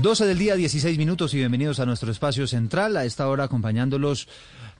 12 0.00 0.26
del 0.26 0.38
día, 0.38 0.54
16 0.54 0.96
minutos 0.96 1.34
y 1.34 1.38
bienvenidos 1.38 1.80
a 1.80 1.86
nuestro 1.86 2.12
espacio 2.12 2.46
central. 2.46 2.96
A 2.96 3.04
esta 3.04 3.28
hora 3.28 3.44
acompañándolos 3.44 4.28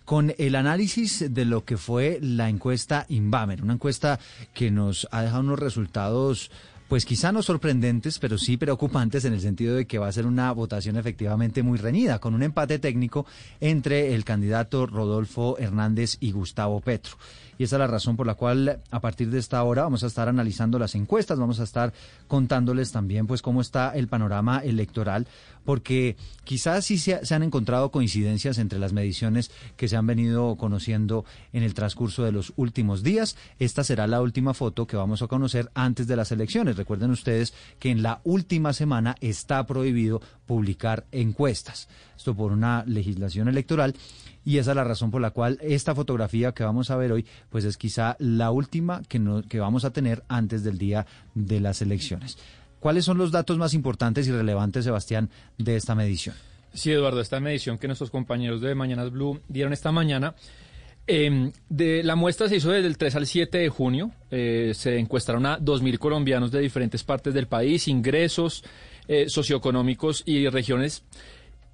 con 0.05 0.33
el 0.39 0.55
análisis 0.55 1.35
de 1.35 1.45
lo 1.45 1.65
que 1.65 1.77
fue 1.77 2.21
la 2.23 2.49
encuesta 2.49 3.05
Inbamer, 3.09 3.63
una 3.63 3.75
encuesta 3.75 4.21
que 4.55 4.71
nos 4.71 5.09
ha 5.11 5.23
dejado 5.23 5.41
unos 5.41 5.59
resultados 5.59 6.53
pues 6.89 7.05
quizá 7.05 7.33
no 7.33 7.43
sorprendentes, 7.43 8.19
pero 8.19 8.39
sí 8.39 8.57
preocupantes 8.57 9.25
en 9.27 9.35
el 9.35 9.41
sentido 9.41 9.77
de 9.77 9.87
que 9.87 9.99
va 9.99 10.09
a 10.09 10.13
ser 10.13 10.25
una 10.25 10.51
votación 10.53 10.97
efectivamente 10.97 11.63
muy 11.63 11.79
reñida, 11.79 12.19
con 12.19 12.35
un 12.35 12.43
empate 12.43 12.79
técnico 12.79 13.27
entre 13.61 14.15
el 14.15 14.25
candidato 14.25 14.87
Rodolfo 14.87 15.59
Hernández 15.59 16.17
y 16.21 16.33
Gustavo 16.33 16.81
Petro. 16.81 17.17
Y 17.59 17.65
esa 17.65 17.77
es 17.77 17.81
la 17.81 17.87
razón 17.89 18.17
por 18.17 18.27
la 18.27 18.35
cual 18.35 18.81
a 18.91 19.01
partir 19.01 19.31
de 19.31 19.39
esta 19.39 19.63
hora 19.65 19.83
vamos 19.83 20.05
a 20.05 20.07
estar 20.07 20.29
analizando 20.29 20.79
las 20.79 20.95
encuestas, 20.95 21.39
vamos 21.39 21.59
a 21.61 21.65
estar 21.65 21.93
contándoles 22.29 22.93
también 22.93 23.27
pues 23.27 23.43
cómo 23.43 23.61
está 23.61 23.91
el 23.97 24.09
panorama 24.09 24.61
electoral, 24.61 25.27
porque 25.69 26.17
quizás 26.45 26.87
sí 26.87 26.97
se, 26.97 27.21
han 27.35 27.43
encontrado 27.43 27.91
coincidencias 27.91 28.57
entre 28.57 28.79
las 28.79 28.95
mediciones 28.95 29.51
que 29.77 29.87
se 29.87 29.97
han 29.97 30.07
venido 30.07 30.57
conociendo 30.57 31.27
en 31.53 31.63
el 31.63 31.75
transcurso 31.75 32.25
de 32.25 32.33
los 32.33 32.55
últimos 32.57 33.03
días. 33.03 33.37
Esta 33.59 33.85
será 33.85 34.07
la 34.07 34.23
última 34.23 34.55
foto 34.55 34.87
que 34.87 34.97
vamos 34.97 35.21
a 35.21 35.27
conocer 35.27 35.71
antes 35.75 36.07
de 36.07 36.17
las 36.17 36.33
elecciones. 36.33 36.79
Recuerden 36.79 37.11
ustedes 37.11 37.53
que 37.79 37.91
en 37.91 38.03
la 38.03 38.23
última 38.25 38.73
semana 38.73 39.15
está 39.21 39.67
prohibido 39.67 40.23
publicar 40.47 41.05
encuestas. 41.13 41.87
Esto 42.17 42.35
por 42.35 42.53
una 42.53 42.83
legislación 42.87 43.49
electoral 43.49 43.95
y 44.47 44.57
esa 44.57 44.71
es 44.71 44.77
la 44.77 44.85
razón 44.85 45.11
por 45.11 45.21
la 45.21 45.33
cual 45.33 45.59
esta 45.61 45.95
fotografía 45.95 46.53
que 46.53 46.65
vamos 46.65 46.91
a 46.91 46.97
ver 46.97 47.13
hoy, 47.13 47.27
pues 47.51 47.67
es 47.67 47.77
quizá 47.77 48.17
la 48.21 48.53
última 48.53 49.03
que, 49.07 49.21
que 49.51 49.61
vamos 49.61 49.85
a 49.85 49.91
tener 49.91 50.25
antes 50.29 50.65
del 50.65 50.79
día 50.79 51.05
de 51.35 51.61
las 51.61 51.83
elecciones. 51.83 52.39
¿Cuáles 52.81 53.05
son 53.05 53.19
los 53.19 53.33
datos 53.33 53.59
más 53.59 53.75
importantes 53.75 54.27
y 54.29 54.33
relevantes, 54.33 54.85
Sebastián, 54.85 55.31
de 55.57 55.77
esta 55.77 55.95
medición? 55.95 56.35
Sí, 56.75 56.93
Eduardo, 56.93 57.21
esta 57.21 57.41
medición 57.41 57.79
que 57.79 57.87
nuestros 57.87 58.11
compañeros 58.11 58.61
de 58.61 58.75
Mañanas 58.75 59.11
Blue 59.11 59.41
dieron 59.49 59.73
esta 59.73 59.93
mañana. 59.93 60.35
Em, 61.07 61.53
de, 61.71 62.03
la 62.03 62.17
muestra 62.17 62.49
se 62.49 62.57
hizo 62.57 62.71
desde 62.71 62.87
el 62.87 62.99
3 62.99 63.17
al 63.17 63.27
7 63.27 63.59
de 63.59 63.69
junio. 63.69 64.11
Eh, 64.31 64.73
se 64.75 64.99
encuestaron 64.99 65.47
a 65.47 65.59
2.000 65.59 65.99
colombianos 65.99 66.53
de 66.53 66.61
diferentes 66.61 67.03
partes 67.03 67.33
del 67.33 67.47
país, 67.47 67.89
ingresos 67.89 68.63
eh, 69.09 69.29
socioeconómicos 69.29 70.23
y 70.27 70.49
regiones 70.49 71.05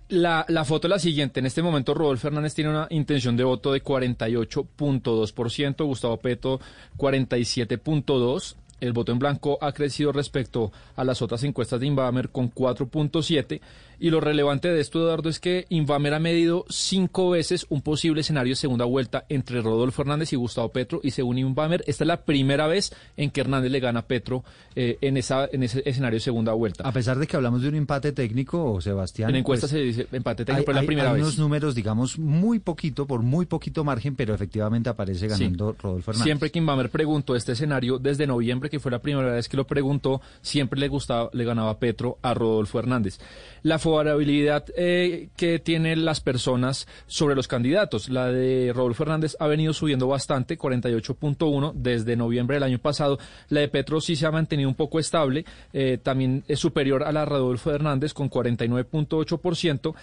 la, 0.09 0.45
la, 0.49 0.65
foto 0.65 0.87
es 0.87 0.91
la 0.91 0.99
siguiente. 0.99 1.41
En 1.41 1.47
este 1.47 1.63
momento, 1.63 1.95
Rodolfo 1.95 2.23
Fernández 2.23 2.55
tiene 2.55 2.71
una 2.71 2.87
intención 2.91 3.37
de 3.37 3.45
voto 3.45 3.73
de 3.73 3.83
48.2%, 3.83 5.85
Gustavo 5.85 6.19
Petro 6.19 6.61
47.2%. 6.97 8.57
El 8.81 8.93
voto 8.93 9.13
en 9.13 9.19
blanco 9.19 9.59
ha 9.61 9.73
crecido 9.73 10.13
respecto 10.13 10.73
a 10.97 11.05
las 11.05 11.23
otras 11.23 11.43
encuestas 11.45 11.81
de 11.81 11.87
Inbamer 11.87 12.31
con 12.31 12.53
4.7 12.53 13.61
y 13.99 14.11
lo 14.11 14.21
relevante 14.21 14.69
de 14.69 14.81
esto, 14.81 15.01
Eduardo, 15.01 15.29
es 15.29 15.39
que 15.39 15.67
Invamer 15.69 16.15
ha 16.15 16.19
medido 16.19 16.65
cinco 16.69 17.31
veces 17.31 17.67
un 17.69 17.83
posible 17.83 18.21
escenario 18.21 18.53
de 18.53 18.57
segunda 18.57 18.85
vuelta 18.85 19.25
entre 19.29 19.61
Rodolfo 19.61 20.03
Hernández 20.03 20.33
y 20.33 20.37
Gustavo 20.37 20.71
Petro. 20.71 21.01
Y 21.03 21.11
según 21.13 21.39
Invamer, 21.39 21.85
esta 21.87 22.05
es 22.05 22.09
la 22.09 22.23
primera 22.23 22.67
vez 22.67 22.93
en 23.17 23.31
que 23.31 23.41
Hernández 23.41 23.71
le 23.71 23.81
gana 23.81 24.01
a 24.01 24.07
Petro 24.07 24.45
eh, 24.75 24.99
en, 25.01 25.17
esa, 25.17 25.49
en 25.51 25.63
ese 25.63 25.83
escenario 25.85 26.17
de 26.17 26.21
segunda 26.21 26.53
vuelta. 26.53 26.87
A 26.87 26.93
pesar 26.93 27.19
de 27.19 27.27
que 27.27 27.37
hablamos 27.37 27.63
de 27.63 27.69
un 27.69 27.77
empate 27.77 28.13
técnico, 28.13 28.81
Sebastián. 28.81 29.31
En 29.31 29.37
encuesta 29.37 29.67
pues, 29.67 29.73
se 29.73 29.79
dice 29.79 30.07
empate 30.13 30.45
técnico, 30.45 30.67
pero 30.67 30.79
es 30.79 30.83
la 30.83 30.87
primera 30.87 31.09
hay 31.11 31.15
vez. 31.15 31.23
unos 31.23 31.39
números, 31.39 31.75
digamos, 31.75 32.19
muy 32.19 32.59
poquito, 32.59 33.07
por 33.07 33.23
muy 33.23 33.47
poquito 33.47 33.85
margen, 33.85 34.17
pero 34.17 34.35
efectivamente 34.35 34.89
aparece 34.91 35.29
ganando 35.29 35.77
Rodolfo 35.81 36.11
Hernández. 36.11 36.25
Siempre 36.25 36.51
que 36.51 36.59
Invamer 36.59 36.91
preguntó 36.91 37.37
este 37.37 37.53
escenario, 37.53 37.99
desde 37.99 38.27
noviembre, 38.27 38.71
que 38.71 38.81
fue 38.81 38.91
la 38.91 39.01
primera 39.01 39.33
vez 39.33 39.49
que 39.49 39.57
lo 39.57 39.67
preguntó, 39.67 40.21
siempre 40.43 40.81
le, 40.81 40.89
gustaba, 40.89 41.31
le 41.33 41.45
ganaba 41.45 41.79
Petro 41.79 42.19
a 42.23 42.35
Rodolfo 42.35 42.79
Hernández. 42.79 43.19
La 43.63 43.79
favorabilidad 43.85 44.65
eh, 44.77 45.29
que 45.37 45.59
tienen 45.59 46.05
las 46.05 46.21
personas 46.21 46.89
sobre 47.07 47.35
los 47.35 47.49
candidatos. 47.49 48.09
La 48.09 48.33
de 48.33 48.73
Rodolfo 48.75 49.05
Fernández 49.05 49.37
ha 49.39 49.47
venido 49.47 49.73
subiendo 49.73 50.09
bastante, 50.09 50.59
48.1 50.59 51.73
desde 51.75 52.17
noviembre 52.17 52.57
del 52.57 52.63
año 52.63 52.79
pasado. 52.79 53.19
La 53.51 53.61
de 53.61 53.69
Petro 53.69 54.01
sí 54.01 54.17
se 54.17 54.27
ha 54.27 54.31
mantenido 54.31 54.69
un 54.69 54.75
poco 54.75 54.99
estable, 54.99 55.45
eh, 55.73 55.99
también 56.03 56.45
es 56.49 56.59
superior 56.59 57.05
a 57.05 57.13
la 57.13 57.21
de 57.21 57.27
Rodolfo 57.27 57.71
Hernández 57.71 58.15
con 58.15 58.31
49.8%. 58.31 59.95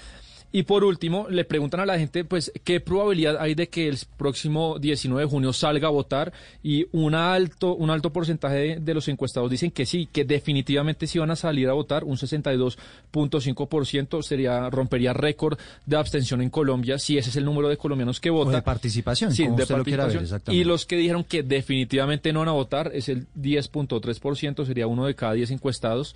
Y 0.53 0.63
por 0.63 0.83
último, 0.83 1.27
le 1.29 1.45
preguntan 1.45 1.79
a 1.79 1.85
la 1.85 1.97
gente, 1.97 2.25
pues, 2.25 2.51
¿qué 2.63 2.79
probabilidad 2.81 3.37
hay 3.39 3.55
de 3.55 3.69
que 3.69 3.87
el 3.87 3.97
próximo 4.17 4.79
19 4.79 5.23
de 5.23 5.29
junio 5.29 5.53
salga 5.53 5.87
a 5.87 5.91
votar? 5.91 6.33
Y 6.61 6.87
un 6.91 7.15
alto, 7.15 7.73
un 7.73 7.89
alto 7.89 8.11
porcentaje 8.11 8.77
de, 8.79 8.93
los 8.93 9.07
encuestados 9.07 9.49
dicen 9.49 9.71
que 9.71 9.85
sí, 9.85 10.09
que 10.11 10.25
definitivamente 10.25 11.07
sí 11.07 11.19
van 11.19 11.31
a 11.31 11.37
salir 11.37 11.69
a 11.69 11.73
votar. 11.73 12.03
Un 12.03 12.17
62.5% 12.17 14.21
sería, 14.23 14.69
rompería 14.69 15.13
récord 15.13 15.57
de 15.85 15.95
abstención 15.95 16.41
en 16.41 16.49
Colombia, 16.49 16.99
si 16.99 17.17
ese 17.17 17.29
es 17.29 17.37
el 17.37 17.45
número 17.45 17.69
de 17.69 17.77
colombianos 17.77 18.19
que 18.19 18.29
votan. 18.29 18.55
de 18.55 18.61
participación, 18.61 19.31
sí, 19.31 19.47
de 19.47 19.65
participación. 19.65 20.41
y 20.47 20.65
los 20.65 20.85
que 20.85 20.97
dijeron 20.97 21.23
que 21.23 21.43
definitivamente 21.43 22.33
no 22.33 22.39
van 22.39 22.49
a 22.49 22.53
votar 22.53 22.91
es 22.93 23.07
el 23.07 23.27
10.3%, 23.39 24.65
sería 24.65 24.87
uno 24.87 25.05
de 25.05 25.15
cada 25.15 25.31
10 25.33 25.51
encuestados. 25.51 26.13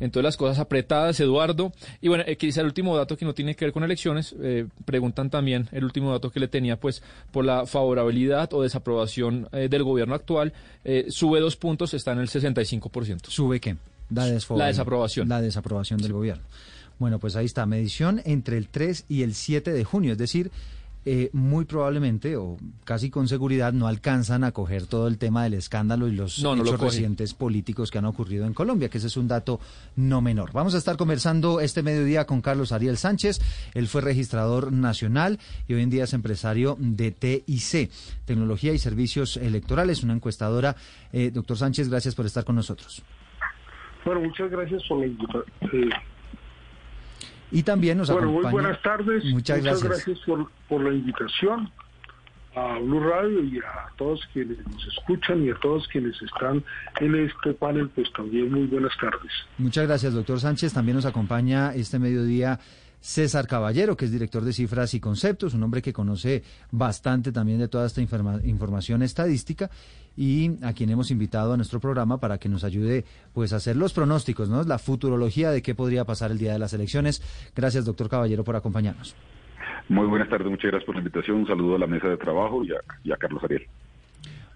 Entonces 0.00 0.24
las 0.24 0.36
cosas 0.36 0.58
apretadas, 0.58 1.18
Eduardo. 1.20 1.72
Y 2.00 2.08
bueno, 2.08 2.24
eh, 2.26 2.36
quizá 2.36 2.60
el 2.60 2.66
último 2.66 2.96
dato 2.96 3.16
que 3.16 3.24
no 3.24 3.34
tiene 3.34 3.54
que 3.54 3.64
ver 3.64 3.72
con 3.72 3.84
elecciones, 3.84 4.34
eh, 4.40 4.66
preguntan 4.84 5.30
también 5.30 5.68
el 5.72 5.84
último 5.84 6.12
dato 6.12 6.30
que 6.30 6.40
le 6.40 6.48
tenía, 6.48 6.78
pues 6.78 7.02
por 7.32 7.44
la 7.44 7.66
favorabilidad 7.66 8.52
o 8.52 8.62
desaprobación 8.62 9.48
eh, 9.52 9.68
del 9.68 9.82
gobierno 9.82 10.14
actual, 10.14 10.52
sube 11.08 11.40
dos 11.40 11.56
puntos, 11.56 11.94
está 11.94 12.12
en 12.12 12.18
el 12.18 12.28
65%. 12.28 13.26
¿Sube 13.28 13.60
qué? 13.60 13.76
La, 14.10 14.26
la 14.26 14.66
desaprobación. 14.66 15.28
La 15.28 15.40
desaprobación 15.40 16.00
del 16.00 16.12
gobierno. 16.12 16.44
Bueno, 16.98 17.18
pues 17.18 17.36
ahí 17.36 17.44
está, 17.44 17.66
medición 17.66 18.22
entre 18.24 18.56
el 18.56 18.68
3 18.68 19.06
y 19.08 19.22
el 19.22 19.34
7 19.34 19.72
de 19.72 19.84
junio, 19.84 20.12
es 20.12 20.18
decir, 20.18 20.50
eh, 21.08 21.30
muy 21.32 21.66
probablemente 21.66 22.36
o 22.36 22.56
casi 22.82 23.10
con 23.10 23.28
seguridad 23.28 23.72
no 23.72 23.86
alcanzan 23.86 24.42
a 24.42 24.50
coger 24.50 24.86
todo 24.86 25.06
el 25.06 25.18
tema 25.18 25.44
del 25.44 25.54
escándalo 25.54 26.08
y 26.08 26.12
los 26.12 26.40
hechos 26.40 26.80
recientes 26.80 27.32
políticos 27.32 27.92
que 27.92 27.98
han 27.98 28.06
ocurrido 28.06 28.44
en 28.44 28.52
Colombia, 28.52 28.88
que 28.88 28.98
ese 28.98 29.06
es 29.06 29.16
un 29.16 29.28
dato 29.28 29.60
no 29.94 30.20
menor. 30.20 30.50
Vamos 30.52 30.74
a 30.74 30.78
estar 30.78 30.96
conversando 30.96 31.60
este 31.60 31.84
mediodía 31.84 32.26
con 32.26 32.40
Carlos 32.40 32.72
Ariel 32.72 32.96
Sánchez. 32.96 33.38
Él 33.74 33.86
fue 33.86 34.00
registrador 34.00 34.72
nacional 34.72 35.38
y 35.68 35.74
hoy 35.74 35.82
en 35.82 35.90
día 35.90 36.02
es 36.04 36.12
empresario 36.12 36.76
de 36.80 37.12
TIC, 37.12 37.88
Tecnología 38.24 38.72
y 38.72 38.78
Servicios 38.78 39.36
Electorales, 39.36 40.02
una 40.02 40.14
encuestadora. 40.14 40.74
Eh, 41.12 41.30
doctor 41.30 41.56
Sánchez, 41.56 41.88
gracias 41.88 42.16
por 42.16 42.26
estar 42.26 42.44
con 42.44 42.56
nosotros. 42.56 43.04
Bueno, 44.04 44.22
muchas 44.22 44.50
gracias 44.50 44.82
por 44.88 44.98
la 44.98 45.06
invitación. 45.06 45.44
Y 47.50 47.62
también 47.62 47.98
nos 47.98 48.10
bueno, 48.10 48.30
muy 48.32 48.50
buenas 48.50 48.80
tardes. 48.82 49.24
Muchas, 49.26 49.62
gracias, 49.62 50.18
por, 50.68 50.82
la 50.82 50.92
invitación 50.92 51.70
a 52.54 52.78
Blue 52.78 53.00
Radio 53.00 53.44
y 53.44 53.58
a 53.58 53.88
todos 53.96 54.20
quienes 54.32 54.58
nos 54.66 54.86
escuchan 54.86 55.44
y 55.44 55.50
a 55.50 55.54
todos 55.56 55.86
quienes 55.88 56.20
están 56.22 56.64
en 57.00 57.14
este 57.14 57.52
panel, 57.52 57.90
pues 57.94 58.10
también 58.14 58.50
muy 58.50 58.66
buenas 58.66 58.92
tardes. 58.98 59.30
Muchas 59.58 59.86
gracias, 59.86 60.14
doctor 60.14 60.40
Sánchez. 60.40 60.72
También 60.72 60.96
nos 60.96 61.06
acompaña 61.06 61.74
este 61.74 61.98
mediodía 61.98 62.58
César 63.00 63.46
Caballero, 63.46 63.96
que 63.96 64.06
es 64.06 64.12
director 64.12 64.44
de 64.44 64.52
cifras 64.52 64.94
y 64.94 65.00
conceptos, 65.00 65.54
un 65.54 65.62
hombre 65.62 65.82
que 65.82 65.92
conoce 65.92 66.42
bastante 66.70 67.32
también 67.32 67.58
de 67.58 67.68
toda 67.68 67.86
esta 67.86 68.00
información 68.00 69.02
estadística 69.02 69.70
y 70.16 70.52
a 70.64 70.72
quien 70.72 70.90
hemos 70.90 71.10
invitado 71.10 71.52
a 71.52 71.56
nuestro 71.56 71.78
programa 71.78 72.18
para 72.18 72.38
que 72.38 72.48
nos 72.48 72.64
ayude 72.64 73.04
pues 73.34 73.52
a 73.52 73.56
hacer 73.56 73.76
los 73.76 73.92
pronósticos, 73.92 74.48
¿no? 74.48 74.62
La 74.64 74.78
futurología 74.78 75.50
de 75.50 75.62
qué 75.62 75.74
podría 75.74 76.04
pasar 76.04 76.30
el 76.30 76.38
día 76.38 76.52
de 76.52 76.58
las 76.58 76.72
elecciones. 76.72 77.22
Gracias, 77.54 77.84
doctor 77.84 78.08
Caballero, 78.08 78.42
por 78.42 78.56
acompañarnos. 78.56 79.14
Muy 79.88 80.06
buenas 80.06 80.28
tardes, 80.28 80.48
muchas 80.48 80.70
gracias 80.70 80.86
por 80.86 80.96
la 80.96 81.00
invitación. 81.00 81.38
Un 81.38 81.46
saludo 81.46 81.76
a 81.76 81.78
la 81.78 81.86
mesa 81.86 82.08
de 82.08 82.16
trabajo 82.16 82.64
y 82.64 82.72
a, 82.72 82.80
y 83.04 83.12
a 83.12 83.16
Carlos 83.16 83.42
Ariel. 83.44 83.66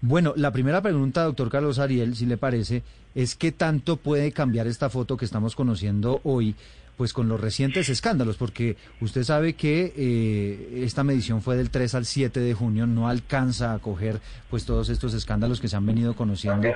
Bueno, 0.01 0.33
la 0.35 0.51
primera 0.51 0.81
pregunta, 0.81 1.23
doctor 1.23 1.49
Carlos 1.49 1.77
Ariel, 1.77 2.15
si 2.15 2.25
le 2.25 2.35
parece, 2.35 2.81
es 3.13 3.35
qué 3.35 3.51
tanto 3.51 3.97
puede 3.97 4.31
cambiar 4.31 4.65
esta 4.65 4.89
foto 4.89 5.15
que 5.15 5.25
estamos 5.25 5.55
conociendo 5.55 6.21
hoy 6.23 6.55
pues 7.01 7.13
con 7.13 7.27
los 7.27 7.41
recientes 7.41 7.89
escándalos, 7.89 8.37
porque 8.37 8.77
usted 8.99 9.23
sabe 9.23 9.53
que 9.53 9.91
eh, 9.97 10.83
esta 10.83 11.03
medición 11.03 11.41
fue 11.41 11.57
del 11.57 11.71
3 11.71 11.95
al 11.95 12.05
7 12.05 12.39
de 12.39 12.53
junio, 12.53 12.85
no 12.85 13.09
alcanza 13.09 13.73
a 13.73 13.79
coger 13.79 14.19
pues 14.51 14.67
todos 14.67 14.87
estos 14.89 15.15
escándalos 15.15 15.59
que 15.59 15.67
se 15.67 15.75
han 15.75 15.83
venido 15.83 16.13
conociendo 16.13 16.67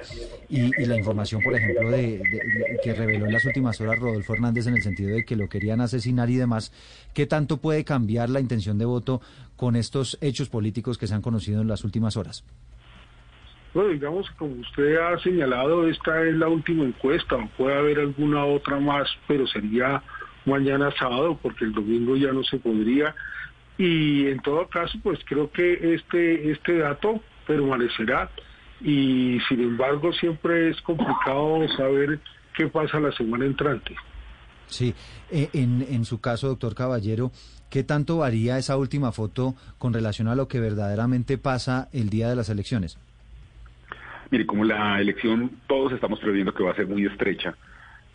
y, 0.50 0.72
la 0.83 0.98
información, 0.98 1.44
por 1.44 1.54
ejemplo, 1.54 1.92
de, 1.92 2.24
que 2.83 2.95
reveló 2.95 3.27
en 3.27 3.33
las 3.33 3.45
últimas 3.45 3.80
horas 3.80 4.00
Rodolfo 4.00 4.33
Hernández 4.33 4.66
en 4.66 4.77
el 4.77 4.81
sentido 4.81 5.16
de 5.16 5.24
que 5.25 5.36
lo 5.36 5.48
querían 5.48 5.80
asesinar 5.80 6.27
y 6.31 6.38
demás, 6.38 6.72
¿qué 7.13 7.27
tanto 7.27 7.57
puede 7.57 7.83
cambiar 7.83 8.31
la 8.31 8.39
intención 8.39 8.80
de 8.80 8.86
voto 8.86 9.22
con 9.56 9.75
estos 9.75 10.18
hechos 10.22 10.50
políticos 10.50 10.98
que 10.98 11.06
se 11.06 11.13
han 11.13 11.22
conocido 11.22 11.62
en 11.62 11.68
las 11.68 11.83
últimas 11.83 12.18
horas? 12.18 12.44
Bueno, 13.75 13.89
digamos, 13.89 14.31
como 14.39 14.56
usted 14.56 14.95
ha 14.95 15.19
señalado, 15.19 15.88
esta 15.89 16.24
es 16.24 16.33
la 16.33 16.48
última 16.48 16.86
encuesta, 16.86 17.38
puede 17.57 17.77
haber 17.77 18.00
alguna 18.00 18.45
otra 18.45 18.80
más, 18.80 19.06
pero 19.27 19.45
sería 19.45 20.01
mañana 20.45 20.92
sábado, 20.97 21.38
porque 21.42 21.65
el 21.65 21.74
domingo 21.74 22.15
ya 22.15 22.31
no 22.31 22.44
se 22.44 22.57
podría. 22.57 23.15
Y 23.77 24.27
en 24.27 24.39
todo 24.39 24.68
caso, 24.68 24.97
pues 25.03 25.19
creo 25.25 25.51
que 25.51 25.95
este, 25.95 26.51
este 26.51 26.77
dato 26.77 27.19
permanecerá 27.45 28.30
y 28.81 29.39
sin 29.47 29.62
embargo 29.62 30.12
siempre 30.13 30.69
es 30.69 30.81
complicado 30.81 31.68
saber 31.77 32.19
qué 32.56 32.68
pasa 32.68 33.00
la 33.00 33.12
semana 33.12 33.45
entrante. 33.45 33.95
Sí, 34.68 34.95
e, 35.31 35.50
en, 35.53 35.86
en 35.89 36.06
su 36.06 36.19
caso, 36.21 36.48
doctor 36.48 36.74
Caballero, 36.74 37.31
¿qué 37.69 37.83
tanto 37.83 38.18
varía 38.18 38.57
esa 38.57 38.77
última 38.77 39.12
foto 39.12 39.56
con 39.77 39.94
relación 39.94 40.27
a 40.27 40.36
lo 40.36 40.48
que 40.48 40.59
verdaderamente 40.59 41.38
pasa 41.38 41.89
el 41.94 42.09
día 42.09 42.30
de 42.30 42.36
las 42.36 42.50
elecciones? 42.50 42.98
Mire, 44.31 44.45
como 44.45 44.63
la 44.63 45.00
elección 45.00 45.51
todos 45.68 45.94
estamos 45.94 46.19
previendo 46.19 46.53
que 46.53 46.63
va 46.63 46.71
a 46.71 46.75
ser 46.75 46.88
muy 46.88 47.06
estrecha, 47.06 47.56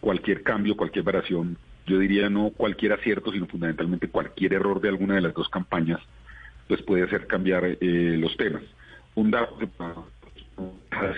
cualquier 0.01 0.43
cambio, 0.43 0.77
cualquier 0.77 1.05
variación, 1.05 1.57
yo 1.91 1.99
diría 1.99 2.31
no 2.31 2.51
cualquier 2.51 2.93
acierto, 2.93 3.33
sino 3.33 3.47
fundamentalmente 3.47 4.09
cualquier 4.09 4.55
error 4.55 4.81
de 4.81 4.89
alguna 4.89 5.17
de 5.17 5.21
las 5.21 5.35
dos 5.35 5.49
campañas, 5.49 6.01
pues 6.69 6.83
puede 6.83 7.05
hacer 7.05 7.27
cambiar 7.27 7.65
eh, 7.65 7.77
los 8.19 8.37
temas. 8.37 8.63
Un 9.15 9.31
dato 9.31 9.59
que 9.59 9.67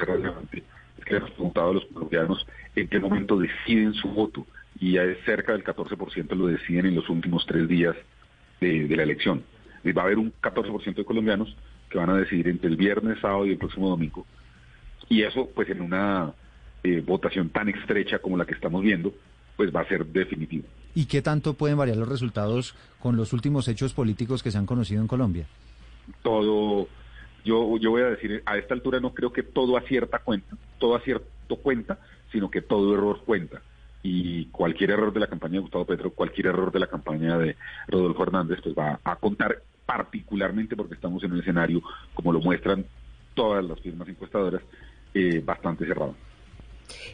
relevante 0.06 0.62
es 0.98 1.04
que 1.04 1.16
hemos 1.16 1.30
preguntado 1.32 1.70
a 1.70 1.74
los 1.74 1.84
colombianos 1.86 2.46
en 2.74 2.88
qué 2.88 2.98
momento 2.98 3.38
deciden 3.38 3.94
su 3.94 4.08
voto 4.08 4.46
y 4.80 4.92
ya 4.92 5.04
es 5.04 5.18
cerca 5.24 5.52
del 5.52 5.64
14% 5.64 6.34
lo 6.34 6.46
deciden 6.46 6.86
en 6.86 6.94
los 6.94 7.08
últimos 7.08 7.44
tres 7.46 7.68
días 7.68 7.94
de, 8.60 8.88
de 8.88 8.96
la 8.96 9.02
elección. 9.02 9.44
Va 9.86 10.02
a 10.02 10.04
haber 10.06 10.18
un 10.18 10.32
14% 10.40 10.94
de 10.94 11.04
colombianos 11.04 11.56
que 11.90 11.98
van 11.98 12.10
a 12.10 12.16
decidir 12.16 12.48
entre 12.48 12.68
el 12.68 12.76
viernes, 12.76 13.18
sábado 13.20 13.46
y 13.46 13.50
el 13.50 13.58
próximo 13.58 13.88
domingo 13.88 14.26
y 15.12 15.22
eso, 15.24 15.48
pues 15.54 15.68
en 15.68 15.82
una 15.82 16.32
eh, 16.82 17.02
votación 17.04 17.50
tan 17.50 17.68
estrecha 17.68 18.18
como 18.18 18.38
la 18.38 18.46
que 18.46 18.54
estamos 18.54 18.82
viendo, 18.82 19.12
pues 19.62 19.72
va 19.72 19.82
a 19.82 19.88
ser 19.88 20.04
definitivo. 20.06 20.64
¿Y 20.92 21.04
qué 21.06 21.22
tanto 21.22 21.54
pueden 21.54 21.78
variar 21.78 21.96
los 21.96 22.08
resultados 22.08 22.74
con 22.98 23.16
los 23.16 23.32
últimos 23.32 23.68
hechos 23.68 23.94
políticos 23.94 24.42
que 24.42 24.50
se 24.50 24.58
han 24.58 24.66
conocido 24.66 25.00
en 25.00 25.06
Colombia? 25.06 25.46
Todo, 26.20 26.88
yo, 27.44 27.78
yo 27.78 27.90
voy 27.92 28.02
a 28.02 28.06
decir, 28.06 28.42
a 28.44 28.58
esta 28.58 28.74
altura 28.74 28.98
no 28.98 29.14
creo 29.14 29.32
que 29.32 29.44
todo 29.44 29.76
acierta 29.76 30.18
cuenta, 30.18 30.56
todo 30.80 30.96
acierto 30.96 31.54
cuenta, 31.62 32.00
sino 32.32 32.50
que 32.50 32.60
todo 32.60 32.92
error 32.92 33.20
cuenta. 33.24 33.62
Y 34.02 34.46
cualquier 34.46 34.90
error 34.90 35.12
de 35.12 35.20
la 35.20 35.28
campaña 35.28 35.54
de 35.54 35.60
Gustavo 35.60 35.86
Petro, 35.86 36.10
cualquier 36.10 36.48
error 36.48 36.72
de 36.72 36.80
la 36.80 36.88
campaña 36.88 37.38
de 37.38 37.54
Rodolfo 37.86 38.24
Hernández, 38.24 38.58
pues 38.64 38.74
va 38.76 38.98
a 39.04 39.14
contar 39.14 39.62
particularmente 39.86 40.74
porque 40.74 40.94
estamos 40.94 41.22
en 41.22 41.34
un 41.34 41.38
escenario, 41.38 41.82
como 42.14 42.32
lo 42.32 42.40
muestran 42.40 42.84
todas 43.34 43.64
las 43.64 43.78
firmas 43.78 44.08
encuestadoras, 44.08 44.62
eh, 45.14 45.40
bastante 45.44 45.86
cerrado. 45.86 46.16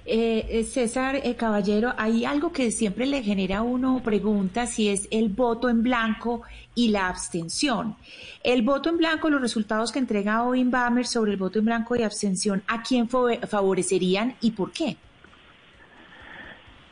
Eh, 0.04 0.46
eh, 0.48 0.64
César 0.64 1.20
Caballero, 1.36 1.94
hay 1.96 2.24
algo 2.24 2.52
que 2.52 2.70
siempre 2.70 3.06
le 3.06 3.22
genera 3.22 3.62
uno 3.62 4.00
preguntas 4.02 4.78
y 4.78 4.88
es 4.88 5.08
el 5.10 5.28
voto 5.28 5.68
en 5.68 5.82
blanco 5.82 6.42
y 6.74 6.88
la 6.88 7.08
abstención. 7.08 7.96
El 8.42 8.62
voto 8.62 8.88
en 8.90 8.98
blanco, 8.98 9.30
los 9.30 9.40
resultados 9.40 9.92
que 9.92 9.98
entrega 9.98 10.44
hoy 10.44 10.64
Bamer 10.64 11.06
sobre 11.06 11.32
el 11.32 11.36
voto 11.36 11.58
en 11.58 11.66
blanco 11.66 11.96
y 11.96 12.02
abstención, 12.02 12.62
¿a 12.66 12.82
quién 12.82 13.08
favorecerían 13.08 14.34
y 14.40 14.52
por 14.52 14.72
qué? 14.72 14.96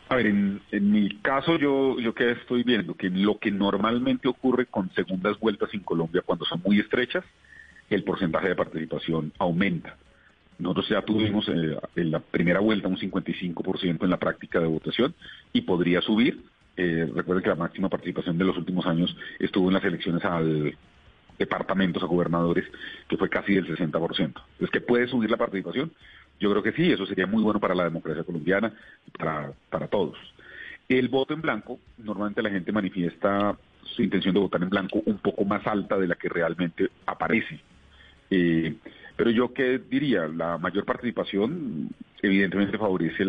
A 0.09 0.17
ver, 0.17 0.27
en, 0.27 0.61
en, 0.71 0.91
mi 0.93 1.09
caso 1.17 1.57
yo, 1.57 1.99
yo 1.99 2.15
que 2.15 2.31
estoy 2.31 2.63
viendo 2.63 2.95
que 2.95 3.11
lo 3.11 3.39
que 3.39 3.51
normalmente 3.51 4.29
ocurre 4.29 4.67
con 4.67 4.91
segundas 4.95 5.39
vueltas 5.41 5.71
en 5.75 5.81
Colombia 5.81 6.23
cuando 6.25 6.45
son 6.45 6.63
muy 6.65 6.79
estrechas, 6.79 7.25
el 7.91 8.05
porcentaje 8.05 8.49
de 8.49 8.55
participación 8.55 9.33
aumenta. 9.39 9.97
Nosotros 10.59 10.89
ya 10.89 11.03
tuvimos 11.03 11.49
eh, 11.49 11.79
en 11.97 12.11
la 12.11 12.21
primera 12.21 12.61
vuelta 12.61 12.89
un 12.89 12.97
55% 12.97 14.05
en 14.05 14.11
la 14.11 14.17
práctica 14.17 14.61
de 14.61 14.67
votación 14.67 15.15
y 15.53 15.63
podría 15.63 16.01
subir. 16.01 16.43
Eh, 16.77 17.11
recuerden 17.15 17.43
que 17.43 17.51
la 17.51 17.57
máxima 17.57 17.89
participación 17.89 18.39
de 18.39 18.45
los 18.45 18.57
últimos 18.57 18.87
años 18.87 19.17
estuvo 19.39 19.69
en 19.69 19.75
las 19.75 19.85
elecciones 19.85 20.25
al 20.25 20.77
departamentos, 21.39 22.03
a 22.03 22.07
gobernadores, 22.07 22.65
que 23.09 23.17
fue 23.17 23.29
casi 23.29 23.55
del 23.55 23.67
60%. 23.67 23.93
Entonces, 23.93 24.71
¿que 24.73 24.81
puede 24.81 25.07
subir 25.07 25.31
la 25.31 25.37
participación? 25.37 25.93
Yo 26.41 26.51
creo 26.51 26.63
que 26.63 26.73
sí, 26.73 26.91
eso 26.91 27.07
sería 27.07 27.27
muy 27.27 27.43
bueno 27.43 27.61
para 27.61 27.75
la 27.75 27.85
democracia 27.85 28.25
colombiana 28.25 28.73
para, 29.19 29.53
para 29.71 29.89
todos. 29.89 30.17
El 30.89 31.09
voto 31.09 31.35
en 31.35 31.43
blanco, 31.43 31.79
normalmente 31.99 32.43
la 32.43 32.51
gente 32.51 32.73
manifiesta 32.73 33.57
su 33.83 34.03
intención 34.03 34.35
de 34.35 34.41
votar 34.41 34.63
en 34.63 34.71
blanco 34.71 35.03
un 35.05 35.19
poco 35.19 35.45
más 35.45 35.67
alta 35.67 35.97
de 35.99 36.07
la 36.07 36.15
que 36.15 36.29
realmente 36.29 36.91
aparece. 37.07 37.61
Eh, 38.31 38.75
pero 39.17 39.31
yo 39.31 39.53
qué 39.53 39.79
diría, 39.79 40.27
la 40.27 40.59
mayor 40.59 40.85
participación 40.85 41.91
evidentemente 42.23 42.79
favorece 42.79 43.25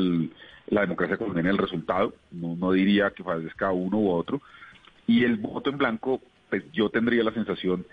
la 0.68 0.82
democracia 0.82 1.18
colombiana 1.18 1.50
el 1.50 1.58
resultado, 1.58 2.14
no, 2.32 2.72
diría 2.72 3.12
que 3.12 3.24
favorezca 3.24 3.68
a 3.68 3.72
uno 3.72 3.98
u 3.98 4.10
otro, 4.10 4.42
y 5.08 5.24
el 5.24 5.38
voto 5.38 5.70
en 5.70 5.78
blanco, 5.78 6.22
pues 6.50 6.64
yo 6.74 6.90
tendría 6.90 7.24
la 7.24 7.34
sensación 7.34 7.86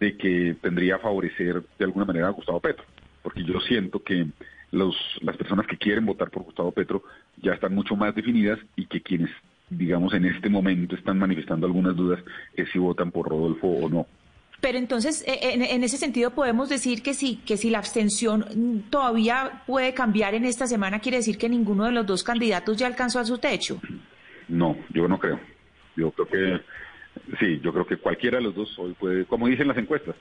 de 0.00 0.16
que 0.16 0.56
tendría 0.60 0.96
a 0.96 0.98
favorecer 0.98 1.62
de 1.78 1.84
alguna 1.84 2.04
manera 2.04 2.28
a 2.28 2.32
Gustavo 2.32 2.60
Petro, 2.60 2.84
porque 3.22 3.44
yo 3.44 3.60
siento 3.60 4.02
que 4.02 4.26
los, 4.72 4.96
las 5.22 5.36
personas 5.36 5.66
que 5.66 5.78
quieren 5.78 6.04
votar 6.04 6.30
por 6.30 6.42
Gustavo 6.42 6.72
Petro 6.72 7.04
ya 7.40 7.52
están 7.52 7.74
mucho 7.74 7.94
más 7.94 8.14
definidas 8.14 8.58
y 8.74 8.86
que 8.86 9.00
quienes, 9.00 9.30
digamos, 9.70 10.12
en 10.14 10.24
este 10.24 10.48
momento 10.48 10.96
están 10.96 11.18
manifestando 11.18 11.66
algunas 11.66 11.94
dudas 11.94 12.20
es 12.54 12.68
si 12.70 12.78
votan 12.78 13.12
por 13.12 13.28
Rodolfo 13.28 13.68
o 13.68 13.88
no. 13.88 14.06
Pero 14.60 14.78
entonces, 14.78 15.22
eh, 15.26 15.38
en, 15.42 15.84
ese 15.84 15.98
sentido, 15.98 16.30
podemos 16.30 16.68
decir 16.68 17.02
que 17.02 17.14
sí, 17.14 17.40
que 17.46 17.56
si 17.56 17.70
la 17.70 17.78
abstención 17.78 18.84
todavía 18.90 19.62
puede 19.66 19.92
cambiar 19.92 20.34
en 20.34 20.44
esta 20.44 20.66
semana, 20.66 21.00
quiere 21.00 21.18
decir 21.18 21.36
que 21.36 21.48
ninguno 21.48 21.84
de 21.84 21.92
los 21.92 22.06
dos 22.06 22.24
candidatos 22.24 22.76
ya 22.76 22.86
alcanzó 22.86 23.20
a 23.20 23.24
su 23.24 23.38
techo. 23.38 23.80
No, 24.48 24.76
yo 24.90 25.08
no 25.08 25.18
creo. 25.18 25.38
Yo 25.96 26.10
creo 26.10 26.26
que 26.26 26.60
sí, 27.38 27.60
yo 27.62 27.72
creo 27.72 27.86
que 27.86 27.96
cualquiera 27.96 28.38
de 28.38 28.44
los 28.44 28.54
dos 28.54 28.78
hoy 28.78 28.94
puede, 28.94 29.24
como 29.26 29.46
dicen 29.46 29.68
las 29.68 29.76
encuestas, 29.76 30.14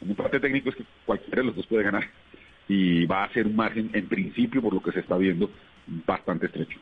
un 0.00 0.14
parte 0.14 0.40
técnico 0.40 0.70
es 0.70 0.76
que 0.76 0.84
cualquiera 1.04 1.42
de 1.42 1.46
los 1.46 1.56
dos 1.56 1.66
puede 1.66 1.84
ganar 1.84 2.04
y 2.68 3.06
va 3.06 3.24
a 3.24 3.32
ser 3.32 3.46
un 3.46 3.56
margen, 3.56 3.90
en 3.92 4.06
principio, 4.08 4.62
por 4.62 4.72
lo 4.72 4.82
que 4.82 4.92
se 4.92 5.00
está 5.00 5.16
viendo, 5.16 5.50
bastante 5.86 6.46
estrecho. 6.46 6.78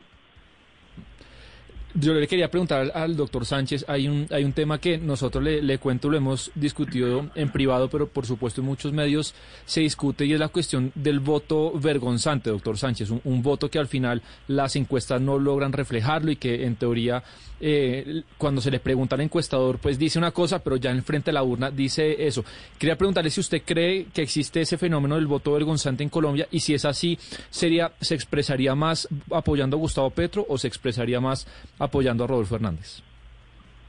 Yo 1.93 2.13
le 2.13 2.27
quería 2.27 2.49
preguntar 2.49 2.91
al, 2.93 3.15
doctor 3.15 3.45
Sánchez, 3.45 3.85
hay 3.87 4.07
un, 4.07 4.27
hay 4.31 4.43
un 4.43 4.53
tema 4.53 4.79
que 4.79 4.97
nosotros 4.97 5.43
le, 5.43 5.61
le, 5.61 5.77
cuento, 5.77 6.09
lo 6.09 6.17
hemos 6.17 6.51
discutido 6.55 7.29
en 7.35 7.51
privado, 7.51 7.89
pero 7.89 8.07
por 8.07 8.25
supuesto 8.25 8.61
en 8.61 8.67
muchos 8.67 8.93
medios 8.93 9.33
se 9.65 9.81
discute 9.81 10.25
y 10.25 10.33
es 10.33 10.39
la 10.39 10.47
cuestión 10.47 10.91
del 10.95 11.19
voto 11.19 11.71
vergonzante, 11.77 12.49
doctor 12.49 12.77
Sánchez, 12.77 13.09
un, 13.09 13.41
voto 13.41 13.69
que 13.69 13.79
al 13.79 13.87
final 13.87 14.21
las 14.47 14.75
encuestas 14.75 15.19
no 15.19 15.39
logran 15.39 15.73
reflejarlo 15.73 16.31
y 16.31 16.35
que 16.35 16.65
en 16.65 16.75
teoría 16.75 17.23
eh, 17.59 18.23
cuando 18.37 18.61
se 18.61 18.71
le 18.71 18.79
pregunta 18.79 19.15
al 19.15 19.21
encuestador 19.21 19.79
pues 19.79 19.97
dice 19.99 20.17
una 20.17 20.31
cosa, 20.31 20.59
pero 20.59 20.77
ya 20.77 20.91
en 20.91 21.03
frente 21.03 21.31
de 21.31 21.33
la 21.33 21.43
urna 21.43 21.71
dice 21.71 22.25
eso. 22.25 22.45
Quería 22.77 22.97
preguntarle 22.97 23.29
si 23.29 23.39
usted 23.39 23.63
cree 23.65 24.05
que 24.13 24.21
existe 24.21 24.61
ese 24.61 24.77
fenómeno 24.77 25.15
del 25.15 25.27
voto 25.27 25.53
vergonzante 25.53 26.03
en 26.03 26.09
Colombia 26.09 26.47
y 26.51 26.59
si 26.59 26.73
es 26.73 26.85
así, 26.85 27.17
sería, 27.49 27.91
¿se 27.99 28.15
expresaría 28.15 28.75
más 28.75 29.07
apoyando 29.31 29.77
a 29.77 29.79
Gustavo 29.79 30.09
Petro 30.11 30.45
o 30.47 30.57
se 30.57 30.67
expresaría 30.67 31.19
más 31.19 31.47
apoyando 31.81 32.23
a 32.23 32.27
Rodolfo 32.27 32.55
Hernández. 32.55 33.01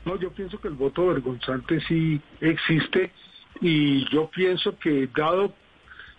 No, 0.04 0.18
yo 0.18 0.30
pienso 0.30 0.60
que 0.60 0.68
el 0.68 0.74
voto 0.74 1.06
vergonzante 1.08 1.80
sí 1.82 2.20
existe 2.40 3.12
y 3.60 4.08
yo 4.10 4.30
pienso 4.30 4.76
que 4.78 5.08
dado 5.14 5.52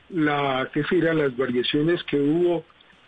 la 0.10 0.70
que 0.72 0.84
serían 0.84 1.18
las 1.18 1.36
variaciones 1.36 2.04
que 2.04 2.20
hubo 2.20 2.64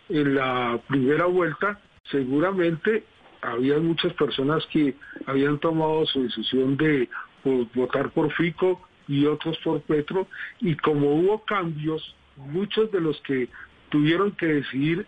en 0.08 0.34
la 0.34 0.80
primera 0.88 1.26
vuelta, 1.26 1.80
seguramente 2.10 3.04
había 3.40 3.78
muchas 3.78 4.12
personas 4.14 4.66
que 4.66 4.96
habían 5.26 5.58
tomado 5.58 6.04
su 6.06 6.24
decisión 6.24 6.76
de 6.76 7.08
votar 7.74 8.10
por 8.10 8.32
Fico 8.32 8.80
y 9.06 9.24
otros 9.26 9.56
por 9.58 9.80
Petro 9.82 10.26
y 10.60 10.74
como 10.76 11.14
hubo 11.14 11.44
cambios, 11.44 12.14
muchos 12.36 12.90
de 12.90 13.00
los 13.00 13.20
que 13.22 13.48
tuvieron 13.88 14.32
que 14.32 14.46
decidir 14.46 15.06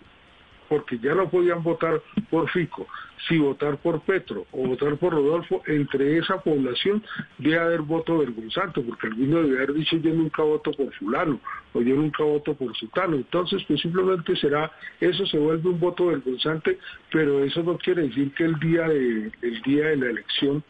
porque 0.69 0.99
ya 0.99 1.15
no 1.15 1.29
podían 1.29 1.63
votar 1.63 2.01
por 2.31 2.49
Fico, 2.51 2.87
si 3.27 3.39
votar 3.39 3.79
por 3.79 4.01
Petro 4.03 4.47
o 4.53 4.67
votar 4.67 4.97
por 4.97 5.13
Rodolfo, 5.13 5.63
entre 5.67 6.19
esa 6.19 6.39
población 6.41 7.03
debe 7.39 7.59
haber 7.59 7.83
voto 7.83 8.19
vergonzante, 8.19 8.81
porque 8.81 9.09
alguno 9.09 9.43
debe 9.43 9.57
haber 9.57 9.75
dicho 9.75 9.97
yo 9.97 10.13
nunca 10.13 10.43
voto 10.43 10.73
por 10.73 10.93
fulano 10.95 11.41
o 11.73 11.81
yo 11.81 11.97
nunca 11.97 12.23
voto 12.23 12.55
por 12.55 12.77
sutano. 12.77 13.17
Entonces, 13.17 13.65
pues 13.67 13.81
simplemente 13.81 14.37
será, 14.37 14.71
eso 15.01 15.27
se 15.27 15.39
vuelve 15.39 15.69
un 15.69 15.81
voto 15.81 16.07
vergonzante, 16.07 16.79
pero 17.11 17.43
eso 17.43 17.63
no 17.63 17.77
quiere 17.79 18.03
decir 18.03 18.33
que 18.35 18.45
el 18.45 18.59
día 18.61 18.89
de, 18.89 19.33
el 19.43 19.63
día 19.63 19.87
de 19.89 19.97
la 19.97 20.11
elección, 20.11 20.63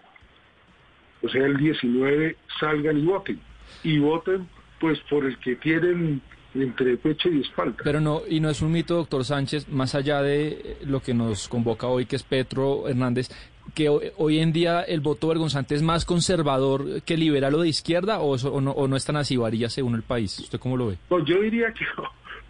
o 1.23 1.29
sea, 1.29 1.45
el 1.45 1.57
19, 1.57 2.37
salgan 2.61 2.99
y 2.99 3.05
voten. 3.05 3.41
Y 3.83 3.99
voten 3.99 4.49
pues 4.81 4.99
por 5.11 5.25
el 5.25 5.37
que 5.39 5.57
tienen 5.57 6.23
entre 6.63 6.97
pecho 6.97 7.29
y 7.29 7.41
espalda. 7.41 7.77
Pero 7.83 8.01
no, 8.01 8.23
y 8.29 8.41
no 8.41 8.51
es 8.51 8.63
un 8.63 8.73
mito, 8.73 8.97
doctor 8.97 9.25
Sánchez, 9.25 9.69
más 9.69 9.95
allá 9.95 10.23
de 10.23 10.77
lo 10.85 11.01
que 11.01 11.15
nos 11.15 11.49
convoca 11.49 11.87
hoy, 11.87 12.07
que 12.07 12.17
es 12.17 12.23
Petro 12.23 12.89
Hernández, 12.89 13.29
que 13.75 13.89
hoy 13.89 14.39
en 14.39 14.53
día 14.53 14.83
el 14.83 15.01
voto 15.01 15.29
vergonzante 15.29 15.75
es 15.75 15.83
más 15.83 16.05
conservador 16.05 17.03
que 17.03 17.17
liberal 17.17 17.55
o 17.55 17.63
de 17.63 17.69
izquierda, 17.69 18.21
o, 18.21 18.35
o, 18.35 18.61
no, 18.61 18.71
o 18.73 18.89
no 18.89 18.97
es 18.97 19.05
tan 19.05 19.17
así, 19.17 19.37
varía 19.37 19.69
según 19.69 19.95
el 19.95 20.03
país. 20.03 20.39
¿Usted 20.39 20.59
cómo 20.59 20.77
lo 20.77 20.89
ve? 20.89 20.99
Pues 21.09 21.25
yo 21.27 21.41
diría 21.41 21.73
que 21.73 21.85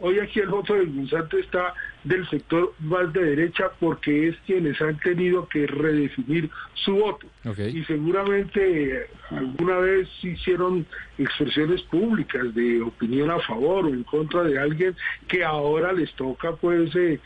Hoy 0.01 0.21
aquí 0.21 0.39
el 0.39 0.49
voto 0.49 0.75
vergonzante 0.75 1.41
está 1.41 1.75
del 2.05 2.29
sector 2.29 2.73
más 2.79 3.13
de 3.13 3.21
derecha 3.21 3.71
porque 3.81 4.29
es 4.29 4.37
quienes 4.47 4.81
han 4.81 4.97
tenido 5.01 5.49
que 5.49 5.67
redefinir 5.67 6.49
su 6.75 6.95
voto. 6.95 7.27
Y 7.45 7.83
seguramente 7.85 9.09
alguna 9.31 9.79
vez 9.79 10.09
hicieron 10.23 10.87
expresiones 11.19 11.83
públicas 11.83 12.55
de 12.55 12.81
opinión 12.83 13.31
a 13.31 13.41
favor 13.41 13.87
o 13.87 13.89
en 13.89 14.05
contra 14.05 14.45
de 14.45 14.59
alguien 14.59 14.97
que 15.27 15.45
ahora 15.45 15.93
les 15.93 16.13
toca 16.15 16.53
pues 16.53 16.95
eh, 16.95 17.19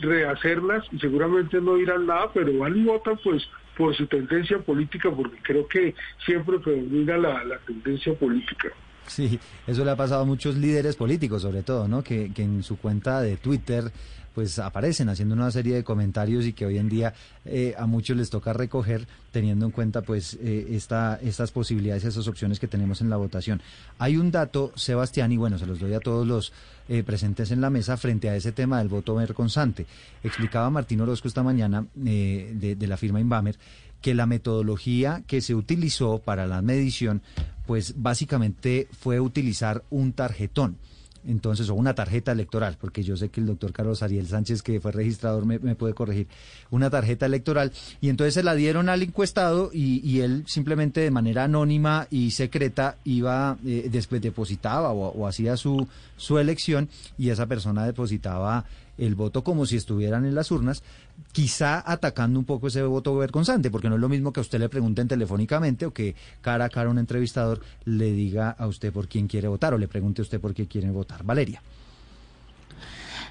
rehacerlas 0.00 0.84
y 0.90 0.98
seguramente 0.98 1.60
no 1.60 1.76
dirán 1.76 2.06
nada, 2.06 2.32
pero 2.34 2.58
van 2.58 2.76
y 2.76 2.84
votan 2.84 3.18
pues 3.22 3.48
por 3.76 3.94
su 3.94 4.06
tendencia 4.06 4.58
política 4.58 5.10
porque 5.10 5.36
creo 5.42 5.68
que 5.68 5.94
siempre 6.24 6.58
predomina 6.58 7.18
la 7.18 7.58
tendencia 7.66 8.14
política. 8.14 8.72
Sí, 9.08 9.38
eso 9.66 9.84
le 9.84 9.90
ha 9.90 9.96
pasado 9.96 10.22
a 10.22 10.24
muchos 10.24 10.56
líderes 10.56 10.96
políticos, 10.96 11.42
sobre 11.42 11.62
todo, 11.62 11.88
¿no? 11.88 12.02
Que, 12.02 12.32
que 12.32 12.42
en 12.42 12.62
su 12.62 12.76
cuenta 12.76 13.20
de 13.20 13.36
Twitter 13.36 13.92
pues 14.36 14.58
aparecen 14.58 15.08
haciendo 15.08 15.34
una 15.34 15.50
serie 15.50 15.76
de 15.76 15.82
comentarios 15.82 16.44
y 16.44 16.52
que 16.52 16.66
hoy 16.66 16.76
en 16.76 16.90
día 16.90 17.14
eh, 17.46 17.74
a 17.78 17.86
muchos 17.86 18.18
les 18.18 18.28
toca 18.28 18.52
recoger 18.52 19.06
teniendo 19.32 19.64
en 19.64 19.70
cuenta 19.70 20.02
pues 20.02 20.36
eh, 20.42 20.66
esta, 20.72 21.18
estas 21.22 21.52
posibilidades 21.52 22.04
y 22.04 22.08
esas 22.08 22.28
opciones 22.28 22.60
que 22.60 22.68
tenemos 22.68 23.00
en 23.00 23.08
la 23.08 23.16
votación. 23.16 23.62
Hay 23.98 24.18
un 24.18 24.30
dato, 24.30 24.72
Sebastián, 24.76 25.32
y 25.32 25.38
bueno, 25.38 25.56
se 25.58 25.64
los 25.64 25.80
doy 25.80 25.94
a 25.94 26.00
todos 26.00 26.26
los 26.26 26.52
eh, 26.90 27.02
presentes 27.02 27.50
en 27.50 27.62
la 27.62 27.70
mesa 27.70 27.96
frente 27.96 28.28
a 28.28 28.36
ese 28.36 28.52
tema 28.52 28.76
del 28.76 28.88
voto 28.88 29.14
vergonzante. 29.14 29.86
Explicaba 30.22 30.68
Martín 30.68 31.00
Orozco 31.00 31.28
esta 31.28 31.42
mañana 31.42 31.86
de, 31.94 32.76
de 32.78 32.86
la 32.86 32.98
firma 32.98 33.20
Inbamer 33.20 33.56
que 34.02 34.14
la 34.14 34.26
metodología 34.26 35.22
que 35.26 35.40
se 35.40 35.54
utilizó 35.54 36.18
para 36.18 36.46
la 36.46 36.60
medición 36.60 37.22
pues 37.66 37.94
básicamente 37.96 38.88
fue 38.98 39.20
utilizar 39.20 39.82
un 39.90 40.12
tarjetón. 40.12 40.76
Entonces, 41.26 41.68
o 41.70 41.74
una 41.74 41.94
tarjeta 41.94 42.30
electoral, 42.30 42.76
porque 42.80 43.02
yo 43.02 43.16
sé 43.16 43.30
que 43.30 43.40
el 43.40 43.46
doctor 43.46 43.72
Carlos 43.72 44.02
Ariel 44.02 44.28
Sánchez, 44.28 44.62
que 44.62 44.80
fue 44.80 44.92
registrador, 44.92 45.44
me, 45.44 45.58
puede 45.74 45.92
corregir, 45.92 46.28
una 46.70 46.88
tarjeta 46.88 47.26
electoral, 47.26 47.72
y 48.00 48.10
entonces 48.10 48.34
se 48.34 48.44
la 48.44 48.54
dieron 48.54 48.88
al 48.88 49.02
encuestado 49.02 49.70
y, 49.72 50.20
él 50.20 50.44
simplemente 50.46 51.00
de 51.00 51.10
manera 51.10 51.44
anónima 51.44 52.06
y 52.10 52.30
secreta 52.30 52.96
iba, 53.04 53.58
eh, 53.66 53.88
después 53.90 54.22
depositaba 54.22 54.92
o, 54.92 55.08
o 55.08 55.26
hacía 55.26 55.56
su, 55.56 55.88
su 56.16 56.38
elección 56.38 56.88
y 57.18 57.30
esa 57.30 57.46
persona 57.46 57.84
depositaba 57.84 58.64
el 58.98 59.14
voto 59.14 59.42
como 59.44 59.66
si 59.66 59.76
estuvieran 59.76 60.24
en 60.24 60.34
las 60.34 60.50
urnas, 60.50 60.82
quizá 61.32 61.82
atacando 61.90 62.38
un 62.38 62.44
poco 62.44 62.68
ese 62.68 62.82
voto 62.82 63.16
vergonzante, 63.16 63.70
porque 63.70 63.88
no 63.88 63.96
es 63.96 64.00
lo 64.00 64.08
mismo 64.08 64.32
que 64.32 64.40
a 64.40 64.42
usted 64.42 64.58
le 64.58 64.68
pregunten 64.68 65.08
telefónicamente 65.08 65.86
o 65.86 65.92
que 65.92 66.14
cara 66.40 66.66
a 66.66 66.68
cara 66.68 66.90
un 66.90 66.98
entrevistador 66.98 67.60
le 67.84 68.12
diga 68.12 68.50
a 68.50 68.66
usted 68.66 68.92
por 68.92 69.08
quién 69.08 69.26
quiere 69.26 69.48
votar 69.48 69.74
o 69.74 69.78
le 69.78 69.88
pregunte 69.88 70.22
a 70.22 70.24
usted 70.24 70.40
por 70.40 70.54
qué 70.54 70.66
quiere 70.66 70.90
votar. 70.90 71.24
Valeria. 71.24 71.62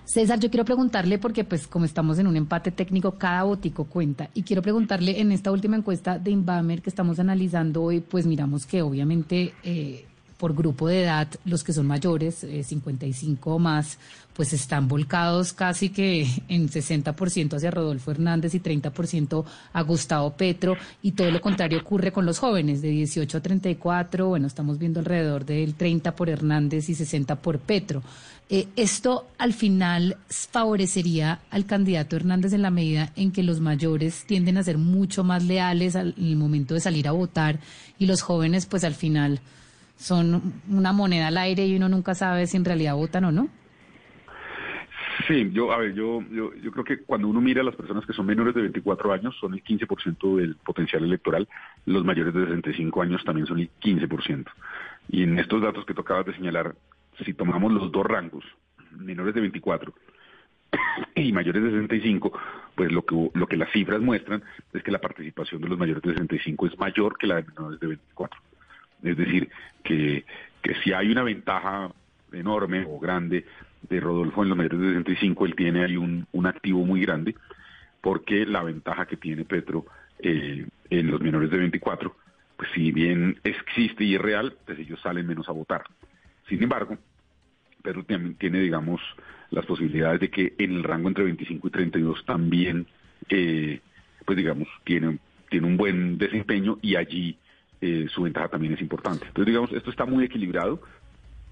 César, 0.06 0.40
yo 0.40 0.52
quiero 0.52 0.66
preguntarle, 0.66 1.18
porque 1.18 1.44
pues 1.44 1.68
como 1.68 1.84
estamos 1.84 2.20
en 2.20 2.28
un 2.28 2.38
empate 2.38 2.72
técnico, 2.72 3.14
cada 3.14 3.44
votico 3.44 3.86
cuenta. 3.86 4.30
Y 4.36 4.44
quiero 4.44 4.62
preguntarle 4.62 5.20
en 5.20 5.32
esta 5.32 5.52
última 5.52 5.76
encuesta 5.76 6.20
de 6.20 6.30
Inbamer 6.30 6.84
que 6.84 6.92
estamos 6.92 7.20
analizando 7.20 7.82
hoy, 7.82 8.02
pues 8.02 8.28
miramos 8.28 8.68
que 8.68 8.84
obviamente 8.84 9.54
eh, 9.64 10.06
por 10.38 10.54
grupo 10.54 10.88
de 10.88 11.04
edad, 11.04 11.28
los 11.46 11.64
que 11.64 11.74
son 11.74 11.88
mayores, 11.88 12.46
55 12.64 13.50
eh, 13.50 13.54
o 13.54 13.60
más, 13.60 13.98
pues 14.34 14.52
están 14.52 14.88
volcados 14.88 15.54
casi 15.54 15.90
que 15.90 16.28
en 16.50 16.68
60% 16.70 17.56
hacia 17.56 17.72
Rodolfo 17.72 18.12
Hernández 18.12 18.54
y 18.54 18.60
30% 18.60 19.46
a 19.72 19.82
Gustavo 19.82 20.32
Petro, 20.32 20.76
y 21.02 21.14
todo 21.14 21.32
lo 21.32 21.40
contrario 21.40 21.80
ocurre 21.80 22.12
con 22.12 22.26
los 22.26 22.40
jóvenes 22.40 22.82
de 22.82 22.90
18 22.90 23.38
a 23.38 23.42
34, 23.42 24.28
bueno, 24.28 24.48
estamos 24.48 24.78
viendo 24.78 25.00
alrededor 25.00 25.46
del 25.46 25.76
30 25.76 26.16
por 26.16 26.30
Hernández 26.30 26.90
y 26.90 26.96
60 26.96 27.36
por 27.38 27.60
Petro. 27.60 28.04
Eh, 28.48 28.68
esto 28.76 29.26
al 29.40 29.54
final 29.54 30.18
favorecería 30.30 31.40
al 31.50 31.66
candidato 31.66 32.16
Hernández 32.16 32.54
en 32.54 32.62
la 32.62 32.70
medida 32.70 33.12
en 33.16 33.32
que 33.32 33.42
los 33.42 33.60
mayores 33.60 34.24
tienden 34.28 34.58
a 34.58 34.64
ser 34.64 34.78
mucho 34.78 35.24
más 35.24 35.44
leales 35.44 35.96
al, 35.96 36.14
en 36.16 36.26
el 36.26 36.36
momento 36.36 36.76
de 36.76 36.80
salir 36.80 37.08
a 37.08 37.12
votar 37.12 37.60
y 37.98 38.06
los 38.06 38.22
jóvenes 38.22 38.68
pues 38.68 38.84
al 38.84 38.94
final 38.94 39.40
son 39.98 40.62
una 40.70 40.94
moneda 40.94 41.28
al 41.28 41.38
aire 41.38 41.66
y 41.66 41.76
uno 41.76 41.90
nunca 41.90 42.16
sabe 42.16 42.48
si 42.48 42.58
en 42.58 42.66
realidad 42.66 42.96
votan 42.96 43.26
o 43.26 43.32
no. 43.32 43.50
Sí, 45.28 45.50
yo, 45.54 45.72
a 45.72 45.78
ver, 45.78 45.94
yo, 45.94 46.22
yo, 46.30 46.72
creo 46.72 46.84
que 46.84 47.00
cuando 47.00 47.28
uno 47.28 47.42
mira 47.42 47.62
a 47.62 47.64
las 47.64 47.76
personas 47.76 48.06
que 48.06 48.14
son 48.14 48.26
menores 48.26 48.54
de 48.54 48.62
24 48.62 49.12
años, 49.12 49.36
son 49.40 49.54
el 49.54 49.64
15% 49.64 50.36
del 50.36 50.56
potencial 50.56 51.04
electoral, 51.04 51.48
los 51.86 52.04
mayores 52.04 52.34
de 52.34 52.46
65 52.46 53.02
años 53.02 53.24
también 53.24 53.48
son 53.48 53.60
el 53.60 53.70
15%. 53.82 54.46
Y 55.10 55.24
en 55.24 55.40
estos 55.40 55.62
datos 55.62 55.86
que 55.86 55.94
tocabas 55.94 56.26
de 56.26 56.36
señalar, 56.36 56.76
si 57.24 57.34
tomamos 57.34 57.72
los 57.72 57.92
dos 57.92 58.06
rangos, 58.06 58.44
menores 58.92 59.34
de 59.34 59.42
24 59.42 59.94
y 61.16 61.32
mayores 61.32 61.64
de 61.64 61.72
65, 61.72 62.32
pues 62.76 62.92
lo 62.92 63.04
que, 63.04 63.32
lo 63.34 63.48
que 63.48 63.58
las 63.58 63.72
cifras 63.72 64.02
muestran 64.02 64.44
es 64.74 64.84
que 64.84 64.92
la 64.92 65.00
participación 65.00 65.62
de 65.62 65.70
los 65.70 65.80
mayores 65.80 66.04
de 66.04 66.12
65 66.12 66.68
es 66.68 66.78
mayor 66.78 67.18
que 67.18 67.28
la 67.28 67.36
de 67.36 67.44
menores 67.44 67.80
de 67.80 67.88
24. 67.88 68.40
Es 69.06 69.18
decir, 69.18 69.50
que, 69.84 70.26
que 70.62 70.76
si 70.84 70.92
hay 70.92 71.12
una 71.12 71.24
ventaja 71.24 71.92
enorme 72.32 72.86
o 72.88 73.00
grande 73.00 73.46
de 73.88 74.00
Rodolfo 74.00 74.42
en 74.44 74.50
los 74.50 74.58
mayores 74.58 74.80
de 74.80 74.88
65, 74.90 75.46
él 75.46 75.56
tiene 75.56 75.84
ahí 75.84 75.96
un, 75.96 76.28
un 76.32 76.48
activo 76.48 76.84
muy 76.84 77.02
grande, 77.02 77.36
porque 78.02 78.46
la 78.46 78.64
ventaja 78.64 79.06
que 79.06 79.16
tiene 79.16 79.46
Petro 79.46 79.86
eh, 80.20 80.66
en 80.90 81.12
los 81.12 81.22
menores 81.22 81.52
de 81.52 81.58
24, 81.58 82.16
pues 82.58 82.70
si 82.74 82.92
bien 82.92 83.40
existe 83.44 84.04
y 84.04 84.16
es 84.16 84.22
real, 84.22 84.58
pues 84.66 84.80
ellos 84.80 85.00
salen 85.02 85.28
menos 85.28 85.48
a 85.50 85.52
votar. 85.52 85.84
Sin 86.50 86.64
embargo, 86.64 86.98
Petro 87.84 88.04
también 88.04 88.36
tiene, 88.36 88.60
digamos, 88.60 89.02
las 89.52 89.66
posibilidades 89.68 90.20
de 90.20 90.30
que 90.32 90.56
en 90.58 90.74
el 90.74 90.84
rango 90.84 91.10
entre 91.10 91.26
25 91.26 91.68
y 91.68 91.72
32 91.72 92.26
también, 92.26 92.88
eh, 93.30 93.82
pues 94.26 94.36
digamos, 94.36 94.68
tiene, 94.84 95.20
tiene 95.50 95.68
un 95.68 95.78
buen 95.78 96.18
desempeño 96.18 96.80
y 96.82 96.96
allí 96.96 97.38
eh, 97.86 98.08
su 98.10 98.24
ventaja 98.24 98.48
también 98.48 98.74
es 98.74 98.82
importante. 98.82 99.28
Entonces, 99.28 99.46
digamos, 99.46 99.72
esto 99.72 99.92
está 99.92 100.06
muy 100.06 100.24
equilibrado 100.24 100.82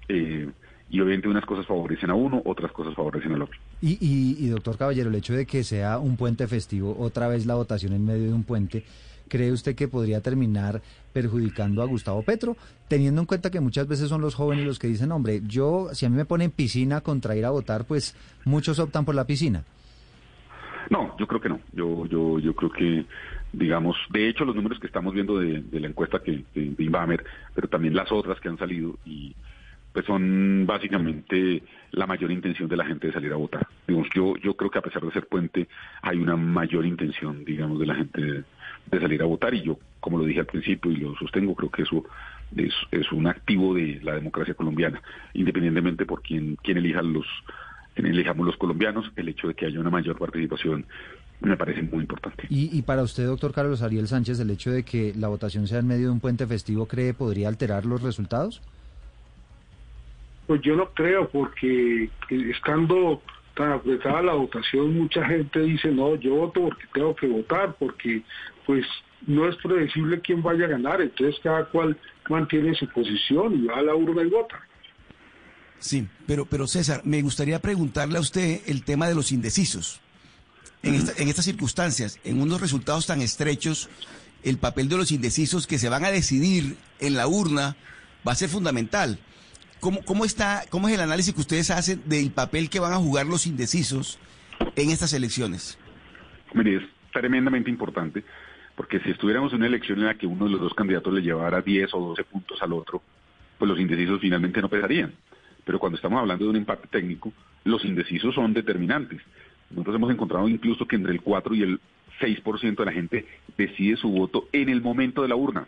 eh, 0.08 0.50
y 0.90 1.00
obviamente 1.00 1.28
unas 1.28 1.46
cosas 1.46 1.64
favorecen 1.64 2.10
a 2.10 2.14
uno, 2.16 2.42
otras 2.44 2.72
cosas 2.72 2.92
favorecen 2.92 3.34
al 3.34 3.42
otro. 3.42 3.56
Y, 3.80 3.98
y, 4.00 4.48
doctor 4.48 4.76
Caballero, 4.76 5.10
el 5.10 5.14
hecho 5.14 5.32
de 5.32 5.46
que 5.46 5.62
sea 5.62 5.98
un 5.98 6.16
puente 6.16 6.48
festivo, 6.48 6.96
otra 6.98 7.28
vez 7.28 7.46
la 7.46 7.54
votación 7.54 7.92
en 7.92 8.04
medio 8.04 8.24
de 8.24 8.32
un 8.32 8.42
puente, 8.42 8.84
¿cree 9.28 9.52
usted 9.52 9.76
que 9.76 9.86
podría 9.86 10.20
terminar 10.22 10.82
perjudicando 11.12 11.82
a 11.82 11.86
Gustavo 11.86 12.22
Petro, 12.22 12.56
teniendo 12.88 13.20
en 13.20 13.26
cuenta 13.28 13.52
que 13.52 13.60
muchas 13.60 13.86
veces 13.86 14.08
son 14.08 14.20
los 14.20 14.34
jóvenes 14.34 14.64
los 14.64 14.80
que 14.80 14.88
dicen, 14.88 15.12
hombre, 15.12 15.40
yo, 15.46 15.90
si 15.92 16.04
a 16.04 16.08
mí 16.08 16.16
me 16.16 16.24
ponen 16.24 16.50
piscina 16.50 17.00
contra 17.00 17.36
ir 17.36 17.44
a 17.44 17.50
votar, 17.50 17.84
pues 17.84 18.16
muchos 18.44 18.80
optan 18.80 19.04
por 19.04 19.14
la 19.14 19.24
piscina? 19.24 19.62
No, 20.90 21.16
yo 21.16 21.28
creo 21.28 21.40
que 21.40 21.48
no. 21.48 21.60
Yo, 21.72 22.06
yo, 22.06 22.40
yo 22.40 22.54
creo 22.54 22.72
que 22.72 23.06
digamos, 23.56 23.96
de 24.10 24.28
hecho 24.28 24.44
los 24.44 24.54
números 24.54 24.78
que 24.78 24.86
estamos 24.86 25.14
viendo 25.14 25.38
de, 25.38 25.62
la 25.72 25.88
encuesta 25.88 26.20
que, 26.20 26.44
de, 26.54 26.84
Inbamer, 26.84 27.24
pero 27.54 27.68
también 27.68 27.94
las 27.94 28.10
otras 28.12 28.40
que 28.40 28.48
han 28.48 28.58
salido 28.58 28.98
y 29.04 29.34
pues 29.92 30.06
son 30.06 30.66
básicamente 30.66 31.62
la 31.92 32.06
mayor 32.06 32.32
intención 32.32 32.68
de 32.68 32.76
la 32.76 32.84
gente 32.84 33.06
de 33.06 33.12
salir 33.12 33.32
a 33.32 33.36
votar. 33.36 33.64
Digamos, 33.86 34.08
yo, 34.12 34.34
yo 34.42 34.54
creo 34.56 34.68
que 34.68 34.78
a 34.78 34.82
pesar 34.82 35.02
de 35.02 35.12
ser 35.12 35.28
puente 35.28 35.68
hay 36.02 36.18
una 36.18 36.34
mayor 36.34 36.84
intención, 36.84 37.44
digamos, 37.44 37.78
de 37.78 37.86
la 37.86 37.94
gente 37.94 38.20
de, 38.20 38.44
salir 39.00 39.22
a 39.22 39.26
votar 39.26 39.54
y 39.54 39.62
yo, 39.62 39.78
como 40.00 40.18
lo 40.18 40.24
dije 40.24 40.40
al 40.40 40.46
principio 40.46 40.90
y 40.90 40.96
lo 40.96 41.14
sostengo, 41.16 41.54
creo 41.54 41.70
que 41.70 41.82
eso 41.82 42.04
es, 42.56 42.74
es 42.90 43.12
un 43.12 43.28
activo 43.28 43.74
de 43.74 44.00
la 44.02 44.14
democracia 44.14 44.54
colombiana, 44.54 45.00
independientemente 45.32 46.06
por 46.06 46.22
quién, 46.22 46.56
quién 46.56 46.78
elija 46.78 47.00
los, 47.00 47.26
quién 47.94 48.08
elijamos 48.08 48.46
los 48.46 48.56
colombianos, 48.56 49.10
el 49.14 49.28
hecho 49.28 49.46
de 49.46 49.54
que 49.54 49.66
haya 49.66 49.78
una 49.78 49.90
mayor 49.90 50.18
participación 50.18 50.86
me 51.44 51.56
parece 51.56 51.82
muy 51.82 52.00
importante. 52.00 52.46
¿Y, 52.48 52.80
para 52.82 53.02
usted, 53.02 53.26
doctor 53.26 53.52
Carlos 53.52 53.82
Ariel 53.82 54.08
Sánchez, 54.08 54.40
el 54.40 54.50
hecho 54.50 54.70
de 54.70 54.82
que 54.82 55.12
la 55.16 55.28
votación 55.28 55.66
sea 55.66 55.78
en 55.78 55.86
medio 55.86 56.06
de 56.06 56.12
un 56.12 56.20
puente 56.20 56.46
festivo, 56.46 56.86
cree 56.86 57.14
podría 57.14 57.48
alterar 57.48 57.84
los 57.84 58.02
resultados? 58.02 58.62
Pues 60.46 60.60
yo 60.62 60.76
no 60.76 60.90
creo, 60.90 61.28
porque 61.28 62.10
estando 62.30 63.22
tan 63.54 63.72
apretada 63.72 64.22
la 64.22 64.34
votación, 64.34 64.98
mucha 64.98 65.24
gente 65.26 65.60
dice, 65.60 65.88
no, 65.88 66.16
yo 66.16 66.34
voto 66.34 66.62
porque 66.62 66.84
tengo 66.92 67.14
que 67.14 67.26
votar, 67.26 67.74
porque 67.78 68.22
pues 68.66 68.84
no 69.26 69.48
es 69.48 69.56
predecible 69.56 70.20
quién 70.20 70.42
vaya 70.42 70.66
a 70.66 70.68
ganar, 70.68 71.00
entonces 71.00 71.40
cada 71.42 71.64
cual 71.66 71.96
mantiene 72.28 72.74
su 72.74 72.88
posición 72.88 73.54
y 73.54 73.66
va 73.66 73.78
a 73.78 73.82
la 73.82 73.94
urna 73.94 74.22
y 74.22 74.30
vota. 74.30 74.60
Sí, 75.78 76.08
pero, 76.26 76.46
pero 76.46 76.66
César, 76.66 77.02
me 77.04 77.22
gustaría 77.22 77.58
preguntarle 77.58 78.18
a 78.18 78.20
usted 78.20 78.60
el 78.66 78.84
tema 78.84 79.08
de 79.08 79.14
los 79.14 79.32
indecisos. 79.32 80.00
En, 80.84 80.94
en 80.94 81.28
estas 81.28 81.44
circunstancias, 81.44 82.20
en 82.24 82.40
unos 82.40 82.60
resultados 82.60 83.06
tan 83.06 83.22
estrechos, 83.22 83.88
el 84.42 84.58
papel 84.58 84.88
de 84.88 84.96
los 84.96 85.10
indecisos 85.10 85.66
que 85.66 85.78
se 85.78 85.88
van 85.88 86.04
a 86.04 86.10
decidir 86.10 86.76
en 87.00 87.14
la 87.14 87.26
urna 87.26 87.76
va 88.26 88.32
a 88.32 88.36
ser 88.36 88.48
fundamental. 88.48 89.18
¿Cómo, 89.80 90.02
cómo, 90.04 90.24
está, 90.24 90.64
¿Cómo 90.70 90.88
es 90.88 90.94
el 90.94 91.00
análisis 91.00 91.34
que 91.34 91.40
ustedes 91.40 91.70
hacen 91.70 92.02
del 92.06 92.30
papel 92.30 92.70
que 92.70 92.80
van 92.80 92.92
a 92.92 92.96
jugar 92.96 93.26
los 93.26 93.46
indecisos 93.46 94.18
en 94.76 94.90
estas 94.90 95.12
elecciones? 95.12 95.78
Mire, 96.54 96.76
es 96.76 96.82
tremendamente 97.12 97.70
importante, 97.70 98.24
porque 98.76 99.00
si 99.00 99.10
estuviéramos 99.10 99.52
en 99.52 99.58
una 99.58 99.66
elección 99.66 99.98
en 99.98 100.06
la 100.06 100.14
que 100.14 100.26
uno 100.26 100.46
de 100.46 100.52
los 100.52 100.60
dos 100.60 100.74
candidatos 100.74 101.12
le 101.12 101.22
llevara 101.22 101.60
10 101.60 101.92
o 101.94 102.00
12 102.00 102.24
puntos 102.24 102.62
al 102.62 102.72
otro, 102.72 103.02
pues 103.58 103.68
los 103.68 103.78
indecisos 103.78 104.20
finalmente 104.20 104.60
no 104.62 104.68
pesarían. 104.68 105.14
Pero 105.64 105.78
cuando 105.78 105.96
estamos 105.96 106.20
hablando 106.20 106.44
de 106.44 106.50
un 106.50 106.56
empate 106.56 106.88
técnico, 106.88 107.32
los 107.64 107.84
indecisos 107.84 108.34
son 108.34 108.52
determinantes. 108.52 109.20
Nosotros 109.74 109.96
hemos 109.96 110.10
encontrado 110.10 110.48
incluso 110.48 110.86
que 110.86 110.96
entre 110.96 111.12
el 111.12 111.20
4 111.20 111.54
y 111.54 111.62
el 111.62 111.80
6% 112.20 112.76
de 112.76 112.84
la 112.84 112.92
gente 112.92 113.26
decide 113.58 113.96
su 113.96 114.08
voto 114.10 114.48
en 114.52 114.68
el 114.68 114.80
momento 114.80 115.22
de 115.22 115.28
la 115.28 115.36
urna. 115.36 115.66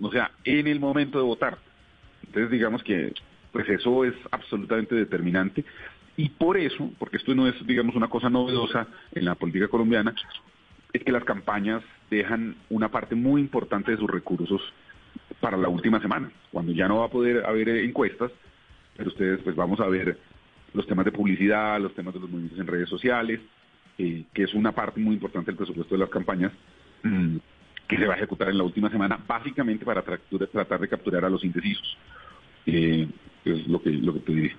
O 0.00 0.10
sea, 0.10 0.30
en 0.44 0.66
el 0.66 0.80
momento 0.80 1.18
de 1.18 1.24
votar. 1.24 1.58
Entonces, 2.26 2.50
digamos 2.50 2.82
que 2.82 3.12
pues 3.52 3.68
eso 3.68 4.04
es 4.04 4.14
absolutamente 4.30 4.94
determinante. 4.94 5.64
Y 6.16 6.28
por 6.30 6.56
eso, 6.56 6.90
porque 6.98 7.16
esto 7.16 7.34
no 7.34 7.46
es, 7.46 7.54
digamos, 7.66 7.94
una 7.94 8.08
cosa 8.08 8.28
novedosa 8.28 8.88
en 9.12 9.24
la 9.24 9.34
política 9.36 9.68
colombiana, 9.68 10.14
es 10.92 11.02
que 11.04 11.12
las 11.12 11.24
campañas 11.24 11.82
dejan 12.10 12.56
una 12.70 12.90
parte 12.90 13.14
muy 13.14 13.40
importante 13.40 13.92
de 13.92 13.98
sus 13.98 14.10
recursos 14.10 14.60
para 15.40 15.56
la 15.56 15.68
última 15.68 16.00
semana, 16.00 16.30
cuando 16.50 16.72
ya 16.72 16.88
no 16.88 16.98
va 16.98 17.06
a 17.06 17.10
poder 17.10 17.46
haber 17.46 17.68
encuestas, 17.68 18.32
pero 18.96 19.10
ustedes 19.10 19.40
pues 19.42 19.54
vamos 19.54 19.78
a 19.80 19.86
ver 19.86 20.18
los 20.74 20.86
temas 20.86 21.04
de 21.04 21.12
publicidad, 21.12 21.80
los 21.80 21.94
temas 21.94 22.14
de 22.14 22.20
los 22.20 22.30
movimientos 22.30 22.60
en 22.60 22.66
redes 22.66 22.88
sociales, 22.88 23.40
eh, 23.98 24.24
que 24.32 24.42
es 24.44 24.54
una 24.54 24.72
parte 24.72 25.00
muy 25.00 25.14
importante 25.14 25.50
del 25.50 25.56
presupuesto 25.56 25.94
de 25.94 26.00
las 26.00 26.10
campañas, 26.10 26.52
mm, 27.02 27.36
que 27.88 27.96
se 27.96 28.06
va 28.06 28.14
a 28.14 28.16
ejecutar 28.16 28.48
en 28.50 28.58
la 28.58 28.64
última 28.64 28.90
semana, 28.90 29.18
básicamente 29.26 29.84
para 29.84 30.02
tratar 30.02 30.80
de 30.80 30.88
capturar 30.88 31.24
a 31.24 31.30
los 31.30 31.42
indecisos. 31.42 31.96
Eh, 32.66 33.08
es 33.44 33.66
lo 33.66 33.80
que, 33.80 33.90
lo 33.90 34.12
que 34.12 34.20
te 34.20 34.32
diré 34.32 34.56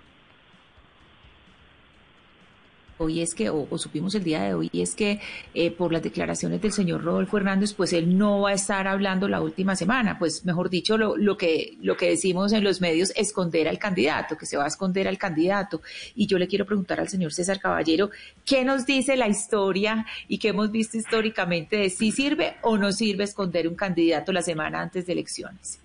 hoy 3.00 3.22
es 3.22 3.34
que, 3.34 3.50
o, 3.50 3.68
supimos 3.78 4.14
el 4.16 4.24
día 4.24 4.44
de 4.44 4.54
hoy, 4.54 4.70
es 4.74 4.96
que 4.96 5.20
eh, 5.54 5.72
por 5.72 5.92
las 5.92 6.04
declaraciones 6.04 6.62
del 6.62 6.72
señor 6.72 7.04
Rodolfo 7.04 7.38
Hernández, 7.38 7.74
pues 7.74 7.94
él 7.94 8.18
no 8.18 8.42
va 8.42 8.52
a 8.52 8.54
estar 8.54 8.88
hablando 8.88 9.28
la 9.28 9.42
última 9.42 9.76
semana, 9.76 10.20
pues 10.20 10.46
mejor 10.46 10.70
dicho, 10.70 10.98
lo, 10.98 11.18
lo, 11.18 11.38
que, 11.38 11.78
lo 11.82 11.98
que 11.98 12.10
decimos 12.10 12.54
en 12.54 12.64
los 12.64 12.82
medios, 12.82 13.12
esconder 13.16 13.68
al 13.68 13.80
candidato, 13.80 14.38
que 14.38 14.46
se 14.46 14.58
va 14.58 14.66
a 14.66 14.68
esconder 14.68 15.08
al 15.08 15.18
candidato. 15.18 15.82
Y 16.16 16.28
yo 16.28 16.38
le 16.38 16.48
quiero 16.48 16.66
preguntar 16.66 17.00
al 17.00 17.08
señor 17.08 17.34
César 17.34 17.60
Caballero, 17.60 18.12
¿qué 18.46 18.64
nos 18.66 18.86
dice 18.86 19.16
la 19.16 19.28
historia 19.28 20.06
y 20.28 20.38
qué 20.38 20.50
hemos 20.50 20.70
visto 20.72 20.98
históricamente 20.98 21.78
de 21.78 21.90
si 21.90 22.12
sirve 22.12 22.58
o 22.62 22.78
no 22.78 22.92
sirve 22.92 23.24
esconder 23.24 23.68
un 23.68 23.76
candidato 23.76 24.32
la 24.32 24.42
semana 24.42 24.82
antes 24.82 25.06
de 25.06 25.14
elecciones? 25.14 25.80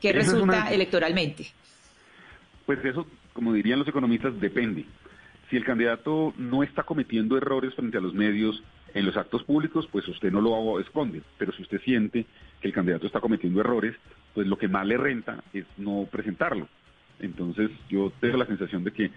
¿Qué 0.00 0.12
resulta 0.12 0.72
electoralmente? 0.72 1.46
Pues 2.66 2.84
eso, 2.84 3.06
como 3.32 3.52
dirían 3.52 3.78
los 3.78 3.88
economistas, 3.88 4.38
depende 4.40 4.86
si 5.52 5.58
el 5.58 5.66
candidato 5.66 6.32
no 6.38 6.62
está 6.62 6.82
cometiendo 6.82 7.36
errores 7.36 7.74
frente 7.74 7.98
a 7.98 8.00
los 8.00 8.14
medios 8.14 8.62
en 8.94 9.04
los 9.04 9.18
actos 9.18 9.44
públicos, 9.44 9.86
pues 9.92 10.08
usted 10.08 10.32
no 10.32 10.40
lo 10.40 10.80
esconde. 10.80 11.20
Pero 11.36 11.52
si 11.52 11.60
usted 11.60 11.78
siente 11.82 12.24
que 12.58 12.68
el 12.68 12.72
candidato 12.72 13.06
está 13.06 13.20
cometiendo 13.20 13.60
errores, 13.60 13.94
pues 14.32 14.46
lo 14.46 14.56
que 14.56 14.68
más 14.68 14.86
le 14.86 14.96
renta 14.96 15.44
es 15.52 15.66
no 15.76 16.08
presentarlo. 16.10 16.68
Entonces 17.20 17.70
yo 17.90 18.10
tengo 18.18 18.38
la 18.38 18.46
sensación 18.46 18.82
de 18.82 18.92
que 18.92 19.10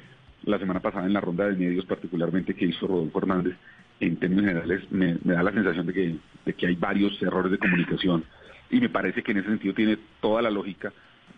la 0.43 0.59
semana 0.59 0.81
pasada 0.81 1.05
en 1.05 1.13
la 1.13 1.21
ronda 1.21 1.47
de 1.47 1.55
medios 1.55 1.85
particularmente 1.85 2.53
que 2.53 2.65
hizo 2.65 2.85
Rodolfo 2.85 3.19
Hernández, 3.19 3.55
en 4.01 4.17
términos 4.17 4.43
generales 4.43 4.91
me, 4.91 5.15
da 5.23 5.41
la 5.41 5.53
sensación 5.53 5.85
de 5.85 5.93
que, 5.93 6.15
de 6.45 6.53
que 6.53 6.67
hay 6.67 6.75
varios 6.75 7.21
errores 7.23 7.49
de 7.49 7.57
comunicación 7.57 8.25
y 8.69 8.81
me 8.81 8.89
parece 8.89 9.23
que 9.23 9.31
en 9.31 9.37
ese 9.37 9.47
sentido 9.47 9.73
tiene 9.73 9.97
toda 10.19 10.41
la 10.41 10.51
lógica 10.51 10.91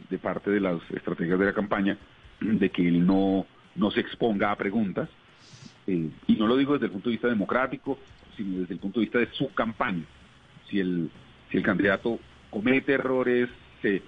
de 0.09 0.17
parte 0.17 0.49
de 0.49 0.59
las 0.59 0.81
estrategias 0.89 1.37
de 1.37 1.45
la 1.45 1.53
campaña 1.53 1.99
de 2.41 2.69
que 2.71 2.87
él 2.87 3.05
no 3.05 3.45
no 3.77 3.91
se 3.91 4.01
exponga 4.01 4.51
a 4.51 4.55
preguntas. 4.55 5.09
Eh, 5.85 6.09
y 6.27 6.35
no 6.35 6.47
lo 6.47 6.57
digo 6.57 6.73
desde 6.73 6.87
el 6.87 6.91
punto 6.91 7.09
de 7.09 7.13
vista 7.15 7.27
democrático, 7.27 7.97
sino 8.35 8.59
desde 8.59 8.73
el 8.73 8.79
punto 8.79 8.99
de 8.99 9.05
vista 9.05 9.19
de 9.19 9.29
su 9.31 9.53
campaña. 9.53 10.03
Si 10.69 10.79
el, 10.79 11.09
si 11.49 11.57
el 11.57 11.63
candidato 11.63 12.19
comete 12.49 12.93
errores, 12.93 13.49
pues, 13.81 14.01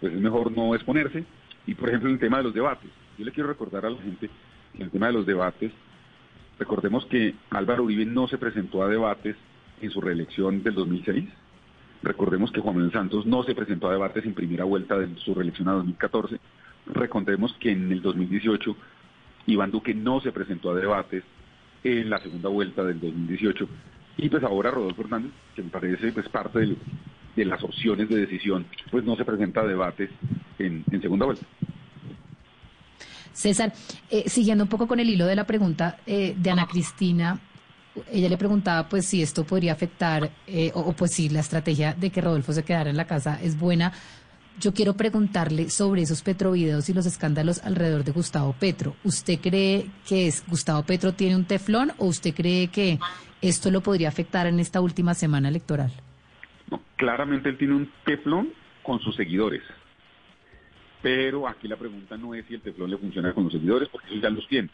pues 0.00 0.12
es 0.14 0.20
mejor 0.20 0.52
no 0.52 0.74
exponerse. 0.74 1.24
Y 1.66 1.74
por 1.74 1.88
ejemplo, 1.88 2.08
en 2.08 2.14
el 2.14 2.20
tema 2.20 2.38
de 2.38 2.44
los 2.44 2.54
debates, 2.54 2.90
yo 3.18 3.24
le 3.24 3.32
quiero 3.32 3.48
recordar 3.48 3.84
a 3.84 3.90
la 3.90 4.00
gente 4.00 4.28
que 4.28 4.78
en 4.78 4.84
el 4.84 4.90
tema 4.90 5.08
de 5.08 5.12
los 5.12 5.26
debates, 5.26 5.72
recordemos 6.58 7.04
que 7.06 7.34
Álvaro 7.50 7.84
Uribe 7.84 8.06
no 8.06 8.26
se 8.28 8.38
presentó 8.38 8.82
a 8.82 8.88
debates 8.88 9.36
en 9.80 9.90
su 9.90 10.00
reelección 10.00 10.62
del 10.62 10.74
2006. 10.74 11.28
Recordemos 12.02 12.52
que 12.52 12.60
Juan 12.60 12.76
Manuel 12.76 12.92
Santos 12.92 13.26
no 13.26 13.42
se 13.42 13.54
presentó 13.54 13.88
a 13.88 13.92
debates 13.92 14.24
en 14.24 14.34
primera 14.34 14.64
vuelta 14.64 14.98
de 14.98 15.14
su 15.16 15.34
reelección 15.34 15.68
a 15.68 15.72
2014. 15.72 16.38
Recordemos 16.86 17.52
que 17.60 17.72
en 17.72 17.92
el 17.92 18.00
2018 18.00 18.76
Iván 19.48 19.70
Duque 19.70 19.94
no 19.94 20.20
se 20.20 20.30
presentó 20.30 20.70
a 20.70 20.74
debates 20.74 21.24
en 21.82 22.10
la 22.10 22.20
segunda 22.20 22.48
vuelta 22.50 22.84
del 22.84 23.00
2018. 23.00 23.68
Y 24.18 24.28
pues 24.28 24.42
ahora 24.44 24.70
Rodolfo 24.70 25.02
Hernández, 25.02 25.32
que 25.56 25.62
me 25.62 25.70
parece 25.70 26.12
pues 26.12 26.28
parte 26.28 26.76
de 27.34 27.44
las 27.44 27.62
opciones 27.62 28.08
de 28.08 28.16
decisión, 28.16 28.66
pues 28.90 29.04
no 29.04 29.16
se 29.16 29.24
presenta 29.24 29.60
a 29.60 29.64
debates 29.66 30.10
en, 30.58 30.84
segunda 31.00 31.26
vuelta. 31.26 31.46
César, 33.32 33.72
eh, 34.10 34.24
siguiendo 34.26 34.64
un 34.64 34.70
poco 34.70 34.86
con 34.86 35.00
el 35.00 35.08
hilo 35.08 35.24
de 35.24 35.36
la 35.36 35.44
pregunta 35.44 35.98
eh, 36.04 36.34
de 36.36 36.50
Ana 36.50 36.66
Cristina, 36.66 37.40
ella 38.12 38.28
le 38.28 38.36
preguntaba 38.36 38.88
pues 38.88 39.06
si 39.06 39.22
esto 39.22 39.44
podría 39.44 39.72
afectar 39.72 40.30
eh, 40.46 40.72
o, 40.74 40.80
o, 40.80 40.92
pues 40.92 41.12
si 41.12 41.28
la 41.28 41.40
estrategia 41.40 41.94
de 41.94 42.10
que 42.10 42.20
Rodolfo 42.20 42.52
se 42.52 42.64
quedara 42.64 42.90
en 42.90 42.96
la 42.96 43.06
casa 43.06 43.40
es 43.42 43.58
buena 43.58 43.92
yo 44.60 44.74
quiero 44.74 44.94
preguntarle 44.94 45.70
sobre 45.70 46.02
esos 46.02 46.22
Petrovideos 46.22 46.88
y 46.88 46.94
los 46.94 47.06
escándalos 47.06 47.62
alrededor 47.64 48.04
de 48.04 48.12
Gustavo 48.12 48.54
Petro. 48.58 48.96
¿Usted 49.04 49.38
cree 49.40 49.86
que 50.06 50.26
es, 50.26 50.44
Gustavo 50.46 50.82
Petro 50.82 51.12
tiene 51.12 51.36
un 51.36 51.44
teflón 51.44 51.92
o 51.98 52.06
usted 52.06 52.34
cree 52.34 52.68
que 52.68 52.98
esto 53.40 53.70
lo 53.70 53.80
podría 53.80 54.08
afectar 54.08 54.46
en 54.46 54.58
esta 54.58 54.80
última 54.80 55.14
semana 55.14 55.48
electoral? 55.48 55.92
No, 56.70 56.80
claramente 56.96 57.48
él 57.48 57.58
tiene 57.58 57.74
un 57.74 57.90
teflón 58.04 58.52
con 58.82 58.98
sus 59.00 59.14
seguidores. 59.14 59.62
Pero 61.02 61.46
aquí 61.46 61.68
la 61.68 61.76
pregunta 61.76 62.16
no 62.16 62.34
es 62.34 62.44
si 62.46 62.54
el 62.54 62.60
teflón 62.60 62.90
le 62.90 62.98
funciona 62.98 63.32
con 63.32 63.44
los 63.44 63.52
seguidores, 63.52 63.88
porque 63.88 64.08
ellos 64.08 64.22
ya 64.22 64.30
los 64.30 64.48
tiene. 64.48 64.68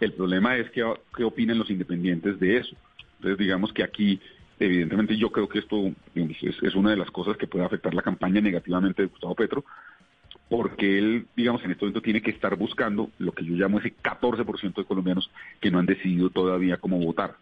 El 0.00 0.12
problema 0.12 0.56
es 0.56 0.70
qué, 0.70 0.84
qué 1.16 1.24
opinan 1.24 1.58
los 1.58 1.70
independientes 1.70 2.38
de 2.38 2.58
eso. 2.58 2.76
Entonces, 3.16 3.38
digamos 3.38 3.72
que 3.72 3.82
aquí 3.82 4.20
Evidentemente 4.62 5.16
yo 5.16 5.32
creo 5.32 5.48
que 5.48 5.58
esto 5.58 5.90
es, 6.14 6.74
una 6.76 6.90
de 6.90 6.96
las 6.96 7.10
cosas 7.10 7.36
que 7.36 7.48
puede 7.48 7.64
afectar 7.64 7.92
la 7.94 8.02
campaña 8.02 8.40
negativamente 8.40 9.02
de 9.02 9.08
Gustavo 9.08 9.34
Petro, 9.34 9.64
porque 10.48 10.98
él, 10.98 11.26
digamos, 11.34 11.64
en 11.64 11.72
este 11.72 11.84
momento 11.84 12.00
tiene 12.00 12.22
que 12.22 12.30
estar 12.30 12.54
buscando 12.54 13.10
lo 13.18 13.32
que 13.32 13.44
yo 13.44 13.56
llamo 13.56 13.80
ese 13.80 13.92
14% 13.92 14.74
de 14.74 14.84
colombianos 14.84 15.28
que 15.60 15.72
no 15.72 15.80
han 15.80 15.86
decidido 15.86 16.30
todavía 16.30 16.76
cómo 16.76 17.00
votar. 17.00 17.34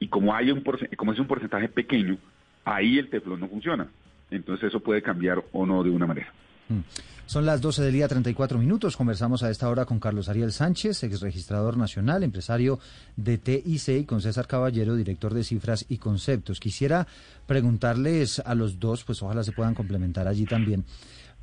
Y 0.00 0.08
como, 0.08 0.34
hay 0.34 0.50
un 0.50 0.64
como 0.96 1.12
es 1.12 1.18
un 1.18 1.26
porcentaje 1.26 1.68
pequeño, 1.68 2.16
ahí 2.64 2.98
el 2.98 3.10
teflón 3.10 3.40
no 3.40 3.48
funciona. 3.48 3.86
Entonces 4.30 4.68
eso 4.68 4.80
puede 4.80 5.02
cambiar 5.02 5.44
o 5.52 5.66
no 5.66 5.82
de 5.82 5.90
una 5.90 6.06
manera. 6.06 6.32
Mm. 6.68 6.80
Son 7.28 7.44
las 7.44 7.60
12 7.60 7.82
del 7.82 7.92
día, 7.92 8.08
34 8.08 8.58
minutos. 8.58 8.96
Conversamos 8.96 9.42
a 9.42 9.50
esta 9.50 9.68
hora 9.68 9.84
con 9.84 10.00
Carlos 10.00 10.30
Ariel 10.30 10.50
Sánchez, 10.50 11.02
ex 11.02 11.20
registrador 11.20 11.76
nacional, 11.76 12.22
empresario 12.22 12.80
de 13.16 13.36
TIC, 13.36 13.88
y 13.88 14.04
con 14.04 14.22
César 14.22 14.46
Caballero, 14.46 14.96
director 14.96 15.34
de 15.34 15.44
cifras 15.44 15.84
y 15.90 15.98
conceptos. 15.98 16.58
Quisiera 16.58 17.06
preguntarles 17.46 18.38
a 18.38 18.54
los 18.54 18.80
dos, 18.80 19.04
pues 19.04 19.22
ojalá 19.22 19.44
se 19.44 19.52
puedan 19.52 19.74
complementar 19.74 20.26
allí 20.26 20.46
también, 20.46 20.86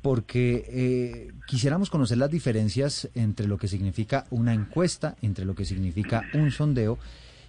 porque 0.02 0.64
eh, 0.68 1.32
quisiéramos 1.46 1.88
conocer 1.88 2.18
las 2.18 2.32
diferencias 2.32 3.08
entre 3.14 3.46
lo 3.46 3.56
que 3.56 3.68
significa 3.68 4.26
una 4.30 4.54
encuesta, 4.54 5.14
entre 5.22 5.44
lo 5.44 5.54
que 5.54 5.64
significa 5.64 6.24
un 6.34 6.50
sondeo 6.50 6.98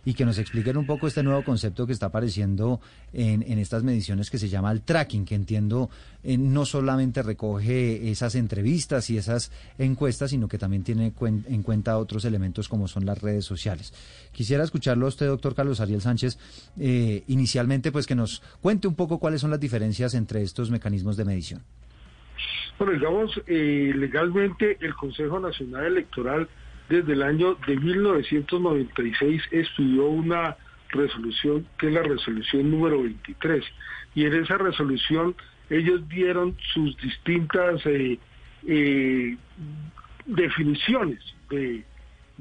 y 0.05 0.13
que 0.13 0.25
nos 0.25 0.37
expliquen 0.37 0.77
un 0.77 0.85
poco 0.85 1.07
este 1.07 1.23
nuevo 1.23 1.43
concepto 1.43 1.85
que 1.85 1.93
está 1.93 2.07
apareciendo 2.07 2.79
en, 3.13 3.43
en 3.43 3.59
estas 3.59 3.83
mediciones 3.83 4.29
que 4.29 4.37
se 4.37 4.49
llama 4.49 4.71
el 4.71 4.81
tracking, 4.81 5.25
que 5.25 5.35
entiendo 5.35 5.89
eh, 6.23 6.37
no 6.37 6.65
solamente 6.65 7.23
recoge 7.23 8.09
esas 8.09 8.35
entrevistas 8.35 9.09
y 9.09 9.17
esas 9.17 9.51
encuestas, 9.77 10.31
sino 10.31 10.47
que 10.47 10.57
también 10.57 10.83
tiene 10.83 11.13
en 11.21 11.63
cuenta 11.63 11.97
otros 11.97 12.25
elementos 12.25 12.67
como 12.67 12.87
son 12.87 13.05
las 13.05 13.21
redes 13.21 13.45
sociales. 13.45 13.93
Quisiera 14.31 14.63
escucharlo 14.63 15.05
a 15.05 15.09
usted, 15.09 15.27
doctor 15.27 15.55
Carlos 15.55 15.79
Ariel 15.79 16.01
Sánchez, 16.01 16.37
eh, 16.79 17.23
inicialmente 17.27 17.91
pues 17.91 18.07
que 18.07 18.15
nos 18.15 18.41
cuente 18.61 18.87
un 18.87 18.95
poco 18.95 19.19
cuáles 19.19 19.41
son 19.41 19.51
las 19.51 19.59
diferencias 19.59 20.13
entre 20.13 20.41
estos 20.41 20.69
mecanismos 20.69 21.17
de 21.17 21.25
medición. 21.25 21.63
Bueno, 22.77 22.93
digamos, 22.93 23.41
eh, 23.47 23.91
legalmente 23.95 24.77
el 24.81 24.93
Consejo 24.95 25.39
Nacional 25.39 25.85
Electoral 25.85 26.47
desde 26.89 27.13
el 27.13 27.23
año 27.23 27.55
de 27.67 27.75
1996 27.75 29.41
estudió 29.51 30.07
una 30.07 30.55
resolución 30.89 31.67
que 31.77 31.87
es 31.87 31.93
la 31.93 32.03
resolución 32.03 32.71
número 32.71 33.03
23 33.03 33.63
y 34.15 34.25
en 34.25 34.33
esa 34.33 34.57
resolución 34.57 35.35
ellos 35.69 36.07
dieron 36.07 36.55
sus 36.73 36.95
distintas 36.97 37.85
eh, 37.85 38.17
eh, 38.65 39.37
definiciones 40.25 41.19
de, 41.49 41.83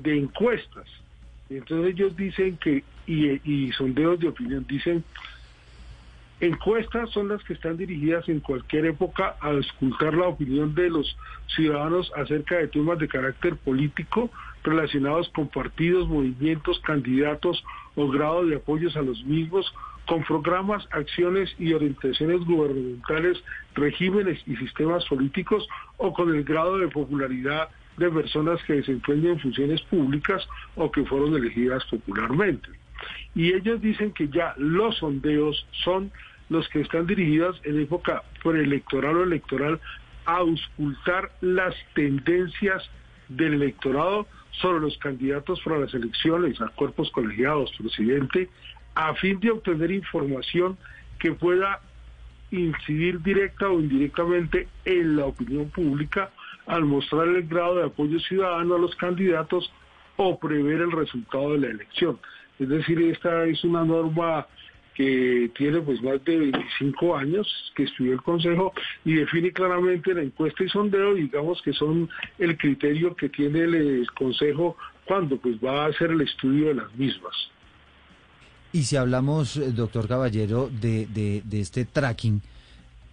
encuestas. 0.04 0.86
Entonces 1.50 1.94
ellos 1.94 2.16
dicen 2.16 2.56
que, 2.58 2.84
y, 3.06 3.40
y 3.44 3.72
sondeos 3.72 4.20
de 4.20 4.28
opinión, 4.28 4.64
dicen 4.68 5.04
Encuestas 6.40 7.08
son 7.12 7.28
las 7.28 7.42
que 7.44 7.54
están 7.54 7.78
dirigidas 7.78 8.28
en 8.28 8.40
cualquier 8.40 8.84
época 8.84 9.36
a 9.40 9.52
escuchar 9.52 10.12
la 10.12 10.28
opinión 10.28 10.74
de 10.74 10.90
los 10.90 11.16
ciudadanos 11.46 12.12
acerca 12.14 12.58
de 12.58 12.68
temas 12.68 12.98
de 12.98 13.08
carácter 13.08 13.56
político 13.56 14.30
relacionados 14.62 15.30
con 15.30 15.48
partidos, 15.48 16.06
movimientos, 16.06 16.78
candidatos 16.80 17.64
o 17.94 18.08
grado 18.08 18.44
de 18.44 18.56
apoyos 18.56 18.94
a 18.98 19.02
los 19.02 19.24
mismos, 19.24 19.72
con 20.06 20.24
programas, 20.24 20.86
acciones 20.90 21.54
y 21.58 21.72
orientaciones 21.72 22.44
gubernamentales, 22.44 23.42
regímenes 23.74 24.38
y 24.46 24.56
sistemas 24.56 25.06
políticos 25.06 25.66
o 25.96 26.12
con 26.12 26.34
el 26.34 26.44
grado 26.44 26.76
de 26.76 26.88
popularidad 26.88 27.70
de 27.96 28.10
personas 28.10 28.62
que 28.64 28.74
desempeñan 28.74 29.38
funciones 29.40 29.80
públicas 29.84 30.46
o 30.74 30.90
que 30.90 31.02
fueron 31.06 31.34
elegidas 31.34 31.82
popularmente 31.86 32.68
y 33.34 33.52
ellos 33.52 33.80
dicen 33.80 34.12
que 34.12 34.28
ya 34.28 34.54
los 34.56 34.98
sondeos 34.98 35.66
son 35.84 36.10
los 36.48 36.68
que 36.68 36.80
están 36.80 37.06
dirigidos 37.06 37.60
en 37.64 37.80
época 37.80 38.22
preelectoral 38.42 39.16
o 39.16 39.24
electoral 39.24 39.80
a 40.24 40.36
auscultar 40.38 41.30
las 41.40 41.74
tendencias 41.94 42.88
del 43.28 43.54
electorado 43.54 44.26
sobre 44.52 44.80
los 44.80 44.96
candidatos 44.98 45.60
para 45.62 45.78
las 45.78 45.94
elecciones, 45.94 46.60
a 46.60 46.68
cuerpos 46.68 47.10
colegiados, 47.10 47.72
presidente, 47.78 48.48
a 48.94 49.14
fin 49.14 49.38
de 49.40 49.50
obtener 49.50 49.90
información 49.90 50.78
que 51.18 51.32
pueda 51.32 51.80
incidir 52.50 53.20
directa 53.22 53.68
o 53.68 53.80
indirectamente 53.80 54.68
en 54.84 55.16
la 55.16 55.26
opinión 55.26 55.68
pública 55.70 56.30
al 56.66 56.84
mostrar 56.84 57.28
el 57.28 57.46
grado 57.46 57.76
de 57.76 57.84
apoyo 57.84 58.18
ciudadano 58.20 58.76
a 58.76 58.78
los 58.78 58.94
candidatos 58.96 59.70
o 60.16 60.38
prever 60.38 60.80
el 60.80 60.92
resultado 60.92 61.52
de 61.52 61.58
la 61.58 61.66
elección. 61.68 62.18
Es 62.58 62.68
decir, 62.68 63.00
esta 63.02 63.44
es 63.44 63.62
una 63.64 63.84
norma 63.84 64.46
que 64.96 65.50
tiene 65.54 65.80
pues 65.82 66.02
más 66.02 66.24
de 66.24 66.38
25 66.38 67.16
años 67.16 67.46
que 67.74 67.82
estudió 67.82 68.14
el 68.14 68.22
Consejo 68.22 68.72
y 69.04 69.14
define 69.14 69.52
claramente 69.52 70.14
la 70.14 70.22
encuesta 70.22 70.64
y 70.64 70.68
sondeo, 70.70 71.14
digamos 71.14 71.60
que 71.60 71.74
son 71.74 72.08
el 72.38 72.56
criterio 72.56 73.14
que 73.14 73.28
tiene 73.28 73.60
el, 73.60 74.06
Consejo 74.12 74.76
cuando 75.04 75.36
pues 75.36 75.56
va 75.62 75.84
a 75.84 75.88
hacer 75.88 76.10
el 76.10 76.22
estudio 76.22 76.68
de 76.68 76.74
las 76.76 76.94
mismas. 76.94 77.34
Y 78.72 78.84
si 78.84 78.96
hablamos, 78.96 79.58
eh, 79.58 79.70
doctor 79.72 80.08
Caballero, 80.08 80.70
de, 80.70 81.06
de, 81.06 81.60
este 81.60 81.84
tracking, 81.84 82.40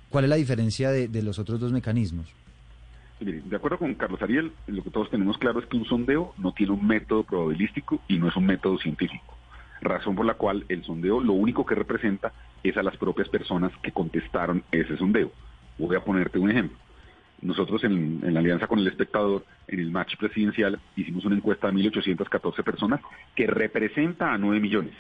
¿cuál 0.10 0.24
es 0.24 0.30
la 0.30 0.38
diferencia 0.38 0.90
de, 0.90 1.10
de 1.10 1.22
los 1.22 1.38
otros 1.38 1.60
dos 1.60 1.72
mecanismos? 1.74 2.34
de 3.20 3.56
acuerdo 3.56 3.78
con 3.78 3.94
Carlos 3.94 4.22
Ariel, 4.22 4.52
lo 4.68 4.84
que 4.84 4.90
todos 4.90 5.10
tenemos 5.10 5.38
claro 5.38 5.60
es 5.60 5.66
que 5.68 5.78
un 5.78 5.86
sondeo 5.86 6.34
no 6.38 6.52
tiene 6.52 6.74
un 6.74 6.86
método 6.86 7.24
probabilístico 7.24 8.02
y 8.10 8.18
no 8.18 8.28
es 8.28 8.36
un 8.36 8.46
método 8.46 8.78
científico. 8.80 9.33
Razón 9.84 10.16
por 10.16 10.26
la 10.26 10.36
cual 10.36 10.64
el 10.70 10.84
sondeo 10.84 11.20
lo 11.20 11.34
único 11.34 11.66
que 11.66 11.76
representa 11.76 12.32
es 12.64 12.78
a 12.78 12.84
las 12.84 12.96
propias 12.96 13.28
personas 13.28 13.72
que 13.82 13.92
contestaron 13.92 14.64
ese 14.72 14.96
sondeo. 14.96 15.30
Voy 15.78 15.96
a 15.98 16.04
ponerte 16.04 16.40
un 16.40 16.50
ejemplo. 16.50 16.78
Nosotros 17.42 17.84
en, 17.84 18.22
la 18.34 18.40
alianza 18.40 18.68
con 18.68 18.80
el 18.80 18.88
espectador, 18.88 19.46
en 19.68 19.82
el 19.82 19.92
match 19.92 20.16
presidencial, 20.16 20.80
hicimos 20.96 21.26
una 21.26 21.36
encuesta 21.36 21.68
de 21.68 21.74
1.814 21.74 22.64
personas 22.64 23.02
que 23.36 23.46
representa 23.46 24.32
a 24.32 24.38
9 24.38 24.62
millones. 24.62 24.94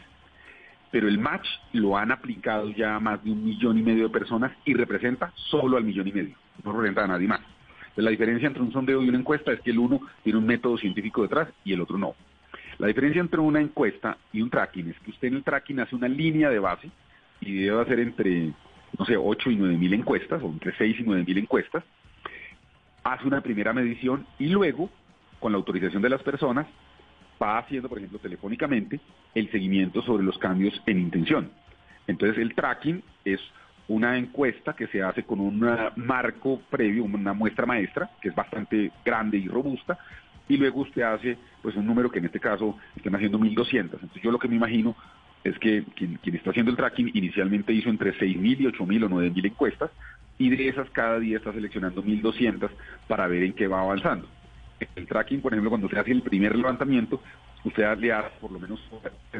Pero 0.91 1.07
el 1.07 1.17
match 1.17 1.47
lo 1.71 1.97
han 1.97 2.11
aplicado 2.11 2.69
ya 2.71 2.95
a 2.95 2.99
más 2.99 3.23
de 3.23 3.31
un 3.31 3.45
millón 3.45 3.77
y 3.77 3.83
medio 3.83 4.03
de 4.03 4.09
personas 4.09 4.51
y 4.65 4.73
representa 4.73 5.31
solo 5.49 5.77
al 5.77 5.85
millón 5.85 6.09
y 6.09 6.11
medio. 6.11 6.35
No 6.65 6.73
representa 6.73 7.05
a 7.05 7.07
nadie 7.07 7.29
más. 7.29 7.39
La 7.95 8.09
diferencia 8.09 8.47
entre 8.47 8.61
un 8.61 8.73
sondeo 8.73 9.01
y 9.01 9.07
una 9.07 9.19
encuesta 9.19 9.53
es 9.53 9.61
que 9.61 9.71
el 9.71 9.79
uno 9.79 10.01
tiene 10.23 10.39
un 10.39 10.45
método 10.45 10.77
científico 10.77 11.21
detrás 11.21 11.47
y 11.63 11.71
el 11.71 11.79
otro 11.79 11.97
no. 11.97 12.15
La 12.77 12.87
diferencia 12.87 13.21
entre 13.21 13.39
una 13.39 13.61
encuesta 13.61 14.17
y 14.31 14.41
un 14.41 14.49
tracking 14.49 14.89
es 14.89 14.99
que 14.99 15.11
usted 15.11 15.27
en 15.27 15.35
el 15.35 15.43
tracking 15.43 15.79
hace 15.79 15.95
una 15.95 16.07
línea 16.07 16.49
de 16.49 16.59
base 16.59 16.89
y 17.41 17.63
debe 17.63 17.81
hacer 17.81 17.99
entre, 17.99 18.51
no 18.97 19.05
sé, 19.05 19.15
8 19.17 19.51
y 19.51 19.55
9 19.55 19.77
mil 19.77 19.93
encuestas 19.93 20.41
o 20.41 20.47
entre 20.47 20.75
6 20.75 20.99
y 20.99 21.03
9 21.03 21.23
mil 21.25 21.37
encuestas, 21.37 21.83
hace 23.03 23.27
una 23.27 23.41
primera 23.41 23.73
medición 23.73 24.25
y 24.39 24.47
luego, 24.47 24.89
con 25.39 25.51
la 25.51 25.57
autorización 25.57 26.01
de 26.01 26.09
las 26.09 26.23
personas, 26.23 26.65
va 27.41 27.57
haciendo, 27.57 27.89
por 27.89 27.97
ejemplo, 27.97 28.19
telefónicamente, 28.19 28.99
el 29.35 29.51
seguimiento 29.51 30.01
sobre 30.01 30.23
los 30.23 30.37
cambios 30.37 30.81
en 30.85 30.99
intención. 30.99 31.51
Entonces 32.07 32.37
el 32.37 32.55
tracking 32.55 33.03
es 33.25 33.39
una 33.87 34.17
encuesta 34.17 34.73
que 34.73 34.87
se 34.87 35.03
hace 35.03 35.23
con 35.23 35.39
un 35.39 35.59
marco 35.97 36.61
previo, 36.69 37.03
una 37.03 37.33
muestra 37.33 37.65
maestra, 37.65 38.09
que 38.21 38.29
es 38.29 38.35
bastante 38.35 38.91
grande 39.03 39.37
y 39.37 39.47
robusta, 39.47 39.99
y 40.47 40.57
luego 40.57 40.81
usted 40.81 41.01
hace 41.01 41.37
pues 41.61 41.75
un 41.75 41.85
número 41.85 42.09
que 42.09 42.19
en 42.19 42.25
este 42.25 42.39
caso 42.39 42.77
están 42.95 43.15
haciendo 43.15 43.39
1.200. 43.39 43.79
Entonces 43.93 44.21
yo 44.21 44.31
lo 44.31 44.39
que 44.39 44.47
me 44.47 44.55
imagino 44.55 44.95
es 45.43 45.57
que 45.59 45.83
quien, 45.95 46.19
está 46.23 46.51
haciendo 46.51 46.71
el 46.71 46.77
tracking 46.77 47.11
inicialmente 47.13 47.73
hizo 47.73 47.89
entre 47.89 48.13
6.000 48.13 48.59
y 48.59 48.65
8.000 48.65 49.03
o 49.03 49.09
9.000 49.09 49.45
encuestas, 49.45 49.91
y 50.37 50.49
de 50.49 50.67
esas 50.67 50.89
cada 50.91 51.19
día 51.19 51.37
está 51.37 51.53
seleccionando 51.53 52.03
1.200 52.03 52.69
para 53.07 53.27
ver 53.27 53.43
en 53.43 53.53
qué 53.53 53.67
va 53.67 53.81
avanzando. 53.81 54.27
El 54.95 55.07
tracking, 55.07 55.41
por 55.41 55.53
ejemplo, 55.53 55.69
cuando 55.69 55.89
se 55.89 55.99
hace 55.99 56.11
el 56.11 56.21
primer 56.21 56.55
levantamiento, 56.55 57.21
usted 57.63 57.97
le 57.97 58.11
hace 58.11 58.29
por 58.41 58.51
lo 58.51 58.59
menos 58.59 58.79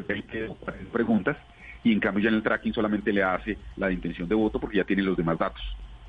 20 0.08 0.48
o 0.50 0.56
40 0.56 0.92
preguntas 0.92 1.38
y 1.84 1.92
en 1.92 2.00
cambio 2.00 2.24
ya 2.24 2.30
en 2.30 2.36
el 2.36 2.44
tracking 2.44 2.74
solamente 2.74 3.12
le 3.12 3.24
hace 3.24 3.58
la 3.76 3.92
intención 3.92 4.28
de 4.30 4.36
voto 4.36 4.60
porque 4.60 4.78
ya 4.78 4.86
tiene 4.86 5.04
los 5.04 5.18
demás 5.18 5.38
datos. 5.38 5.62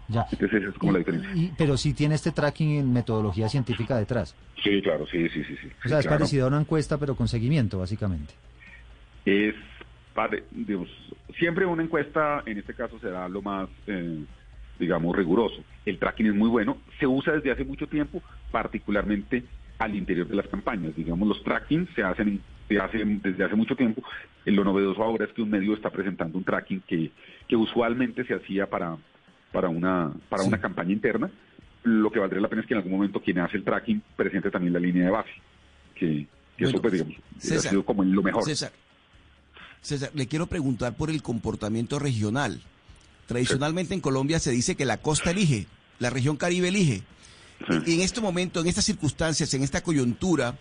Ya. 0.08 0.26
Entonces 0.30 0.62
esa 0.62 0.70
es 0.70 0.78
como 0.78 0.92
la 0.92 0.98
diferencia. 0.98 1.54
pero 1.56 1.76
sí 1.76 1.94
tiene 1.94 2.14
este 2.14 2.30
tracking 2.30 2.78
en 2.78 2.92
metodología 2.92 3.48
científica 3.48 3.96
detrás. 3.96 4.36
Sí, 4.62 4.80
claro, 4.82 5.06
sí, 5.06 5.28
sí, 5.30 5.44
sí. 5.44 5.56
sí 5.60 5.68
o 5.84 5.88
sea, 5.88 5.98
es 6.00 6.06
parecido 6.06 6.44
a 6.44 6.48
una 6.48 6.60
encuesta 6.60 6.98
pero 6.98 7.16
con 7.16 7.28
seguimiento, 7.28 7.78
básicamente. 7.78 8.34
Es, 9.24 9.54
digamos, 10.50 10.88
siempre 11.38 11.66
una 11.66 11.82
encuesta, 11.82 12.42
en 12.46 12.58
este 12.58 12.74
caso 12.74 12.98
será 13.00 13.28
lo 13.28 13.42
más, 13.42 13.68
eh, 13.86 14.24
digamos, 14.78 15.16
riguroso. 15.16 15.62
El 15.86 15.98
tracking 15.98 16.26
es 16.26 16.34
muy 16.34 16.48
bueno, 16.48 16.78
se 16.98 17.06
usa 17.06 17.34
desde 17.34 17.50
hace 17.50 17.64
mucho 17.64 17.86
tiempo, 17.86 18.22
particularmente 18.50 19.44
al 19.78 19.94
interior 19.94 20.28
de 20.28 20.36
las 20.36 20.46
campañas. 20.48 20.94
Digamos, 20.94 21.26
los 21.26 21.42
tracking 21.42 21.88
se 21.94 22.02
hacen 22.02 22.40
desde 22.68 23.44
hace 23.44 23.56
mucho 23.56 23.76
tiempo. 23.76 24.02
Lo 24.44 24.64
novedoso 24.64 25.02
ahora 25.02 25.24
es 25.24 25.32
que 25.32 25.42
un 25.42 25.50
medio 25.50 25.74
está 25.74 25.90
presentando 25.90 26.38
un 26.38 26.44
tracking 26.44 26.80
que, 26.86 27.10
que 27.48 27.56
usualmente 27.56 28.24
se 28.24 28.34
hacía 28.34 28.66
para, 28.66 28.96
para, 29.54 29.68
una, 29.68 30.12
para 30.28 30.42
una 30.42 30.60
campaña 30.60 30.92
interna. 30.92 31.30
Lo 31.84 32.10
que 32.10 32.18
valdría 32.18 32.42
la 32.42 32.48
pena 32.48 32.62
es 32.62 32.66
que 32.66 32.74
en 32.74 32.78
algún 32.78 32.92
momento 32.92 33.20
quien 33.20 33.38
hace 33.38 33.56
el 33.56 33.64
tracking 33.64 34.02
presente 34.16 34.50
también 34.50 34.72
la 34.72 34.80
línea 34.80 35.04
de 35.04 35.10
base, 35.10 35.30
que, 35.94 36.26
eso 36.58 36.82
pues, 36.82 36.92
digamos, 36.92 37.14
ha 37.36 37.58
sido 37.60 37.84
como 37.84 38.02
lo 38.02 38.22
mejor. 38.22 38.44
César, 38.44 38.72
César, 39.80 40.10
le 40.12 40.26
quiero 40.26 40.46
preguntar 40.46 40.96
por 40.96 41.08
el 41.08 41.22
comportamiento 41.22 41.98
regional. 41.98 42.60
Tradicionalmente 43.26 43.94
en 43.94 44.00
Colombia 44.00 44.40
se 44.40 44.50
dice 44.50 44.74
que 44.74 44.84
la 44.84 44.96
costa 44.96 45.30
elige, 45.30 45.66
la 45.98 46.10
región 46.10 46.36
Caribe 46.36 46.68
elige. 46.68 47.02
Y 47.86 47.94
en 47.94 48.00
este 48.00 48.20
momento, 48.20 48.60
en 48.60 48.66
estas 48.66 48.84
circunstancias, 48.84 49.54
en 49.54 49.62
esta 49.62 49.82
coyuntura, 49.82 50.58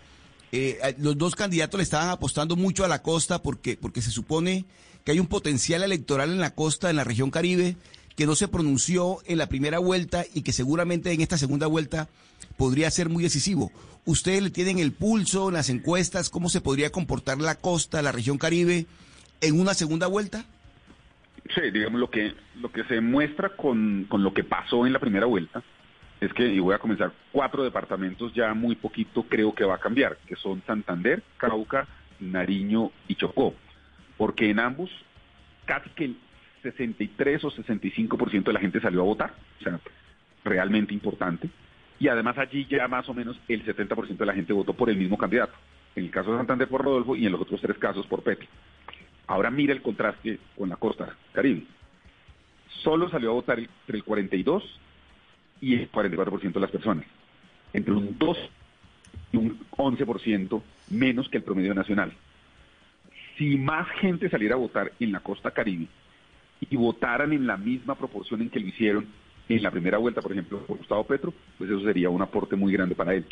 eh, 0.52 0.94
los 0.98 1.18
dos 1.18 1.34
candidatos 1.34 1.78
le 1.78 1.82
estaban 1.82 2.10
apostando 2.10 2.54
mucho 2.54 2.84
a 2.84 2.88
la 2.88 3.02
costa 3.02 3.42
porque, 3.42 3.76
porque 3.76 4.00
se 4.00 4.10
supone 4.10 4.64
que 5.04 5.12
hay 5.12 5.20
un 5.20 5.26
potencial 5.26 5.82
electoral 5.82 6.30
en 6.30 6.38
la 6.38 6.54
costa, 6.54 6.90
en 6.90 6.96
la 6.96 7.04
región 7.04 7.30
Caribe, 7.30 7.76
que 8.16 8.26
no 8.26 8.34
se 8.34 8.48
pronunció 8.48 9.18
en 9.26 9.38
la 9.38 9.48
primera 9.48 9.78
vuelta 9.78 10.24
y 10.34 10.42
que 10.42 10.52
seguramente 10.52 11.12
en 11.12 11.20
esta 11.20 11.38
segunda 11.38 11.66
vuelta 11.66 12.08
podría 12.56 12.90
ser 12.90 13.08
muy 13.08 13.22
decisivo. 13.22 13.72
¿Ustedes 14.04 14.42
le 14.42 14.50
tienen 14.50 14.78
el 14.78 14.92
pulso 14.92 15.48
en 15.48 15.54
las 15.54 15.70
encuestas? 15.70 16.30
¿Cómo 16.30 16.48
se 16.48 16.60
podría 16.60 16.90
comportar 16.90 17.38
la 17.38 17.56
costa, 17.56 18.02
la 18.02 18.12
región 18.12 18.38
Caribe 18.38 18.86
en 19.40 19.58
una 19.58 19.74
segunda 19.74 20.06
vuelta? 20.06 20.44
Sí, 21.54 21.70
digamos 21.72 22.00
lo 22.00 22.10
que, 22.10 22.34
lo 22.60 22.70
que 22.70 22.84
se 22.84 23.00
muestra 23.00 23.50
con, 23.50 24.06
con 24.08 24.22
lo 24.22 24.32
que 24.32 24.44
pasó 24.44 24.86
en 24.86 24.92
la 24.92 24.98
primera 24.98 25.26
vuelta 25.26 25.62
es 26.20 26.32
que, 26.32 26.46
y 26.46 26.58
voy 26.58 26.74
a 26.74 26.78
comenzar, 26.78 27.12
cuatro 27.32 27.64
departamentos 27.64 28.32
ya 28.34 28.54
muy 28.54 28.76
poquito 28.76 29.24
creo 29.24 29.54
que 29.54 29.64
va 29.64 29.74
a 29.74 29.80
cambiar, 29.80 30.16
que 30.26 30.36
son 30.36 30.62
Santander, 30.66 31.22
Cauca, 31.36 31.86
Nariño 32.20 32.92
y 33.08 33.16
Chocó, 33.16 33.54
porque 34.16 34.50
en 34.50 34.58
ambos 34.60 34.90
casi 35.66 35.90
que 35.90 36.14
63 36.64 37.44
o 37.44 37.50
65% 37.50 38.44
de 38.44 38.52
la 38.52 38.60
gente 38.60 38.80
salió 38.80 39.02
a 39.02 39.04
votar, 39.04 39.34
o 39.60 39.62
sea, 39.62 39.78
realmente 40.44 40.94
importante, 40.94 41.48
y 42.00 42.08
además 42.08 42.36
allí 42.38 42.66
ya 42.68 42.88
más 42.88 43.08
o 43.08 43.14
menos 43.14 43.38
el 43.48 43.64
70% 43.64 44.16
de 44.16 44.26
la 44.26 44.34
gente 44.34 44.52
votó 44.52 44.72
por 44.72 44.90
el 44.90 44.96
mismo 44.96 45.16
candidato, 45.16 45.52
en 45.94 46.04
el 46.04 46.10
caso 46.10 46.32
de 46.32 46.38
Santander 46.38 46.68
por 46.68 46.82
Rodolfo 46.82 47.14
y 47.14 47.26
en 47.26 47.32
los 47.32 47.40
otros 47.40 47.60
tres 47.60 47.78
casos 47.78 48.06
por 48.06 48.22
Petro. 48.22 48.48
Ahora 49.26 49.50
mira 49.50 49.72
el 49.72 49.82
contraste 49.82 50.38
con 50.56 50.68
la 50.68 50.76
costa 50.76 51.16
caribe. 51.32 51.64
Solo 52.82 53.08
salió 53.08 53.30
a 53.30 53.34
votar 53.34 53.58
entre 53.58 53.96
el 53.96 54.04
42 54.04 54.80
y 55.60 55.74
el 55.74 55.90
44% 55.90 56.52
de 56.52 56.60
las 56.60 56.70
personas. 56.70 57.06
Entre 57.72 57.92
un 57.92 58.18
2 58.18 58.38
y 59.32 59.36
un 59.36 59.58
11% 59.70 60.62
menos 60.90 61.28
que 61.28 61.38
el 61.38 61.44
promedio 61.44 61.74
nacional. 61.74 62.12
Si 63.38 63.56
más 63.56 63.88
gente 64.00 64.28
saliera 64.28 64.56
a 64.56 64.58
votar 64.58 64.92
en 65.00 65.12
la 65.12 65.20
costa 65.20 65.52
caribe 65.52 65.88
y 66.70 66.76
votaran 66.76 67.32
en 67.32 67.46
la 67.46 67.56
misma 67.56 67.94
proporción 67.94 68.42
en 68.42 68.50
que 68.50 68.60
lo 68.60 68.68
hicieron 68.68 69.06
en 69.48 69.62
la 69.62 69.70
primera 69.70 69.98
vuelta, 69.98 70.22
por 70.22 70.32
ejemplo, 70.32 70.60
por 70.66 70.78
Gustavo 70.78 71.04
Petro, 71.04 71.32
pues 71.58 71.70
eso 71.70 71.80
sería 71.80 72.08
un 72.08 72.22
aporte 72.22 72.56
muy 72.56 72.72
grande 72.72 72.94
para 72.94 73.14
él, 73.14 73.26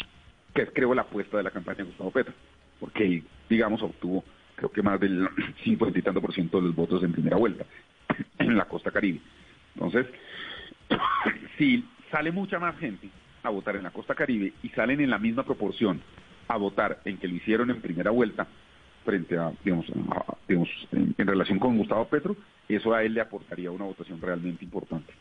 que 0.54 0.62
es 0.62 0.70
creo 0.72 0.94
la 0.94 1.02
apuesta 1.02 1.36
de 1.36 1.42
la 1.42 1.50
campaña 1.50 1.78
de 1.78 1.84
Gustavo 1.84 2.10
Petro, 2.10 2.34
porque 2.78 3.04
él, 3.04 3.24
digamos, 3.48 3.82
obtuvo 3.82 4.24
creo 4.54 4.70
que 4.70 4.82
más 4.82 5.00
del 5.00 5.28
50 5.64 5.98
y 5.98 6.02
tanto 6.02 6.20
por 6.20 6.34
ciento 6.34 6.58
de 6.58 6.66
los 6.66 6.76
votos 6.76 7.02
en 7.02 7.12
primera 7.12 7.36
vuelta 7.36 7.64
en 8.38 8.56
la 8.56 8.66
costa 8.66 8.90
caribe. 8.90 9.20
Entonces, 9.74 10.06
si 11.58 11.84
sale 12.10 12.30
mucha 12.30 12.58
más 12.58 12.78
gente 12.78 13.08
a 13.42 13.50
votar 13.50 13.76
en 13.76 13.82
la 13.82 13.90
costa 13.90 14.14
caribe 14.14 14.52
y 14.62 14.68
salen 14.70 15.00
en 15.00 15.10
la 15.10 15.18
misma 15.18 15.44
proporción 15.44 16.00
a 16.48 16.56
votar 16.56 17.00
en 17.04 17.18
que 17.18 17.28
lo 17.28 17.34
hicieron 17.34 17.70
en 17.70 17.80
primera 17.80 18.10
vuelta 18.10 18.46
frente 19.04 19.36
a, 19.36 19.52
digamos, 19.64 19.86
digamos 20.48 20.68
en, 20.92 21.14
en 21.16 21.26
relación 21.26 21.58
con 21.58 21.78
Gustavo 21.78 22.06
Petro, 22.06 22.36
eso 22.68 22.94
a 22.94 23.02
él 23.02 23.14
le 23.14 23.20
aportaría 23.20 23.70
una 23.70 23.84
votación 23.84 24.20
realmente 24.20 24.64
importante. 24.64 25.12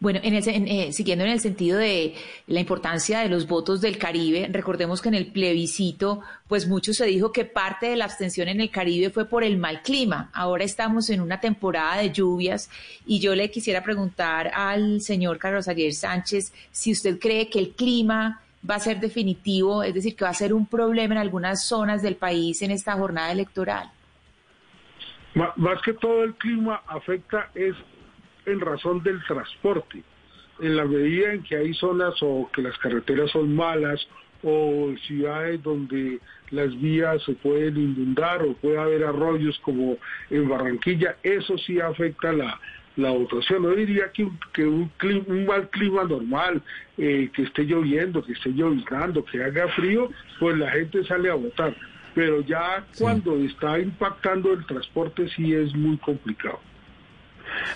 Bueno, 0.00 0.20
en 0.22 0.34
eh, 0.36 0.92
siguiendo 0.92 1.24
en 1.24 1.32
el 1.32 1.40
sentido 1.40 1.76
de 1.76 2.14
la 2.46 2.60
importancia 2.60 3.18
de 3.18 3.28
los 3.28 3.48
votos 3.48 3.80
del 3.80 3.98
Caribe, 3.98 4.48
recordemos 4.48 5.02
que 5.02 5.08
en 5.08 5.16
el 5.16 5.26
plebiscito, 5.32 6.20
pues 6.46 6.68
mucho 6.68 6.92
se 6.92 7.04
dijo 7.06 7.32
que 7.32 7.44
parte 7.44 7.86
de 7.86 7.96
la 7.96 8.04
abstención 8.04 8.46
en 8.46 8.60
el 8.60 8.70
Caribe 8.70 9.10
fue 9.10 9.24
por 9.24 9.42
el 9.42 9.56
mal 9.56 9.82
clima. 9.82 10.30
Ahora 10.32 10.62
estamos 10.62 11.10
en 11.10 11.20
una 11.20 11.40
temporada 11.40 12.00
de 12.00 12.12
lluvias 12.12 12.70
y 13.06 13.18
yo 13.18 13.34
le 13.34 13.50
quisiera 13.50 13.82
preguntar 13.82 14.52
al 14.54 15.00
señor 15.00 15.38
Carlos 15.38 15.66
Ariel 15.66 15.92
Sánchez 15.92 16.52
si 16.70 16.92
usted 16.92 17.18
cree 17.18 17.50
que 17.50 17.58
el 17.58 17.70
clima 17.70 18.40
va 18.68 18.76
a 18.76 18.80
ser 18.80 19.00
definitivo, 19.00 19.82
es 19.82 19.94
decir, 19.94 20.16
que 20.16 20.24
va 20.24 20.30
a 20.30 20.34
ser 20.34 20.52
un 20.52 20.66
problema 20.66 21.14
en 21.14 21.20
algunas 21.20 21.66
zonas 21.66 22.02
del 22.02 22.16
país 22.16 22.60
en 22.62 22.70
esta 22.70 22.94
jornada 22.94 23.32
electoral. 23.32 23.90
Más 25.34 25.80
que 25.82 25.92
todo 25.92 26.24
el 26.24 26.34
clima 26.34 26.82
afecta 26.86 27.50
es 27.54 27.74
en 28.46 28.60
razón 28.60 29.02
del 29.02 29.22
transporte. 29.24 30.02
En 30.60 30.76
la 30.76 30.84
medida 30.84 31.32
en 31.32 31.42
que 31.44 31.56
hay 31.56 31.74
zonas 31.74 32.14
o 32.22 32.50
que 32.52 32.62
las 32.62 32.76
carreteras 32.78 33.30
son 33.30 33.54
malas 33.54 34.00
o 34.42 34.92
ciudades 35.06 35.62
donde 35.62 36.20
las 36.50 36.74
vías 36.80 37.22
se 37.24 37.34
pueden 37.34 37.76
inundar 37.76 38.42
o 38.42 38.54
puede 38.54 38.78
haber 38.78 39.04
arroyos 39.04 39.58
como 39.60 39.98
en 40.30 40.48
Barranquilla, 40.48 41.16
eso 41.22 41.58
sí 41.58 41.80
afecta 41.80 42.32
la, 42.32 42.58
la 42.98 43.10
votación. 43.12 43.62
No 43.62 43.70
diría 43.70 44.10
que, 44.12 44.24
un, 44.24 44.38
que 44.52 44.64
un, 44.64 44.90
un, 45.26 45.46
mal 45.46 45.68
clima 45.70 46.04
normal, 46.04 46.62
eh, 46.98 47.30
que 47.32 47.42
esté 47.42 47.62
lloviendo, 47.64 48.22
que 48.24 48.32
esté 48.32 48.52
lloviznando, 48.52 49.24
que 49.24 49.42
haga 49.42 49.68
frío, 49.68 50.10
pues 50.38 50.58
la 50.58 50.70
gente 50.70 51.04
sale 51.04 51.30
a 51.30 51.34
votar. 51.34 51.74
Pero 52.14 52.40
ya 52.42 52.84
cuando 52.98 53.36
está 53.36 53.78
impactando 53.78 54.52
el 54.52 54.66
transporte 54.66 55.28
sí 55.36 55.54
es 55.54 55.74
muy 55.74 55.96
complicado. 55.98 56.60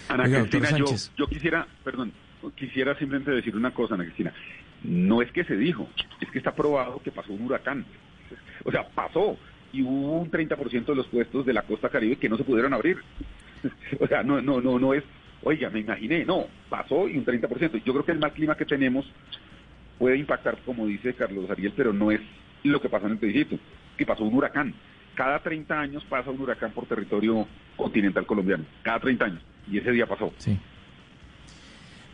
Ana 0.08 0.24
Cristina, 0.24 0.76
yo, 1.16 1.26
quisiera, 1.28 1.66
perdón, 1.84 2.12
quisiera 2.56 2.98
simplemente 2.98 3.30
decir 3.30 3.56
una 3.56 3.72
cosa, 3.72 3.94
Ana 3.94 4.04
Cristina. 4.04 4.32
No 4.82 5.22
es 5.22 5.30
que 5.30 5.44
se 5.44 5.56
dijo, 5.56 5.88
es 6.20 6.28
que 6.30 6.38
está 6.38 6.52
probado 6.52 7.00
que 7.02 7.12
pasó 7.12 7.32
un 7.32 7.42
huracán. 7.42 7.86
O 8.64 8.72
sea, 8.72 8.88
pasó 8.88 9.38
y 9.72 9.82
hubo 9.82 10.18
un 10.20 10.30
30% 10.30 10.84
de 10.84 10.94
los 10.96 11.06
puestos 11.06 11.46
de 11.46 11.52
la 11.52 11.62
costa 11.62 11.88
caribe 11.88 12.16
que 12.16 12.28
no 12.28 12.36
se 12.36 12.44
pudieron 12.44 12.74
abrir. 12.74 12.98
o 14.00 14.06
sea, 14.06 14.22
no, 14.22 14.40
no, 14.40 14.60
no, 14.60 14.78
no 14.78 14.94
es, 14.94 15.04
oiga, 15.42 15.70
me 15.70 15.80
imaginé, 15.80 16.24
no, 16.24 16.46
pasó 16.68 17.08
y 17.08 17.18
un 17.18 17.24
30%. 17.24 17.82
Yo 17.84 17.92
creo 17.92 18.04
que 18.04 18.12
el 18.12 18.18
mal 18.18 18.32
clima 18.32 18.56
que 18.56 18.64
tenemos 18.64 19.04
puede 19.98 20.16
impactar, 20.16 20.58
como 20.64 20.86
dice 20.86 21.14
Carlos 21.14 21.50
Ariel, 21.50 21.72
pero 21.76 21.92
no 21.92 22.10
es 22.10 22.20
lo 22.64 22.80
que 22.80 22.88
pasó 22.88 23.06
en 23.06 23.12
el 23.12 23.18
plebiscito, 23.18 23.58
que 23.96 24.06
pasó 24.06 24.24
un 24.24 24.34
huracán. 24.34 24.74
Cada 25.14 25.38
30 25.40 25.78
años 25.78 26.04
pasa 26.08 26.30
un 26.30 26.40
huracán 26.40 26.72
por 26.72 26.86
territorio 26.86 27.46
continental 27.76 28.26
colombiano, 28.26 28.64
cada 28.82 29.00
30 29.00 29.24
años 29.24 29.42
y 29.70 29.78
ese 29.78 29.90
día 29.90 30.06
pasó. 30.06 30.32
Sí. 30.38 30.58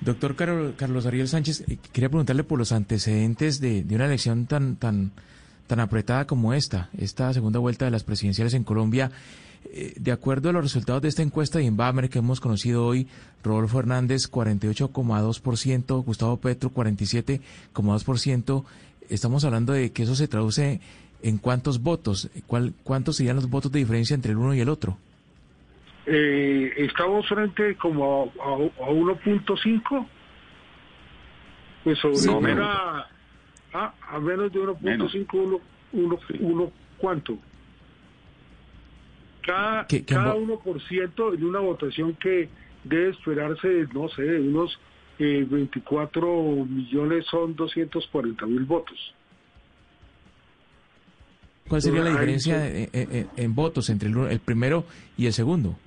Doctor 0.00 0.36
Carlos 0.36 1.06
Ariel 1.06 1.28
Sánchez, 1.28 1.64
eh, 1.68 1.78
quería 1.92 2.08
preguntarle 2.08 2.44
por 2.44 2.58
los 2.58 2.72
antecedentes 2.72 3.60
de, 3.60 3.84
una 3.90 4.06
elección 4.06 4.46
tan, 4.46 4.76
tan, 4.76 5.10
tan 5.66 5.80
apretada 5.80 6.26
como 6.26 6.54
esta, 6.54 6.88
esta 6.96 7.32
segunda 7.32 7.58
vuelta 7.58 7.84
de 7.84 7.90
las 7.90 8.04
presidenciales 8.04 8.54
en 8.54 8.64
Colombia. 8.64 9.10
Eh, 9.64 9.92
de 9.96 10.12
acuerdo 10.12 10.48
a 10.48 10.52
los 10.52 10.62
resultados 10.62 11.02
de 11.02 11.08
esta 11.08 11.22
encuesta 11.22 11.58
de 11.58 11.64
Inbamer 11.64 12.08
que 12.08 12.18
hemos 12.18 12.40
conocido 12.40 12.86
hoy, 12.86 13.06
Rodolfo 13.42 13.80
Hernández 13.80 14.30
48,2%, 14.30 16.04
Gustavo 16.04 16.36
Petro 16.38 16.70
47,2%. 16.70 18.64
Estamos 19.08 19.44
hablando 19.44 19.72
de 19.72 19.92
que 19.92 20.02
eso 20.02 20.14
se 20.14 20.28
traduce 20.28 20.80
en 21.22 21.38
cuántos 21.38 21.82
votos, 21.82 22.30
¿Cuál, 22.46 22.72
cuántos 22.84 23.16
serían 23.16 23.36
los 23.36 23.50
votos 23.50 23.72
de 23.72 23.80
diferencia 23.80 24.14
entre 24.14 24.32
el 24.32 24.38
uno 24.38 24.54
y 24.54 24.60
el 24.60 24.68
otro. 24.68 24.96
Eh, 26.06 26.72
estamos 26.76 27.28
frente 27.28 27.76
como 27.76 28.32
a, 28.40 28.84
a, 28.84 28.90
1.5, 28.90 30.06
pues 31.84 31.98
sobre 31.98 32.52
a, 32.62 33.06
a, 33.72 34.18
menos 34.18 34.52
de 34.52 34.60
1.5, 34.60 35.26
uno, 35.32 35.60
uno, 35.92 36.18
uno, 36.40 36.72
¿cuánto? 36.96 37.36
Cada, 39.48 39.86
cada 39.86 40.36
1% 40.36 41.34
en 41.34 41.44
una 41.44 41.60
votación 41.60 42.14
que 42.16 42.50
debe 42.84 43.08
esperarse, 43.08 43.86
no 43.94 44.10
sé, 44.10 44.20
de 44.20 44.40
unos 44.40 44.78
eh, 45.18 45.46
24 45.48 46.66
millones 46.66 47.24
son 47.30 47.56
240 47.56 48.44
mil 48.44 48.64
votos. 48.66 49.14
¿Cuál 51.66 51.80
sería 51.80 52.02
la 52.02 52.10
diferencia 52.10 52.68
en, 52.68 53.54
votos 53.54 53.88
entre 53.88 54.10
el, 54.10 54.40
primero 54.40 54.84
y 55.16 55.24
el 55.24 55.32
segundo? 55.32 55.78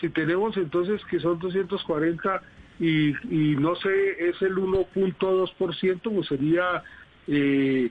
Si 0.00 0.08
tenemos 0.08 0.56
entonces 0.56 1.00
que 1.08 1.20
son 1.20 1.38
240 1.38 2.42
y, 2.80 3.10
y 3.10 3.56
no 3.56 3.76
sé, 3.76 4.28
es 4.28 4.42
el 4.42 4.56
1.2%, 4.56 6.00
pues 6.02 6.26
sería 6.26 6.82
eh, 7.28 7.90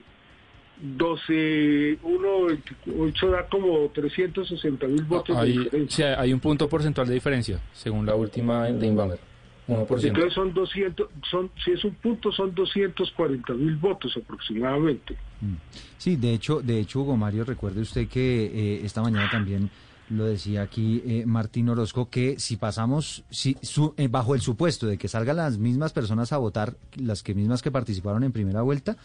12, 0.82 1.98
1.28 2.02 3.30
da 3.30 3.46
como 3.48 3.90
360 3.92 4.86
mil 4.86 5.04
votos. 5.04 5.36
Hay, 5.36 5.86
sí, 5.88 6.02
hay 6.02 6.32
un 6.32 6.40
punto 6.40 6.68
porcentual 6.68 7.06
de 7.06 7.14
diferencia, 7.14 7.60
según 7.72 8.06
la 8.06 8.14
última 8.14 8.64
de 8.64 8.86
Inbamer. 8.86 9.30
Entonces 9.68 10.32
son 10.32 10.52
200, 10.52 11.08
son, 11.30 11.50
si 11.64 11.70
es 11.72 11.84
un 11.84 11.94
punto, 11.94 12.32
son 12.32 12.54
240 12.54 13.52
mil 13.54 13.76
votos 13.76 14.16
aproximadamente. 14.16 15.14
Mm. 15.40 15.54
Sí, 15.96 16.16
de 16.16 16.34
hecho, 16.34 16.60
de 16.60 16.80
hecho, 16.80 17.00
Hugo 17.00 17.16
Mario, 17.16 17.44
recuerde 17.44 17.80
usted 17.80 18.08
que 18.08 18.46
eh, 18.46 18.80
esta 18.84 19.00
mañana 19.00 19.28
también 19.30 19.70
lo 20.10 20.26
decía 20.26 20.62
aquí 20.62 21.02
eh, 21.06 21.24
Martín 21.24 21.68
Orozco, 21.68 22.10
que 22.10 22.38
si 22.38 22.56
pasamos, 22.56 23.24
si, 23.30 23.56
eh, 23.96 24.08
bajo 24.08 24.34
el 24.34 24.40
supuesto 24.40 24.86
de 24.86 24.98
que 24.98 25.08
salgan 25.08 25.36
las 25.36 25.58
mismas 25.58 25.92
personas 25.92 26.32
a 26.32 26.38
votar, 26.38 26.76
las 26.96 27.22
que 27.22 27.34
mismas 27.34 27.62
que 27.62 27.70
participaron 27.70 28.24
en 28.24 28.32
primera 28.32 28.62
vuelta, 28.62 28.96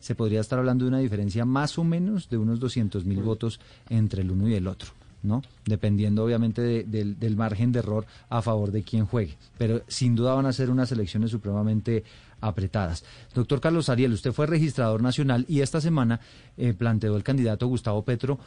se 0.00 0.14
podría 0.14 0.40
estar 0.40 0.58
hablando 0.58 0.84
de 0.84 0.88
una 0.88 0.98
diferencia 0.98 1.44
más 1.44 1.78
o 1.78 1.84
menos 1.84 2.28
de 2.28 2.38
unos 2.38 2.60
200 2.60 3.04
mil 3.04 3.22
votos 3.22 3.60
entre 3.88 4.22
el 4.22 4.30
uno 4.30 4.48
y 4.48 4.54
el 4.54 4.66
otro. 4.66 4.90
¿no? 5.22 5.40
Dependiendo 5.64 6.22
obviamente 6.22 6.84
del 6.84 7.36
margen 7.36 7.72
de 7.72 7.78
error 7.78 8.04
a 8.28 8.42
favor 8.42 8.70
de 8.70 8.82
quien 8.82 9.06
juegue. 9.06 9.38
Pero 9.56 9.82
sin 9.88 10.14
duda 10.14 10.34
van 10.34 10.44
a 10.44 10.52
ser 10.52 10.68
unas 10.68 10.92
elecciones 10.92 11.30
supremamente 11.30 12.04
apretadas. 12.42 13.04
Doctor 13.34 13.60
Carlos 13.60 13.88
Ariel, 13.88 14.12
usted 14.12 14.32
fue 14.32 14.46
registrador 14.46 15.02
nacional 15.02 15.46
y 15.48 15.62
esta 15.62 15.80
semana 15.80 16.20
eh, 16.58 16.74
planteó 16.74 17.16
el 17.16 17.22
candidato 17.22 17.66
Gustavo 17.66 18.02
Petro 18.02 18.38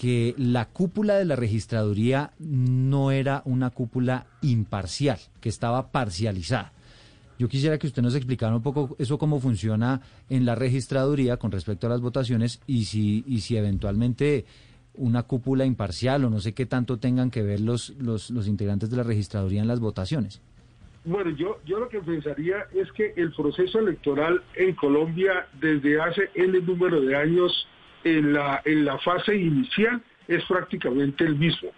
que 0.00 0.34
la 0.38 0.66
cúpula 0.66 1.16
de 1.16 1.24
la 1.24 1.34
registraduría 1.34 2.30
no 2.38 3.10
era 3.10 3.42
una 3.44 3.70
cúpula 3.70 4.26
imparcial, 4.42 5.18
que 5.40 5.48
estaba 5.48 5.90
parcializada. 5.90 6.72
Yo 7.38 7.48
quisiera 7.48 7.78
que 7.78 7.88
usted 7.88 8.02
nos 8.02 8.14
explicara 8.14 8.54
un 8.54 8.62
poco 8.62 8.94
eso 8.98 9.18
cómo 9.18 9.40
funciona 9.40 10.00
en 10.28 10.44
la 10.44 10.54
registraduría 10.54 11.36
con 11.36 11.50
respecto 11.50 11.86
a 11.86 11.90
las 11.90 12.00
votaciones 12.00 12.60
y 12.66 12.84
si, 12.84 13.24
y 13.26 13.40
si 13.40 13.56
eventualmente 13.56 14.44
una 14.94 15.24
cúpula 15.24 15.64
imparcial 15.64 16.24
o 16.24 16.30
no 16.30 16.40
sé 16.40 16.52
qué 16.52 16.66
tanto 16.66 16.98
tengan 16.98 17.30
que 17.30 17.42
ver 17.42 17.60
los, 17.60 17.90
los, 17.98 18.30
los 18.30 18.46
integrantes 18.48 18.90
de 18.90 18.96
la 18.96 19.04
registraduría 19.04 19.62
en 19.62 19.68
las 19.68 19.80
votaciones. 19.80 20.40
Bueno, 21.04 21.30
yo, 21.30 21.60
yo 21.64 21.78
lo 21.78 21.88
que 21.88 22.00
pensaría 22.00 22.66
es 22.74 22.90
que 22.92 23.14
el 23.16 23.32
proceso 23.32 23.78
electoral 23.78 24.42
en 24.56 24.74
Colombia 24.74 25.46
desde 25.60 26.00
hace 26.00 26.30
N 26.34 26.60
número 26.60 27.00
de 27.00 27.16
años 27.16 27.66
en 28.16 28.32
la, 28.32 28.62
en 28.64 28.84
la 28.84 28.98
fase 28.98 29.36
inicial 29.36 30.02
es 30.26 30.44
prácticamente 30.44 31.24
el 31.24 31.36
mismo. 31.36 31.70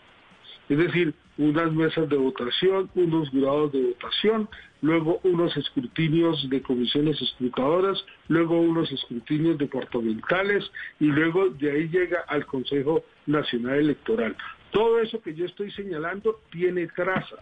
Es 0.68 0.78
decir, 0.78 1.14
unas 1.36 1.72
mesas 1.72 2.08
de 2.08 2.16
votación, 2.16 2.90
unos 2.94 3.28
jurados 3.30 3.72
de 3.72 3.82
votación, 3.82 4.48
luego 4.82 5.20
unos 5.24 5.56
escrutinios 5.56 6.48
de 6.48 6.62
comisiones 6.62 7.20
escrutadoras, 7.20 8.04
luego 8.28 8.60
unos 8.60 8.92
escrutinios 8.92 9.58
departamentales 9.58 10.70
y 11.00 11.06
luego 11.06 11.48
de 11.48 11.72
ahí 11.72 11.88
llega 11.88 12.20
al 12.28 12.46
Consejo 12.46 13.02
Nacional 13.26 13.78
Electoral. 13.78 14.36
Todo 14.70 15.00
eso 15.00 15.20
que 15.22 15.34
yo 15.34 15.46
estoy 15.46 15.70
señalando 15.72 16.40
tiene 16.52 16.86
traza, 16.88 17.36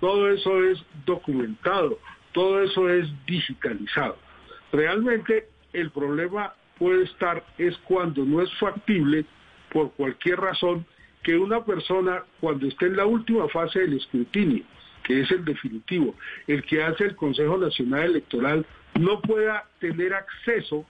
todo 0.00 0.28
eso 0.30 0.64
es 0.64 0.82
documentado, 1.06 1.98
todo 2.32 2.62
eso 2.62 2.88
es 2.88 3.06
digitalizado. 3.26 4.16
Realmente 4.72 5.48
el 5.72 5.90
problema 5.90 6.54
puede 6.82 7.04
estar 7.04 7.44
es 7.58 7.78
cuando 7.84 8.24
no 8.24 8.42
es 8.42 8.52
factible, 8.58 9.24
por 9.70 9.92
cualquier 9.92 10.40
razón, 10.40 10.84
que 11.22 11.36
una 11.36 11.64
persona, 11.64 12.24
cuando 12.40 12.66
esté 12.66 12.86
en 12.86 12.96
la 12.96 13.06
última 13.06 13.46
fase 13.50 13.78
del 13.78 13.98
escrutinio, 13.98 14.64
que 15.04 15.20
es 15.20 15.30
el 15.30 15.44
definitivo, 15.44 16.16
el 16.48 16.64
que 16.64 16.82
hace 16.82 17.04
el 17.04 17.14
Consejo 17.14 17.56
Nacional 17.56 18.06
Electoral, 18.06 18.66
no 18.98 19.20
pueda 19.20 19.64
tener 19.78 20.12
acceso 20.12 20.84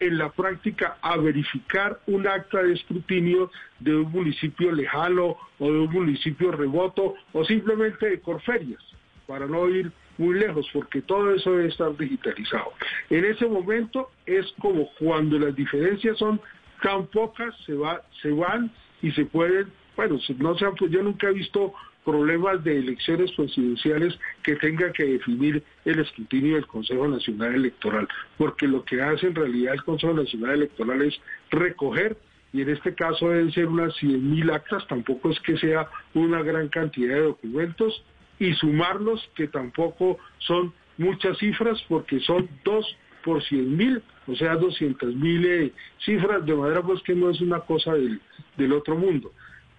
en 0.00 0.16
la 0.16 0.30
práctica 0.30 0.96
a 1.02 1.18
verificar 1.18 2.00
un 2.06 2.26
acta 2.26 2.62
de 2.62 2.72
escrutinio 2.72 3.50
de 3.80 3.94
un 3.94 4.10
municipio 4.10 4.72
lejano 4.72 5.36
o 5.58 5.70
de 5.70 5.80
un 5.80 5.92
municipio 5.92 6.50
remoto 6.50 7.14
o 7.34 7.44
simplemente 7.44 8.08
de 8.08 8.20
Corferias, 8.20 8.82
para 9.26 9.46
no 9.46 9.68
ir 9.68 9.92
muy 10.18 10.38
lejos, 10.38 10.68
porque 10.72 11.00
todo 11.02 11.32
eso 11.32 11.52
debe 11.52 11.68
estar 11.68 11.96
digitalizado. 11.96 12.72
En 13.08 13.24
ese 13.24 13.46
momento 13.46 14.10
es 14.26 14.46
como 14.60 14.90
cuando 14.98 15.38
las 15.38 15.54
diferencias 15.54 16.18
son 16.18 16.40
tan 16.82 17.06
pocas, 17.06 17.54
se, 17.64 17.74
va, 17.74 18.02
se 18.22 18.30
van 18.30 18.70
y 19.02 19.10
se 19.12 19.24
pueden, 19.24 19.68
bueno, 19.96 20.18
no 20.38 20.58
se 20.58 20.66
pues 20.72 20.90
yo 20.90 21.02
nunca 21.02 21.28
he 21.28 21.32
visto 21.32 21.72
problemas 22.04 22.64
de 22.64 22.78
elecciones 22.78 23.30
presidenciales 23.32 24.18
que 24.42 24.56
tenga 24.56 24.90
que 24.92 25.04
definir 25.04 25.62
el 25.84 26.00
escrutinio 26.00 26.54
del 26.54 26.66
Consejo 26.66 27.06
Nacional 27.06 27.54
Electoral, 27.54 28.08
porque 28.38 28.66
lo 28.66 28.84
que 28.84 29.02
hace 29.02 29.26
en 29.26 29.34
realidad 29.34 29.74
el 29.74 29.84
Consejo 29.84 30.14
Nacional 30.14 30.52
Electoral 30.52 31.02
es 31.02 31.20
recoger, 31.50 32.16
y 32.52 32.62
en 32.62 32.70
este 32.70 32.94
caso 32.94 33.28
deben 33.28 33.52
ser 33.52 33.66
unas 33.66 33.92
100.000 33.96 34.54
actas, 34.54 34.86
tampoco 34.86 35.30
es 35.30 35.40
que 35.40 35.58
sea 35.58 35.86
una 36.14 36.42
gran 36.42 36.68
cantidad 36.68 37.14
de 37.14 37.22
documentos, 37.22 38.02
y 38.38 38.52
sumarlos, 38.54 39.28
que 39.34 39.48
tampoco 39.48 40.18
son 40.38 40.72
muchas 40.96 41.38
cifras, 41.38 41.82
porque 41.88 42.20
son 42.20 42.48
dos 42.64 42.96
por 43.24 43.42
100.000, 43.42 44.02
o 44.26 44.36
sea, 44.36 44.54
200.000 44.54 45.46
eh, 45.46 45.72
cifras, 46.04 46.44
de 46.46 46.54
manera 46.54 46.82
pues 46.82 47.02
que 47.02 47.14
no 47.14 47.30
es 47.30 47.40
una 47.40 47.60
cosa 47.60 47.94
del, 47.94 48.20
del 48.56 48.72
otro 48.72 48.96
mundo. 48.96 49.32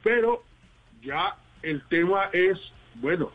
Pero 0.04 0.44
ya 1.02 1.36
el 1.64 1.82
tema 1.90 2.26
es, 2.34 2.60
bueno, 2.96 3.32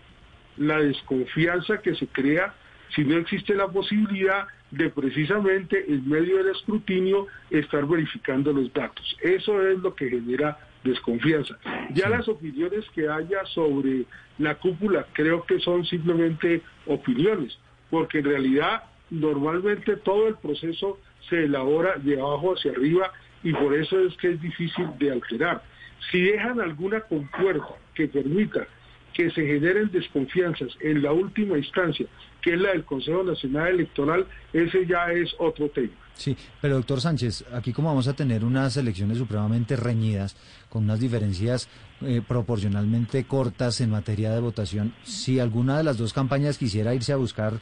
la 0.57 0.79
desconfianza 0.79 1.79
que 1.79 1.95
se 1.95 2.07
crea 2.07 2.55
si 2.95 3.05
no 3.05 3.17
existe 3.17 3.55
la 3.55 3.69
posibilidad 3.69 4.47
de 4.71 4.91
precisamente 4.91 5.85
en 5.89 6.09
medio 6.09 6.39
del 6.39 6.55
escrutinio 6.55 7.27
estar 7.51 7.87
verificando 7.87 8.53
los 8.53 8.73
datos. 8.73 9.17
Eso 9.21 9.67
es 9.67 9.79
lo 9.79 9.95
que 9.95 10.11
genera 10.11 10.59
desconfianza. 10.85 11.59
Ya 11.95 12.09
las 12.09 12.29
opiniones 12.29 12.85
que 12.95 13.09
haya 13.09 13.45
sobre 13.47 14.05
la 14.39 14.55
cúpula 14.57 15.07
creo 15.13 15.45
que 15.45 15.59
son 15.61 15.85
simplemente 15.85 16.63
opiniones, 16.87 17.59
porque 17.91 18.19
en 18.19 18.27
realidad 18.27 18.85
normalmente 19.11 19.97
todo 19.97 20.29
el 20.29 20.37
proceso 20.37 20.99
se 21.29 21.45
elabora 21.45 21.97
de 21.97 22.21
abajo 22.21 22.55
hacia 22.55 22.73
arriba 22.73 23.11
y 23.43 23.53
por 23.53 23.75
eso 23.75 23.99
es 24.01 24.17
que 24.17 24.33
es 24.33 24.41
difícil 24.41 24.87
de 24.99 25.13
alterar. 25.13 25.63
Si 26.11 26.21
dejan 26.21 26.61
alguna 26.61 27.01
compuerta 27.01 27.75
que 27.95 28.09
permita 28.09 28.67
que 29.15 29.31
se 29.31 29.47
generen 29.47 29.91
desconfianzas 29.93 30.77
en 30.81 31.03
la 31.03 31.13
última 31.13 31.57
instancia, 31.57 32.07
que 32.43 32.55
es 32.55 32.61
la 32.61 32.71
del 32.71 32.85
Consejo 32.85 33.23
Nacional 33.23 33.69
Electoral, 33.69 34.27
ese 34.53 34.87
ya 34.87 35.13
es 35.13 35.35
otro 35.39 35.69
tema. 35.69 35.93
Sí, 36.17 36.37
pero 36.61 36.77
doctor 36.77 37.01
Sánchez, 37.01 37.45
aquí 37.53 37.73
como 37.73 37.89
vamos 37.89 38.07
a 38.07 38.15
tener 38.15 38.45
unas 38.45 38.77
elecciones 38.77 39.19
supremamente 39.19 39.77
reñidas, 39.77 40.37
con 40.69 40.85
unas 40.85 41.01
diferencias 41.01 41.69
eh, 42.03 42.23
proporcionalmente 42.27 43.25
cortas 43.25 43.81
en 43.81 43.91
materia 43.91 44.31
de 44.33 44.41
votación, 44.41 44.95
si 45.03 45.41
alguna 45.41 45.79
de 45.79 45.85
las 45.85 45.99
dos 45.99 46.13
campañas 46.13 46.57
quisiera 46.57 46.95
irse 46.95 47.13
a 47.13 47.17
buscar 47.17 47.55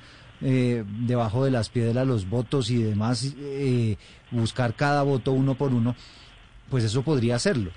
eh, 0.43 0.85
debajo 1.07 1.45
de 1.45 1.51
las 1.51 1.71
piedras 1.71 2.07
los 2.07 2.29
votos 2.29 2.71
y 2.71 2.83
demás, 2.83 3.35
eh, 3.39 3.97
buscar 4.31 4.75
cada 4.75 5.03
voto 5.03 5.33
uno 5.33 5.55
por 5.55 5.73
uno, 5.73 5.97
pues 6.69 6.85
eso 6.85 7.03
podría 7.03 7.37
hacerlo 7.37 7.71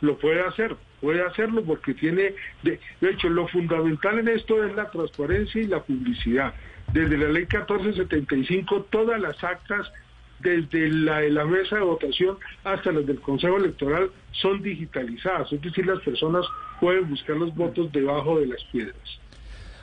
lo 0.00 0.18
puede 0.18 0.40
hacer, 0.42 0.76
puede 1.00 1.22
hacerlo 1.22 1.62
porque 1.64 1.94
tiene, 1.94 2.34
de, 2.62 2.78
hecho, 3.00 3.28
lo 3.28 3.48
fundamental 3.48 4.18
en 4.18 4.28
esto 4.28 4.64
es 4.64 4.74
la 4.74 4.90
transparencia 4.90 5.62
y 5.62 5.66
la 5.66 5.82
publicidad. 5.82 6.54
Desde 6.92 7.18
la 7.18 7.28
ley 7.28 7.46
1475, 7.50 8.86
todas 8.90 9.20
las 9.20 9.42
actas, 9.44 9.86
desde 10.40 10.88
la 10.88 11.18
de 11.18 11.30
la 11.30 11.44
mesa 11.44 11.76
de 11.76 11.82
votación 11.82 12.38
hasta 12.64 12.92
las 12.92 13.06
del 13.06 13.20
Consejo 13.20 13.56
Electoral, 13.56 14.10
son 14.32 14.62
digitalizadas, 14.62 15.52
es 15.52 15.60
decir, 15.60 15.86
las 15.86 16.00
personas 16.00 16.46
pueden 16.80 17.08
buscar 17.08 17.36
los 17.36 17.54
votos 17.54 17.92
debajo 17.92 18.38
de 18.40 18.46
las 18.46 18.62
piedras. 18.72 19.20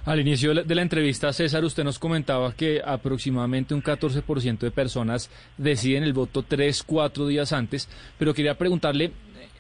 Al 0.06 0.20
inicio 0.20 0.54
de 0.54 0.76
la 0.76 0.84
entrevista, 0.84 1.34
César, 1.34 1.66
usted 1.66 1.84
nos 1.84 1.98
comentaba 1.98 2.54
que 2.54 2.80
aproximadamente 2.86 3.74
un 3.74 3.82
14% 3.82 4.60
de 4.60 4.70
personas 4.70 5.32
deciden 5.58 6.04
el 6.04 6.14
voto 6.14 6.44
tres, 6.44 6.84
cuatro 6.84 7.26
días 7.26 7.52
antes, 7.52 7.90
pero 8.20 8.34
quería 8.34 8.56
preguntarle, 8.56 9.12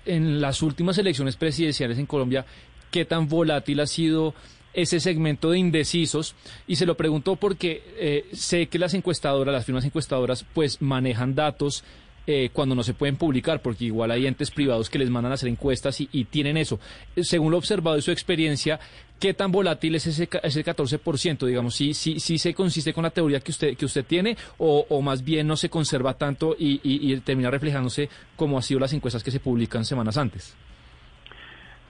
en 0.06 0.40
las 0.40 0.62
últimas 0.62 1.00
elecciones 1.00 1.36
presidenciales 1.36 1.98
en 1.98 2.06
Colombia, 2.06 2.46
qué 2.92 3.06
tan 3.06 3.28
volátil 3.28 3.80
ha 3.80 3.88
sido 3.88 4.36
ese 4.76 5.00
segmento 5.00 5.52
de 5.52 5.60
indecisos 5.60 6.36
y 6.68 6.76
se 6.76 6.86
lo 6.86 6.96
pregunto 6.96 7.36
porque 7.36 7.84
eh, 7.98 8.26
sé 8.34 8.68
que 8.68 8.80
las 8.80 8.94
encuestadoras, 8.94 9.54
las 9.54 9.66
firmas 9.66 9.86
encuestadoras, 9.86 10.46
pues 10.54 10.82
manejan 10.82 11.36
datos 11.36 11.84
eh, 12.28 12.50
cuando 12.52 12.74
no 12.74 12.82
se 12.82 12.96
pueden 12.96 13.18
publicar, 13.18 13.62
porque 13.62 13.86
igual 13.86 14.10
hay 14.10 14.26
entes 14.26 14.50
privados 14.50 14.90
que 14.90 14.98
les 14.98 15.12
mandan 15.12 15.32
a 15.32 15.36
hacer 15.36 15.48
encuestas 15.48 16.02
y, 16.02 16.26
tienen 16.26 16.58
eso. 16.58 16.80
Según 17.22 17.52
lo 17.52 17.58
observado 17.60 17.98
de 17.98 18.02
su 18.02 18.10
experiencia, 18.10 18.80
¿qué 19.20 19.36
tan 19.36 19.52
volátil 19.52 19.94
es 19.94 20.08
ese, 20.08 20.28
ese 20.42 20.66
14%? 20.66 21.46
Digamos, 21.46 21.76
¿sí, 21.76 21.94
sí, 21.94 22.20
sí 22.20 22.40
se 22.40 22.56
consiste 22.56 22.94
con 22.94 23.04
la 23.04 23.12
teoría 23.12 23.42
que 23.42 23.52
usted, 23.52 23.78
que 23.78 23.86
usted 23.86 24.04
tiene 24.06 24.36
o, 24.58 24.88
o 24.90 25.04
más 25.04 25.24
bien 25.24 25.46
no 25.46 25.56
se 25.56 25.70
conserva 25.70 26.16
tanto 26.16 26.56
y, 26.58 27.16
termina 27.20 27.52
reflejándose 27.52 28.10
como 28.36 28.58
han 28.58 28.64
sido 28.64 28.80
las 28.80 28.94
encuestas 28.94 29.24
que 29.24 29.30
se 29.30 29.40
publican 29.40 29.86
semanas 29.86 30.18
antes? 30.18 30.56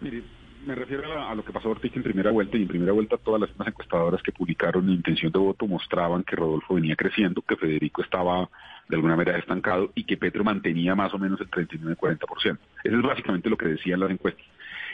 Mire, 0.01 0.21
me 0.65 0.75
refiero 0.75 1.27
a, 1.27 1.35
lo 1.35 1.45
que 1.45 1.53
pasó 1.53 1.69
Ortiz 1.69 1.95
en 1.95 2.03
primera 2.03 2.31
vuelta 2.31 2.57
y 2.57 2.63
en 2.63 2.67
primera 2.67 2.91
vuelta 2.91 3.17
todas 3.17 3.41
las 3.41 3.67
encuestadoras 3.67 4.21
que 4.23 4.31
publicaron 4.31 4.89
intención 4.89 5.31
de 5.31 5.39
voto 5.39 5.67
mostraban 5.67 6.23
que 6.23 6.35
Rodolfo 6.35 6.75
venía 6.75 6.95
creciendo, 6.95 7.41
que 7.41 7.55
Federico 7.55 8.01
estaba 8.01 8.49
de 8.89 8.95
alguna 8.95 9.15
manera 9.15 9.37
estancado 9.37 9.91
y 9.95 10.03
que 10.03 10.17
Petro 10.17 10.43
mantenía 10.43 10.95
más 10.95 11.13
o 11.13 11.19
menos 11.19 11.39
el 11.39 11.49
39-40%. 11.49 12.57
Eso 12.83 12.95
es 12.95 13.01
básicamente 13.01 13.49
lo 13.49 13.57
que 13.57 13.67
decían 13.67 13.99
las 13.99 14.09
encuestas. 14.09 14.45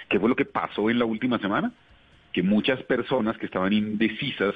¿Qué 0.09 0.19
fue 0.19 0.29
lo 0.29 0.35
que 0.35 0.45
pasó 0.45 0.89
en 0.89 0.99
la 0.99 1.05
última 1.05 1.39
semana? 1.39 1.71
Que 2.33 2.43
muchas 2.43 2.81
personas 2.83 3.37
que 3.37 3.45
estaban 3.45 3.71
indecisas, 3.71 4.53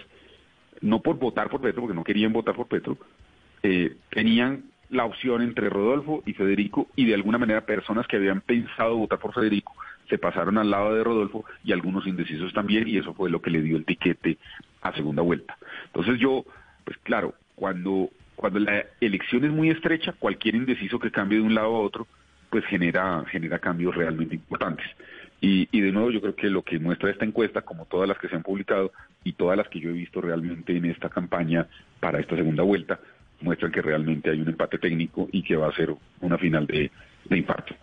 no 0.81 1.01
por 1.01 1.17
votar 1.17 1.49
por 1.49 1.61
Petro, 1.61 1.81
porque 1.81 1.95
no 1.95 2.03
querían 2.03 2.33
votar 2.33 2.55
por 2.55 2.67
Petro, 2.67 2.97
eh, 3.63 3.95
tenían 4.09 4.65
la 4.89 5.05
opción 5.05 5.41
entre 5.41 5.69
Rodolfo 5.69 6.23
y 6.25 6.33
Federico 6.33 6.87
y 6.95 7.05
de 7.05 7.15
alguna 7.15 7.37
manera 7.37 7.65
personas 7.65 8.05
que 8.07 8.17
habían 8.17 8.41
pensado 8.41 8.97
votar 8.97 9.19
por 9.19 9.33
Federico 9.33 9.73
se 10.09 10.17
pasaron 10.17 10.57
al 10.57 10.69
lado 10.69 10.95
de 10.95 11.03
Rodolfo 11.03 11.45
y 11.63 11.71
algunos 11.71 12.07
indecisos 12.07 12.53
también 12.53 12.87
y 12.87 12.97
eso 12.97 13.13
fue 13.13 13.29
lo 13.29 13.41
que 13.41 13.49
le 13.49 13.61
dio 13.61 13.77
el 13.77 13.85
tiquete 13.85 14.37
a 14.81 14.93
segunda 14.93 15.21
vuelta. 15.21 15.57
Entonces 15.87 16.19
yo, 16.19 16.45
pues 16.83 16.97
claro, 16.99 17.33
cuando 17.55 18.09
cuando 18.35 18.59
la 18.59 18.85
elección 18.99 19.45
es 19.45 19.51
muy 19.51 19.69
estrecha, 19.69 20.13
cualquier 20.13 20.55
indeciso 20.55 20.99
que 20.99 21.11
cambie 21.11 21.39
de 21.39 21.45
un 21.45 21.55
lado 21.55 21.75
a 21.75 21.79
otro, 21.79 22.07
pues 22.49 22.65
genera, 22.65 23.23
genera 23.31 23.59
cambios 23.59 23.95
realmente 23.95 24.35
importantes. 24.35 24.85
Y, 25.41 25.67
y, 25.71 25.81
de 25.81 25.91
nuevo 25.91 26.11
yo 26.11 26.21
creo 26.21 26.35
que 26.35 26.49
lo 26.49 26.63
que 26.63 26.79
muestra 26.79 27.11
esta 27.11 27.25
encuesta, 27.25 27.61
como 27.61 27.85
todas 27.85 28.07
las 28.07 28.17
que 28.17 28.27
se 28.27 28.35
han 28.35 28.43
publicado 28.43 28.91
y 29.23 29.33
todas 29.33 29.57
las 29.57 29.67
que 29.67 29.79
yo 29.79 29.89
he 29.89 29.93
visto 29.93 30.21
realmente 30.21 30.75
en 30.75 30.85
esta 30.85 31.09
campaña 31.09 31.67
para 31.99 32.19
esta 32.19 32.35
segunda 32.35 32.63
vuelta, 32.63 32.99
muestran 33.41 33.71
que 33.71 33.81
realmente 33.81 34.31
hay 34.31 34.41
un 34.41 34.47
empate 34.47 34.79
técnico 34.79 35.27
y 35.31 35.43
que 35.43 35.55
va 35.55 35.67
a 35.67 35.75
ser 35.75 35.93
una 36.21 36.37
final 36.37 36.65
de, 36.65 36.89
de 37.25 37.37
infarto. 37.37 37.75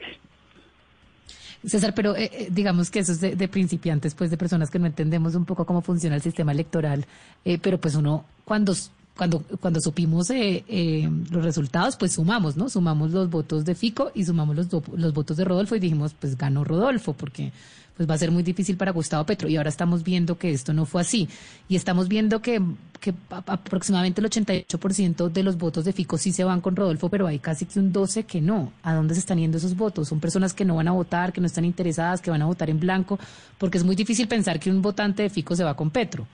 César, 1.64 1.94
pero 1.94 2.16
eh, 2.16 2.30
eh, 2.32 2.48
digamos 2.50 2.90
que 2.90 3.00
eso 3.00 3.12
es 3.12 3.20
de, 3.20 3.48
principiantes, 3.48 4.14
pues 4.14 4.30
de 4.30 4.36
personas 4.36 4.70
que 4.70 4.78
no 4.78 4.86
entendemos 4.86 5.34
un 5.34 5.44
poco 5.44 5.64
cómo 5.64 5.80
funciona 5.80 6.16
el 6.16 6.22
sistema 6.22 6.52
electoral, 6.52 7.06
eh, 7.44 7.58
pero 7.60 7.78
pues 7.78 7.94
uno 7.94 8.24
cuando 8.44 8.74
cuando, 9.16 9.44
cuando 9.60 9.80
supimos 9.80 10.30
eh, 10.30 10.64
eh, 10.68 11.08
los 11.30 11.44
resultados, 11.44 11.96
pues 11.96 12.12
sumamos, 12.12 12.56
¿no? 12.56 12.68
Sumamos 12.68 13.10
los 13.10 13.28
votos 13.28 13.64
de 13.64 13.74
Fico 13.74 14.10
y 14.14 14.24
sumamos 14.24 14.56
los, 14.56 14.68
los 14.96 15.12
votos 15.12 15.36
de 15.36 15.44
Rodolfo 15.44 15.76
y 15.76 15.80
dijimos, 15.80 16.14
pues 16.18 16.36
ganó 16.36 16.64
Rodolfo, 16.64 17.12
porque 17.12 17.52
pues 17.96 18.08
va 18.08 18.14
a 18.14 18.18
ser 18.18 18.30
muy 18.30 18.42
difícil 18.42 18.76
para 18.76 18.92
Gustavo 18.92 19.24
Petro. 19.24 19.48
Y 19.48 19.56
ahora 19.56 19.68
estamos 19.68 20.02
viendo 20.02 20.38
que 20.38 20.50
esto 20.50 20.72
no 20.72 20.86
fue 20.86 21.02
así. 21.02 21.28
Y 21.68 21.76
estamos 21.76 22.08
viendo 22.08 22.40
que, 22.40 22.60
que 23.00 23.14
aproximadamente 23.28 24.20
el 24.20 24.28
88% 24.28 25.30
de 25.30 25.42
los 25.42 25.58
votos 25.58 25.84
de 25.84 25.92
Fico 25.92 26.18
sí 26.18 26.32
se 26.32 26.44
van 26.44 26.60
con 26.60 26.76
Rodolfo, 26.76 27.08
pero 27.08 27.26
hay 27.26 27.38
casi 27.38 27.66
que 27.66 27.78
un 27.78 27.92
12 27.92 28.24
que 28.24 28.40
no. 28.40 28.72
¿A 28.82 28.94
dónde 28.94 29.14
se 29.14 29.20
están 29.20 29.38
yendo 29.38 29.58
esos 29.58 29.76
votos? 29.76 30.08
Son 30.08 30.20
personas 30.20 30.54
que 30.54 30.64
no 30.64 30.76
van 30.76 30.88
a 30.88 30.92
votar, 30.92 31.32
que 31.32 31.40
no 31.40 31.46
están 31.46 31.64
interesadas, 31.64 32.20
que 32.20 32.30
van 32.30 32.42
a 32.42 32.46
votar 32.46 32.70
en 32.70 32.80
blanco, 32.80 33.18
porque 33.58 33.78
es 33.78 33.84
muy 33.84 33.96
difícil 33.96 34.28
pensar 34.28 34.58
que 34.58 34.70
un 34.70 34.82
votante 34.82 35.22
de 35.22 35.30
Fico 35.30 35.54
se 35.54 35.64
va 35.64 35.76
con 35.76 35.90
Petro. 35.90 36.26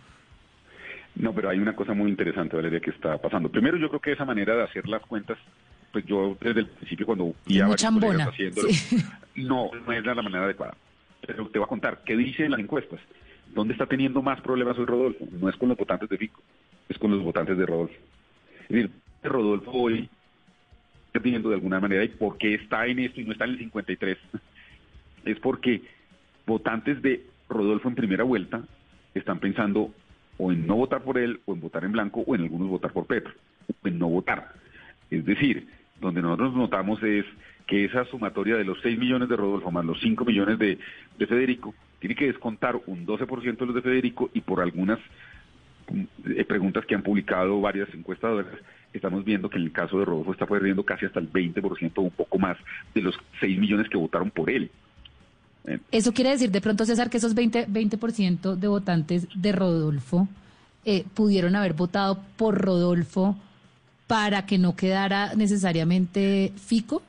No, 1.16 1.34
pero 1.34 1.50
hay 1.50 1.58
una 1.58 1.74
cosa 1.74 1.94
muy 1.94 2.10
interesante, 2.10 2.54
Valeria, 2.54 2.80
que 2.80 2.90
está 2.90 3.18
pasando. 3.18 3.48
Primero, 3.48 3.76
yo 3.76 3.88
creo 3.88 4.00
que 4.00 4.12
esa 4.12 4.24
manera 4.24 4.54
de 4.54 4.62
hacer 4.62 4.88
las 4.88 5.02
cuentas, 5.02 5.36
pues 5.90 6.06
yo 6.06 6.36
desde 6.40 6.60
el 6.60 6.66
principio 6.66 7.06
cuando 7.06 7.34
iba 7.46 7.66
haciéndolo, 7.74 8.18
no, 9.34 9.70
no 9.74 9.92
es 9.92 10.04
la 10.04 10.22
manera 10.22 10.44
adecuada. 10.44 10.74
Pero 11.28 11.46
te 11.50 11.58
voy 11.58 11.66
a 11.66 11.68
contar, 11.68 12.00
¿qué 12.06 12.16
dicen 12.16 12.50
las 12.50 12.58
encuestas? 12.58 12.98
¿Dónde 13.54 13.74
está 13.74 13.84
teniendo 13.84 14.22
más 14.22 14.40
problemas 14.40 14.78
hoy 14.78 14.86
Rodolfo? 14.86 15.26
No 15.30 15.50
es 15.50 15.56
con 15.56 15.68
los 15.68 15.76
votantes 15.76 16.08
de 16.08 16.16
Fico, 16.16 16.42
es 16.88 16.96
con 16.96 17.10
los 17.10 17.22
votantes 17.22 17.58
de 17.58 17.66
Rodolfo. 17.66 17.94
Es 18.62 18.68
decir, 18.70 18.90
Rodolfo 19.22 19.70
hoy 19.72 20.08
perdiendo 21.12 21.50
de 21.50 21.56
alguna 21.56 21.80
manera 21.80 22.02
y 22.02 22.08
por 22.08 22.38
qué 22.38 22.54
está 22.54 22.86
en 22.86 23.00
esto 23.00 23.20
y 23.20 23.24
no 23.24 23.32
está 23.32 23.44
en 23.44 23.50
el 23.50 23.58
53 23.58 24.16
es 25.26 25.38
porque 25.40 25.82
votantes 26.46 27.02
de 27.02 27.26
Rodolfo 27.50 27.90
en 27.90 27.94
primera 27.94 28.24
vuelta 28.24 28.62
están 29.12 29.38
pensando 29.38 29.92
o 30.38 30.50
en 30.50 30.66
no 30.66 30.76
votar 30.76 31.02
por 31.02 31.18
él, 31.18 31.40
o 31.44 31.52
en 31.52 31.60
votar 31.60 31.84
en 31.84 31.92
blanco, 31.92 32.24
o 32.26 32.34
en 32.34 32.42
algunos 32.42 32.68
votar 32.68 32.92
por 32.92 33.06
Petro, 33.06 33.34
o 33.82 33.88
en 33.88 33.98
no 33.98 34.08
votar. 34.08 34.52
Es 35.10 35.26
decir, 35.26 35.68
donde 36.00 36.22
nosotros 36.22 36.54
notamos 36.54 37.02
es 37.02 37.24
que 37.66 37.84
esa 37.84 38.04
sumatoria 38.06 38.56
de 38.56 38.64
los 38.64 38.78
6 38.82 38.98
millones 38.98 39.28
de 39.28 39.36
Rodolfo 39.36 39.70
más 39.70 39.84
los 39.84 40.00
5 40.00 40.24
millones 40.24 40.58
de, 40.58 40.78
de 41.18 41.26
Federico 41.26 41.74
tiene 42.00 42.14
que 42.14 42.26
descontar 42.26 42.80
un 42.86 43.06
12% 43.06 43.56
de 43.56 43.66
los 43.66 43.74
de 43.74 43.82
Federico 43.82 44.30
y 44.32 44.40
por 44.40 44.60
algunas 44.60 44.98
eh, 46.24 46.44
preguntas 46.44 46.84
que 46.86 46.94
han 46.94 47.02
publicado 47.02 47.60
varias 47.60 47.88
encuestadoras, 47.94 48.52
estamos 48.92 49.24
viendo 49.24 49.48
que 49.48 49.56
en 49.56 49.64
el 49.64 49.72
caso 49.72 49.98
de 49.98 50.04
Rodolfo 50.04 50.32
está 50.32 50.46
perdiendo 50.46 50.84
casi 50.84 51.06
hasta 51.06 51.20
el 51.20 51.32
20% 51.32 51.92
o 51.96 52.02
un 52.02 52.10
poco 52.10 52.38
más 52.38 52.56
de 52.94 53.02
los 53.02 53.18
6 53.40 53.58
millones 53.58 53.88
que 53.88 53.96
votaron 53.96 54.30
por 54.30 54.50
él. 54.50 54.70
Eso 55.90 56.12
quiere 56.12 56.30
decir 56.30 56.50
de 56.50 56.60
pronto, 56.60 56.84
César, 56.84 57.10
que 57.10 57.18
esos 57.18 57.34
20%, 57.34 57.66
20 57.68 58.56
de 58.56 58.68
votantes 58.68 59.28
de 59.34 59.52
Rodolfo 59.52 60.28
eh, 60.84 61.04
pudieron 61.14 61.56
haber 61.56 61.74
votado 61.74 62.22
por 62.36 62.58
Rodolfo 62.58 63.36
para 64.08 64.46
que 64.46 64.58
no 64.58 64.74
quedara 64.74 65.34
necesariamente 65.36 66.52
Fico 66.56 67.02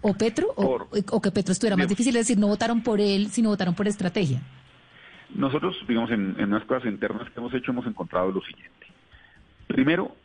o 0.00 0.14
Petro, 0.14 0.48
o, 0.56 1.20
que 1.20 1.30
Petro 1.30 1.52
estuviera 1.52 1.76
más 1.76 1.88
difícil, 1.88 2.16
es 2.16 2.26
decir, 2.26 2.38
no 2.38 2.48
votaron 2.48 2.82
por 2.82 3.00
él, 3.00 3.28
sino 3.28 3.50
votaron 3.50 3.74
por 3.74 3.86
estrategia. 3.86 4.40
Nosotros, 5.34 5.76
digamos, 5.86 6.10
en, 6.10 6.34
en 6.38 6.46
unas 6.46 6.64
cosas 6.64 6.86
internas 6.86 7.30
que 7.30 7.38
hemos 7.38 7.52
hecho, 7.54 7.70
hemos 7.70 7.86
encontrado 7.86 8.32
lo 8.32 8.40
siguiente. 8.40 8.86
Primero, 9.66 10.16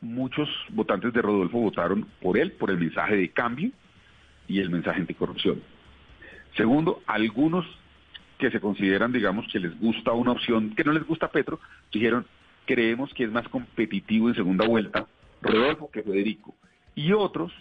muchos 0.00 0.48
votantes 0.70 1.12
de 1.12 1.22
Rodolfo 1.22 1.58
votaron 1.58 2.06
por 2.20 2.36
él, 2.36 2.52
por 2.52 2.70
el 2.70 2.78
mensaje 2.78 3.16
de 3.16 3.30
cambio 3.30 3.70
y 4.48 4.58
el 4.58 4.70
mensaje 4.70 5.00
anticorrupción. 5.00 5.62
Segundo, 6.56 7.02
algunos 7.06 7.66
que 8.38 8.50
se 8.50 8.60
consideran, 8.60 9.12
digamos, 9.12 9.46
que 9.52 9.60
les 9.60 9.78
gusta 9.78 10.12
una 10.12 10.32
opción 10.32 10.74
que 10.74 10.84
no 10.84 10.92
les 10.92 11.06
gusta 11.06 11.26
a 11.26 11.30
Petro, 11.30 11.60
dijeron, 11.92 12.26
creemos 12.70 13.12
que 13.14 13.24
es 13.24 13.32
más 13.32 13.48
competitivo 13.48 14.28
en 14.28 14.36
segunda 14.36 14.64
vuelta 14.64 15.04
Rodolfo 15.42 15.90
que 15.90 16.04
Federico. 16.04 16.54
Y 16.94 17.12
otros 17.12 17.52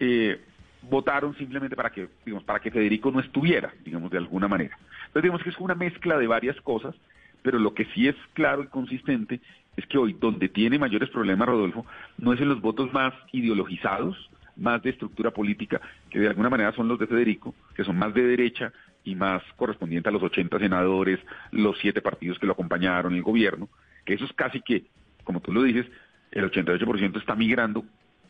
eh, 0.00 0.40
votaron 0.88 1.36
simplemente 1.36 1.76
para 1.76 1.90
que, 1.90 2.08
digamos, 2.24 2.42
para 2.44 2.58
que 2.58 2.70
Federico 2.70 3.10
no 3.10 3.20
estuviera, 3.20 3.74
digamos, 3.84 4.10
de 4.10 4.16
alguna 4.16 4.48
manera. 4.48 4.78
Entonces, 5.00 5.24
digamos 5.24 5.42
que 5.42 5.50
es 5.50 5.58
una 5.58 5.74
mezcla 5.74 6.16
de 6.16 6.26
varias 6.26 6.58
cosas, 6.62 6.94
pero 7.42 7.58
lo 7.58 7.74
que 7.74 7.84
sí 7.94 8.08
es 8.08 8.16
claro 8.32 8.62
y 8.62 8.68
consistente 8.68 9.38
es 9.76 9.86
que 9.86 9.98
hoy, 9.98 10.16
donde 10.18 10.48
tiene 10.48 10.78
mayores 10.78 11.10
problemas 11.10 11.48
Rodolfo, 11.48 11.84
no 12.16 12.32
es 12.32 12.40
en 12.40 12.48
los 12.48 12.62
votos 12.62 12.90
más 12.90 13.12
ideologizados, 13.32 14.30
más 14.56 14.82
de 14.82 14.90
estructura 14.90 15.30
política, 15.30 15.78
que 16.08 16.20
de 16.20 16.28
alguna 16.28 16.48
manera 16.48 16.72
son 16.72 16.88
los 16.88 16.98
de 16.98 17.06
Federico, 17.06 17.54
que 17.76 17.84
son 17.84 17.98
más 17.98 18.14
de 18.14 18.22
derecha 18.22 18.72
y 19.04 19.14
más 19.14 19.42
correspondientes 19.56 20.08
a 20.08 20.12
los 20.12 20.22
80 20.22 20.58
senadores, 20.58 21.20
los 21.50 21.76
siete 21.80 22.00
partidos 22.00 22.38
que 22.38 22.46
lo 22.46 22.52
acompañaron, 22.52 23.14
el 23.14 23.22
gobierno, 23.22 23.68
que 24.04 24.14
eso 24.14 24.24
es 24.24 24.32
casi 24.32 24.60
que, 24.60 24.84
como 25.24 25.40
tú 25.40 25.52
lo 25.52 25.62
dices, 25.62 25.86
el 26.30 26.50
88% 26.50 27.18
está 27.18 27.34
migrando 27.34 27.84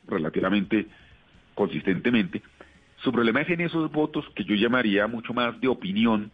relativamente 0.07 0.87
consistentemente. 1.55 2.43
Su 2.97 3.13
problema 3.13 3.41
es 3.41 3.51
en 3.51 3.61
esos 3.63 3.91
votos 3.91 4.25
que 4.35 4.45
yo 4.45 4.55
llamaría 4.55 5.07
mucho 5.07 5.35
más 5.35 5.61
de 5.61 5.69
opinión, 5.69 6.31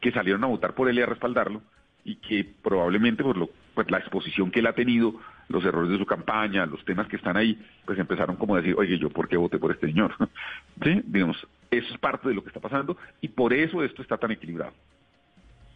que 0.00 0.12
salieron 0.12 0.44
a 0.44 0.48
votar 0.48 0.74
por 0.74 0.88
él 0.88 0.98
y 0.98 1.02
a 1.02 1.06
respaldarlo, 1.06 1.62
y 2.04 2.16
que 2.16 2.44
probablemente 2.62 3.22
por 3.22 3.36
lo, 3.36 3.48
pues 3.74 3.90
la 3.90 3.98
exposición 3.98 4.50
que 4.50 4.60
él 4.60 4.66
ha 4.66 4.74
tenido 4.74 5.14
los 5.48 5.64
errores 5.64 5.90
de 5.90 5.98
su 5.98 6.06
campaña, 6.06 6.66
los 6.66 6.84
temas 6.84 7.06
que 7.08 7.16
están 7.16 7.36
ahí, 7.36 7.58
pues 7.84 7.98
empezaron 7.98 8.36
como 8.36 8.54
a 8.54 8.58
decir, 8.58 8.74
oye, 8.76 8.98
¿yo 8.98 9.10
por 9.10 9.28
qué 9.28 9.36
voté 9.36 9.58
por 9.58 9.72
este 9.72 9.86
señor? 9.86 10.14
¿Sí? 10.82 11.02
Digamos, 11.04 11.46
eso 11.70 11.92
es 11.92 11.98
parte 11.98 12.28
de 12.28 12.34
lo 12.34 12.42
que 12.42 12.48
está 12.48 12.60
pasando 12.60 12.96
y 13.20 13.28
por 13.28 13.52
eso 13.52 13.82
esto 13.82 14.02
está 14.02 14.16
tan 14.16 14.30
equilibrado. 14.30 14.72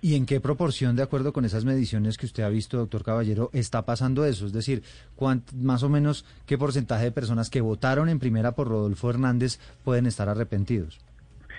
¿Y 0.01 0.15
en 0.15 0.27
qué 0.27 0.41
proporción, 0.41 0.95
de 0.95 1.03
acuerdo 1.03 1.33
con 1.33 1.45
esas 1.45 1.65
mediciones 1.65 2.19
que 2.19 2.27
usted 2.27 2.45
ha 2.45 2.49
visto, 2.49 2.77
doctor 2.77 3.03
Caballero, 3.03 3.51
está 3.53 3.85
pasando 3.85 4.25
eso? 4.25 4.47
Es 4.47 4.53
decir, 4.53 4.83
más 5.57 5.83
o 5.83 5.89
menos 5.89 6.25
qué 6.47 6.57
porcentaje 6.57 7.05
de 7.05 7.13
personas 7.13 7.51
que 7.51 7.61
votaron 7.61 8.09
en 8.09 8.21
primera 8.21 8.53
por 8.53 8.69
Rodolfo 8.69 9.11
Hernández 9.11 9.59
pueden 9.85 10.07
estar 10.07 10.29
arrepentidos? 10.29 11.01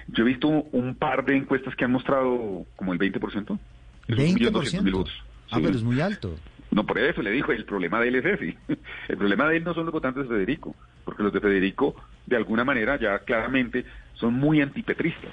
Yo 0.08 0.24
he 0.24 0.28
visto 0.28 0.48
un 0.48 0.96
par 0.96 1.26
de 1.26 1.36
encuestas 1.36 1.76
que 1.76 1.84
han 1.84 1.92
mostrado 1.92 2.66
como 2.78 2.94
el 2.94 3.00
20%. 3.00 3.60
¿20%? 4.08 5.12
Ah, 5.52 5.58
pero 5.62 5.76
es 5.76 5.84
muy 5.84 6.00
alto. 6.00 6.36
No, 6.72 6.86
por 6.86 6.98
eso 7.00 7.22
le 7.22 7.32
dijo, 7.32 7.52
el 7.52 7.66
problema 7.66 8.00
de 8.00 8.08
él 8.08 8.16
es 8.16 8.26
ese. 8.26 8.58
El 9.08 9.18
problema 9.18 9.48
de 9.48 9.58
él 9.58 9.64
no 9.64 9.74
son 9.74 9.86
los 9.86 9.94
votantes 9.94 10.24
de 10.24 10.30
Federico, 10.30 10.76
porque 11.04 11.24
los 11.24 11.34
de 11.34 11.40
Federico, 11.40 11.96
de 12.28 12.36
alguna 12.36 12.64
manera, 12.64 13.00
ya 13.00 13.18
claramente 13.20 13.86
son 14.14 14.36
muy 14.36 14.62
antipetristas. 14.62 15.32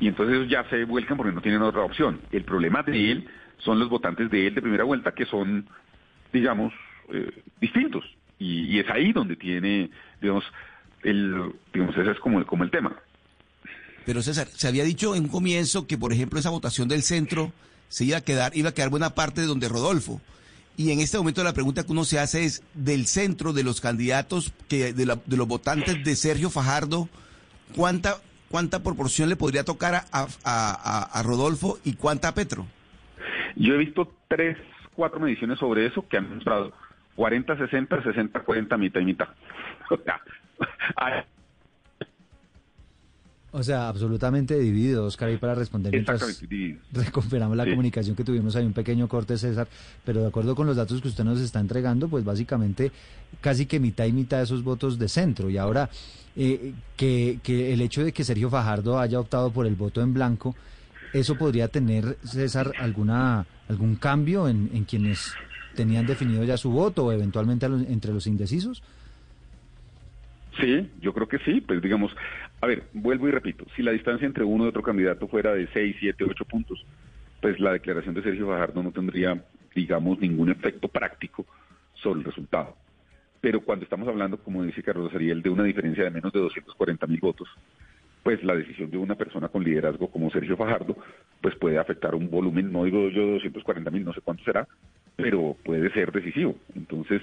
Y 0.00 0.08
entonces 0.08 0.48
ya 0.48 0.68
se 0.70 0.84
vuelcan 0.84 1.16
porque 1.16 1.32
no 1.32 1.40
tienen 1.40 1.62
otra 1.62 1.82
opción. 1.82 2.20
El 2.32 2.44
problema 2.44 2.82
de 2.82 3.12
él 3.12 3.28
son 3.58 3.78
los 3.78 3.88
votantes 3.88 4.30
de 4.30 4.46
él 4.46 4.54
de 4.54 4.62
primera 4.62 4.84
vuelta, 4.84 5.12
que 5.12 5.26
son, 5.26 5.66
digamos, 6.32 6.72
eh, 7.12 7.42
distintos. 7.60 8.04
Y, 8.38 8.78
es 8.78 8.90
ahí 8.90 9.12
donde 9.12 9.36
tiene, 9.36 9.90
digamos, 10.20 10.44
el, 11.02 11.52
digamos, 11.72 11.96
ese 11.96 12.10
es 12.10 12.18
como 12.18 12.38
el, 12.38 12.46
como 12.46 12.64
el 12.64 12.70
tema. 12.70 12.94
Pero 14.04 14.22
César, 14.22 14.48
se 14.48 14.68
había 14.68 14.84
dicho 14.84 15.14
en 15.14 15.24
un 15.24 15.28
comienzo 15.28 15.86
que, 15.86 15.96
por 15.96 16.12
ejemplo, 16.12 16.38
esa 16.38 16.50
votación 16.50 16.88
del 16.88 17.02
centro 17.02 17.52
se 17.88 18.04
iba 18.04 18.18
a 18.18 18.20
quedar, 18.20 18.56
iba 18.56 18.70
a 18.70 18.74
quedar 18.74 18.90
buena 18.90 19.14
parte 19.14 19.40
de 19.40 19.46
donde 19.46 19.68
Rodolfo. 19.68 20.20
Y 20.76 20.90
en 20.90 21.00
este 21.00 21.16
momento 21.16 21.44
la 21.44 21.52
pregunta 21.52 21.84
que 21.84 21.92
uno 21.92 22.04
se 22.04 22.18
hace 22.18 22.44
es 22.44 22.62
del 22.74 23.06
centro 23.06 23.52
de 23.52 23.62
los 23.62 23.80
candidatos, 23.80 24.52
que 24.68 24.92
de, 24.92 25.06
los 25.06 25.48
votantes 25.48 26.02
de 26.04 26.16
Sergio 26.16 26.50
Fajardo, 26.50 27.08
¿cuánta, 27.76 28.20
cuánta 28.54 28.84
proporción 28.84 29.28
le 29.28 29.34
podría 29.34 29.64
tocar 29.64 30.04
a, 30.12 31.22
Rodolfo 31.24 31.78
y 31.82 31.96
cuánta 31.96 32.28
a 32.28 32.34
Petro? 32.34 32.64
Yo 33.56 33.74
he 33.74 33.78
visto 33.78 34.14
tres, 34.28 34.56
cuatro 34.94 35.18
mediciones 35.18 35.58
sobre 35.58 35.86
eso 35.86 36.06
que 36.08 36.18
han 36.18 36.32
mostrado 36.32 36.72
40, 37.16 37.58
60, 37.58 38.04
60, 38.04 38.38
40, 38.38 38.76
mitad 38.76 39.00
y 39.00 39.06
mitad. 39.06 39.28
O 39.90 39.96
sea, 39.96 40.22
absolutamente 43.54 44.58
dividido, 44.58 45.04
Oscar, 45.04 45.38
para 45.38 45.54
responder 45.54 45.92
mientras 45.92 46.42
recuperamos 46.92 47.56
la 47.56 47.64
comunicación 47.64 48.16
que 48.16 48.24
tuvimos 48.24 48.56
ahí, 48.56 48.66
un 48.66 48.72
pequeño 48.72 49.06
corte, 49.08 49.38
César, 49.38 49.68
pero 50.04 50.22
de 50.22 50.28
acuerdo 50.28 50.54
con 50.54 50.66
los 50.66 50.76
datos 50.76 51.00
que 51.00 51.08
usted 51.08 51.24
nos 51.24 51.40
está 51.40 51.60
entregando, 51.60 52.08
pues 52.08 52.24
básicamente 52.24 52.90
casi 53.40 53.66
que 53.66 53.78
mitad 53.78 54.06
y 54.06 54.12
mitad 54.12 54.38
de 54.38 54.44
esos 54.44 54.64
votos 54.64 54.98
de 54.98 55.08
centro. 55.08 55.50
Y 55.50 55.56
ahora, 55.56 55.88
eh, 56.34 56.74
que, 56.96 57.38
que 57.42 57.72
el 57.72 57.80
hecho 57.80 58.04
de 58.04 58.12
que 58.12 58.24
Sergio 58.24 58.50
Fajardo 58.50 58.98
haya 58.98 59.20
optado 59.20 59.50
por 59.52 59.66
el 59.66 59.76
voto 59.76 60.02
en 60.02 60.12
blanco, 60.12 60.56
¿eso 61.12 61.36
podría 61.36 61.68
tener, 61.68 62.18
César, 62.24 62.72
alguna 62.78 63.46
algún 63.68 63.96
cambio 63.96 64.48
en, 64.48 64.70
en 64.74 64.84
quienes 64.84 65.32
tenían 65.74 66.06
definido 66.06 66.44
ya 66.44 66.56
su 66.56 66.70
voto 66.70 67.06
o 67.06 67.12
eventualmente 67.12 67.66
entre 67.66 68.12
los 68.12 68.26
indecisos? 68.26 68.82
Sí, 70.60 70.90
yo 71.00 71.12
creo 71.12 71.26
que 71.26 71.38
sí, 71.38 71.60
pues 71.60 71.82
digamos, 71.82 72.14
a 72.60 72.66
ver, 72.66 72.84
vuelvo 72.92 73.28
y 73.28 73.32
repito, 73.32 73.66
si 73.74 73.82
la 73.82 73.92
distancia 73.92 74.26
entre 74.26 74.44
uno 74.44 74.64
y 74.64 74.68
otro 74.68 74.82
candidato 74.82 75.26
fuera 75.26 75.52
de 75.52 75.66
6, 75.72 75.96
7, 75.98 76.24
8 76.24 76.44
puntos, 76.44 76.84
pues 77.40 77.58
la 77.58 77.72
declaración 77.72 78.14
de 78.14 78.22
Sergio 78.22 78.46
Fajardo 78.46 78.82
no 78.82 78.92
tendría, 78.92 79.42
digamos, 79.74 80.18
ningún 80.20 80.50
efecto 80.50 80.88
práctico 80.88 81.44
sobre 81.94 82.20
el 82.20 82.24
resultado. 82.24 82.76
Pero 83.40 83.60
cuando 83.60 83.84
estamos 83.84 84.08
hablando, 84.08 84.38
como 84.38 84.62
dice 84.62 84.82
Carlos 84.82 85.12
Ariel, 85.14 85.42
de 85.42 85.50
una 85.50 85.64
diferencia 85.64 86.04
de 86.04 86.10
menos 86.10 86.32
de 86.32 86.40
240 86.40 87.06
mil 87.06 87.20
votos, 87.20 87.48
pues 88.22 88.42
la 88.42 88.54
decisión 88.54 88.90
de 88.90 88.96
una 88.96 89.16
persona 89.16 89.48
con 89.48 89.62
liderazgo 89.62 90.08
como 90.10 90.30
Sergio 90.30 90.56
Fajardo, 90.56 90.96
pues 91.42 91.54
puede 91.56 91.78
afectar 91.78 92.14
un 92.14 92.30
volumen, 92.30 92.72
no 92.72 92.84
digo 92.84 93.10
yo 93.10 93.26
240 93.32 93.90
mil, 93.90 94.04
no 94.04 94.14
sé 94.14 94.22
cuánto 94.22 94.42
será, 94.44 94.66
pero 95.16 95.54
puede 95.62 95.90
ser 95.92 96.10
decisivo. 96.10 96.56
Entonces, 96.74 97.20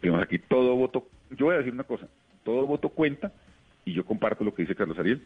digamos 0.00 0.22
aquí 0.22 0.38
todo 0.38 0.76
voto, 0.76 1.08
yo 1.36 1.46
voy 1.46 1.56
a 1.56 1.58
decir 1.58 1.72
una 1.72 1.82
cosa, 1.82 2.06
todo 2.44 2.66
voto 2.66 2.88
cuenta, 2.88 3.32
y 3.84 3.92
yo 3.92 4.04
comparto 4.04 4.44
lo 4.44 4.54
que 4.54 4.62
dice 4.62 4.74
Carlos 4.74 4.98
Ariel, 4.98 5.22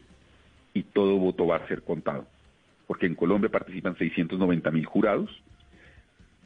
y 0.73 0.83
todo 0.83 1.17
voto 1.17 1.47
va 1.47 1.57
a 1.57 1.67
ser 1.67 1.83
contado. 1.83 2.27
Porque 2.87 3.05
en 3.05 3.15
Colombia 3.15 3.49
participan 3.49 3.97
690 3.97 4.71
mil 4.71 4.85
jurados, 4.85 5.29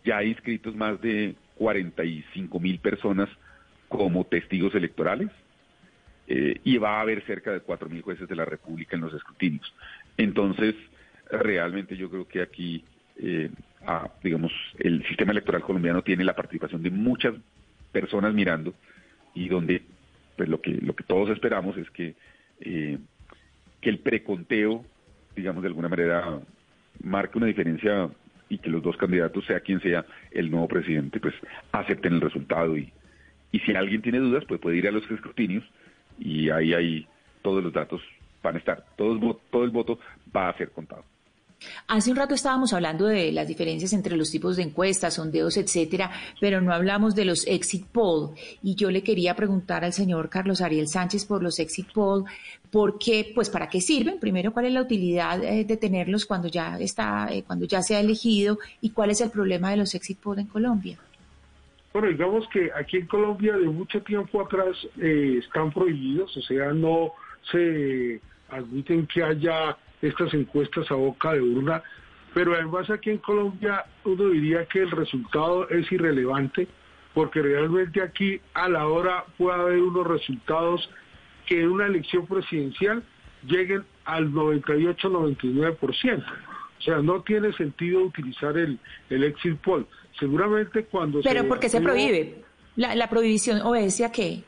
ya 0.06 0.18
hay 0.18 0.30
inscritos 0.30 0.76
más 0.76 1.00
de 1.02 1.36
45 1.56 2.60
mil 2.60 2.80
personas 2.80 3.30
como 3.90 4.26
testigos 4.26 4.74
electorales, 4.76 5.30
eh, 6.28 6.62
y 6.64 6.78
va 6.78 6.98
a 6.98 7.02
haber 7.02 7.26
cerca 7.26 7.52
de 7.52 7.60
4 7.60 7.90
mil 7.90 8.04
jueces 8.04 8.30
de 8.30 8.36
la 8.36 8.46
República 8.46 8.96
en 8.96 9.02
los 9.02 9.14
escrutinios. 9.14 9.74
Entonces, 10.16 10.76
realmente 11.32 11.98
yo 11.98 12.10
creo 12.10 12.28
que 12.28 12.42
aquí, 12.42 12.84
eh, 13.18 13.50
digamos, 14.24 14.52
el 14.78 15.04
sistema 15.08 15.32
electoral 15.32 15.64
colombiano 15.64 16.04
tiene 16.04 16.24
la 16.24 16.36
participación 16.36 16.84
de 16.84 16.92
muchas 16.92 17.34
personas 17.92 18.34
mirando 18.34 18.76
y 19.34 19.48
donde 19.48 19.82
pues 20.40 20.48
lo 20.48 20.62
que, 20.62 20.72
lo 20.72 20.96
que 20.96 21.04
todos 21.04 21.30
esperamos 21.32 21.76
es 21.76 21.90
que, 21.90 22.16
eh, 22.62 22.98
que 23.82 23.90
el 23.90 24.00
preconteo, 24.00 24.86
digamos 25.36 25.64
de 25.64 25.68
alguna 25.68 25.90
manera, 25.90 26.40
marque 27.04 27.38
una 27.38 27.48
diferencia 27.48 28.10
y 28.48 28.58
que 28.58 28.70
los 28.70 28.82
dos 28.82 28.96
candidatos, 28.96 29.46
sea 29.46 29.60
quien 29.60 29.82
sea 29.82 30.06
el 30.32 30.50
nuevo 30.50 30.70
presidente, 30.70 31.20
pues 31.20 31.36
acepten 31.74 32.14
el 32.14 32.22
resultado 32.22 32.78
y, 32.78 32.90
Y 33.52 33.60
si 33.60 33.76
alguien 33.76 34.02
tiene 34.02 34.20
dudas, 34.20 34.46
pues 34.48 34.62
puede 34.62 34.78
ir 34.78 34.88
a 34.88 34.92
los 34.92 35.04
escrutinios 35.12 35.66
y 36.18 36.50
ahí 36.52 36.74
hay 36.74 37.08
todos 37.42 37.62
los 37.62 37.74
datos 37.74 38.02
van 38.42 38.56
a 38.56 38.60
estar, 38.60 38.86
todo, 38.96 39.42
todo 39.52 39.66
el 39.66 39.72
voto 39.72 40.00
va 40.34 40.48
a 40.48 40.58
ser 40.58 40.72
contado. 40.72 41.04
Hace 41.88 42.12
un 42.12 42.18
rato 42.18 42.36
estábamos 42.36 42.74
hablando 42.74 43.08
de 43.08 43.32
las 43.32 43.48
diferencias 43.48 43.94
entre 43.94 44.16
los 44.16 44.32
tipos 44.32 44.56
de 44.56 44.64
encuestas, 44.64 45.16
sondeos, 45.16 45.58
etcétera, 45.58 46.12
pero 46.40 46.62
no 46.62 46.74
hablamos 46.74 47.16
de 47.16 47.26
los 47.26 47.46
exit 47.48 47.86
poll. 47.88 48.32
Y 48.64 48.76
yo 48.76 48.92
le 48.92 49.04
quería 49.04 49.36
preguntar 49.36 49.84
al 49.84 49.94
señor 49.94 50.30
Carlos 50.30 50.62
Ariel 50.62 50.88
Sánchez 50.88 51.26
por 51.26 51.44
los 51.44 51.60
exit 51.60 51.92
poll, 51.92 52.26
¿por 52.72 52.98
qué? 52.98 53.32
Pues 53.34 53.50
para 53.50 53.68
qué 53.68 53.82
sirven. 53.82 54.20
Primero, 54.20 54.54
¿cuál 54.54 54.66
es 54.66 54.74
la 54.74 54.82
utilidad 54.82 55.44
eh, 55.44 55.66
de 55.66 55.78
tenerlos 55.78 56.26
cuando 56.26 56.48
ya 56.48 56.78
está, 56.80 57.28
eh, 57.32 57.44
cuando 57.46 57.66
ya 57.66 57.82
se 57.82 57.96
ha 57.96 58.00
elegido? 58.00 58.60
Y 58.82 58.92
cuál 58.92 59.10
es 59.10 59.22
el 59.22 59.30
problema 59.30 59.72
de 59.72 59.78
los 59.78 59.94
exit 59.96 60.20
poll 60.20 60.40
en 60.40 60.48
Colombia. 60.48 60.98
Bueno, 61.92 62.08
digamos 62.10 62.48
que 62.50 62.70
aquí 62.74 62.98
en 62.98 63.08
Colombia 63.08 63.58
de 63.58 63.66
mucho 63.66 64.02
tiempo 64.04 64.42
atrás 64.42 64.78
eh, 65.02 65.40
están 65.44 65.72
prohibidos, 65.72 66.38
o 66.38 66.42
sea, 66.42 66.72
no 66.72 67.14
se 67.52 68.22
admiten 68.50 69.08
que 69.08 69.24
haya 69.24 69.76
estas 70.02 70.34
encuestas 70.34 70.90
a 70.92 70.96
boca 70.96 71.34
de 71.34 71.42
urna, 71.42 71.84
pero 72.34 72.54
además 72.54 72.90
aquí 72.90 73.10
en 73.10 73.18
Colombia 73.18 73.86
uno 74.06 74.30
diría 74.30 74.66
que 74.66 74.80
el 74.80 74.92
resultado 74.92 75.68
es 75.70 75.92
irrelevante, 75.92 76.68
porque 77.14 77.42
realmente 77.42 78.02
aquí 78.02 78.40
a 78.54 78.70
la 78.70 78.88
hora 78.88 79.26
puede 79.38 79.60
haber 79.60 79.82
unos 79.82 80.08
resultados 80.08 80.90
que 81.48 81.62
en 81.62 81.70
una 81.70 81.88
elección 81.88 82.28
presidencial 82.28 83.04
lleguen 83.46 83.84
al 84.06 84.32
98-99%. 84.32 86.24
O 86.80 86.82
sea, 86.82 86.98
no 87.02 87.22
tiene 87.24 87.52
sentido 87.54 88.02
utilizar 88.04 88.58
el, 88.58 88.80
el 89.10 89.24
exit 89.24 89.58
poll. 89.58 89.86
Seguramente 90.18 90.86
cuando... 90.86 91.22
¿Pero 91.22 91.48
por 91.48 91.60
qué 91.60 91.68
se 91.68 91.82
prohíbe? 91.82 92.44
¿La, 92.76 92.96
¿La 92.96 93.10
prohibición 93.10 93.62
obedece 93.62 94.06
a 94.06 94.12
qué? 94.12 94.44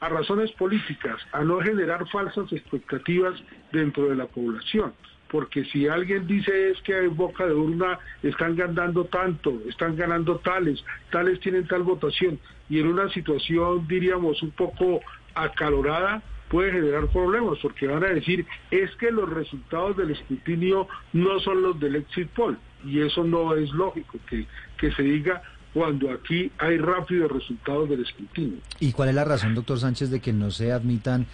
A 0.00 0.08
razones 0.08 0.50
políticas, 0.52 1.20
a 1.32 1.44
no 1.44 1.60
generar 1.60 2.08
falsas 2.08 2.50
expectativas 2.52 3.34
dentro 3.70 4.08
de 4.08 4.16
la 4.16 4.26
población. 4.26 4.94
Porque 5.30 5.64
si 5.66 5.86
alguien 5.86 6.26
dice 6.26 6.70
es 6.70 6.80
que 6.82 6.98
en 6.98 7.16
boca 7.16 7.46
de 7.46 7.54
urna 7.54 7.98
están 8.22 8.56
ganando 8.56 9.04
tanto, 9.04 9.60
están 9.68 9.96
ganando 9.96 10.38
tales, 10.38 10.82
tales 11.10 11.38
tienen 11.40 11.68
tal 11.68 11.82
votación, 11.82 12.40
y 12.68 12.80
en 12.80 12.88
una 12.88 13.08
situación, 13.10 13.86
diríamos, 13.86 14.42
un 14.42 14.50
poco 14.52 15.00
acalorada, 15.34 16.22
puede 16.48 16.72
generar 16.72 17.06
problemas, 17.08 17.58
porque 17.62 17.86
van 17.86 18.02
a 18.02 18.08
decir, 18.08 18.44
es 18.72 18.90
que 18.96 19.12
los 19.12 19.28
resultados 19.28 19.96
del 19.96 20.10
escrutinio 20.10 20.88
no 21.12 21.38
son 21.40 21.62
los 21.62 21.78
del 21.78 21.96
exit 21.96 22.28
poll, 22.30 22.58
y 22.84 23.00
eso 23.00 23.22
no 23.22 23.54
es 23.54 23.70
lógico 23.70 24.18
que, 24.28 24.46
que 24.78 24.90
se 24.92 25.02
diga 25.02 25.42
cuando 25.72 26.10
aquí 26.10 26.50
hay 26.58 26.78
rápidos 26.78 27.30
resultados 27.30 27.88
del 27.88 28.02
escrutinio. 28.02 28.58
¿Y 28.80 28.92
cuál 28.92 29.10
es 29.10 29.14
la 29.14 29.24
razón, 29.24 29.54
doctor 29.54 29.78
Sánchez, 29.78 30.10
de 30.10 30.20
que 30.20 30.32
no 30.32 30.50
se 30.50 30.72
admitan 30.72 31.26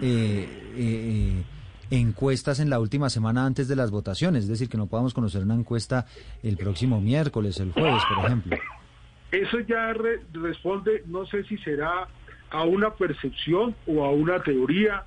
eh, 0.00 0.48
eh, 0.76 1.42
encuestas 1.90 2.60
en 2.60 2.70
la 2.70 2.78
última 2.78 3.10
semana 3.10 3.44
antes 3.44 3.66
de 3.68 3.76
las 3.76 3.90
votaciones? 3.90 4.44
Es 4.44 4.48
decir, 4.48 4.68
que 4.68 4.78
no 4.78 4.86
podamos 4.86 5.12
conocer 5.12 5.42
una 5.42 5.54
encuesta 5.54 6.06
el 6.42 6.56
próximo 6.56 7.00
miércoles, 7.00 7.58
el 7.58 7.72
jueves, 7.72 8.02
por 8.14 8.26
ejemplo. 8.26 8.56
Eso 9.32 9.60
ya 9.60 9.92
responde, 10.32 11.04
no 11.06 11.26
sé 11.26 11.44
si 11.44 11.56
será 11.58 12.08
a 12.50 12.64
una 12.64 12.90
percepción 12.94 13.74
o 13.86 14.04
a 14.04 14.10
una 14.10 14.42
teoría 14.42 15.04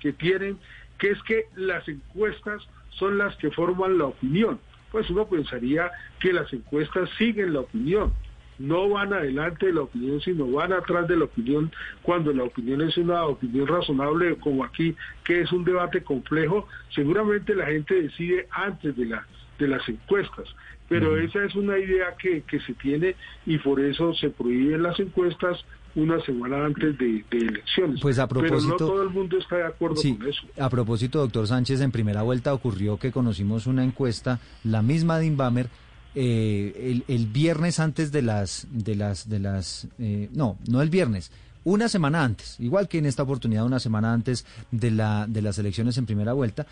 que 0.00 0.12
tienen, 0.12 0.58
que 0.98 1.10
es 1.10 1.22
que 1.22 1.46
las 1.56 1.86
encuestas 1.88 2.62
son 2.90 3.18
las 3.18 3.36
que 3.36 3.50
forman 3.50 3.98
la 3.98 4.06
opinión 4.06 4.60
pues 4.90 5.08
uno 5.10 5.26
pensaría 5.26 5.90
que 6.20 6.32
las 6.32 6.52
encuestas 6.52 7.08
siguen 7.18 7.52
la 7.52 7.60
opinión, 7.60 8.12
no 8.58 8.88
van 8.88 9.12
adelante 9.12 9.66
de 9.66 9.72
la 9.72 9.82
opinión, 9.82 10.20
sino 10.20 10.50
van 10.50 10.72
atrás 10.72 11.06
de 11.08 11.16
la 11.16 11.24
opinión, 11.24 11.70
cuando 12.02 12.32
la 12.32 12.44
opinión 12.44 12.80
es 12.82 12.96
una 12.96 13.24
opinión 13.24 13.66
razonable, 13.66 14.36
como 14.36 14.64
aquí, 14.64 14.96
que 15.24 15.40
es 15.40 15.52
un 15.52 15.64
debate 15.64 16.02
complejo, 16.02 16.66
seguramente 16.90 17.54
la 17.54 17.66
gente 17.66 18.02
decide 18.02 18.46
antes 18.50 18.96
de, 18.96 19.06
la, 19.06 19.26
de 19.58 19.68
las 19.68 19.88
encuestas. 19.88 20.48
Pero 20.88 21.18
esa 21.18 21.44
es 21.44 21.54
una 21.54 21.78
idea 21.78 22.14
que, 22.18 22.42
que 22.42 22.60
se 22.60 22.72
tiene 22.74 23.14
y 23.44 23.58
por 23.58 23.78
eso 23.78 24.14
se 24.14 24.30
prohíben 24.30 24.82
las 24.82 24.98
encuestas, 24.98 25.62
una 25.98 26.20
semana 26.24 26.64
antes 26.64 26.96
de, 26.96 27.24
elecciones. 27.30 28.00
Pues 28.00 28.18
a 28.18 28.28
propósito, 28.28 28.58
Pero 28.58 28.68
no 28.68 28.76
todo 28.76 29.02
el 29.02 29.10
mundo 29.10 29.36
está 29.36 29.56
de 29.56 29.64
acuerdo 29.64 29.96
con 29.96 30.28
eso. 30.28 30.42
A 30.58 30.70
propósito, 30.70 31.18
doctor 31.18 31.46
Sánchez, 31.46 31.80
en 31.80 31.90
primera 31.90 32.22
vuelta 32.22 32.54
ocurrió 32.54 32.98
que 32.98 33.10
conocimos 33.10 33.66
una 33.66 33.84
encuesta, 33.84 34.38
la 34.64 34.82
misma 34.82 35.18
de 35.18 35.26
Inbamer, 35.26 35.68
eh, 36.14 37.02
el, 37.06 37.26
viernes 37.26 37.80
antes 37.80 38.12
de 38.12 38.22
las, 38.22 38.66
de 38.70 38.94
las, 38.94 39.28
de 39.28 39.38
las, 39.40 39.88
eh, 39.98 40.28
no, 40.32 40.56
no 40.68 40.82
el 40.82 40.90
viernes, 40.90 41.32
una 41.64 41.88
semana 41.88 42.24
antes, 42.24 42.58
igual 42.60 42.88
que 42.88 42.98
en 42.98 43.06
esta 43.06 43.24
oportunidad, 43.24 43.66
una 43.66 43.80
semana 43.80 44.12
antes 44.12 44.46
de, 44.70 44.90
la, 44.90 45.26
de 45.28 45.42
las 45.42 45.58
elecciones 45.58 45.98
en 45.98 46.06
primera 46.06 46.32
vuelta, 46.32 46.66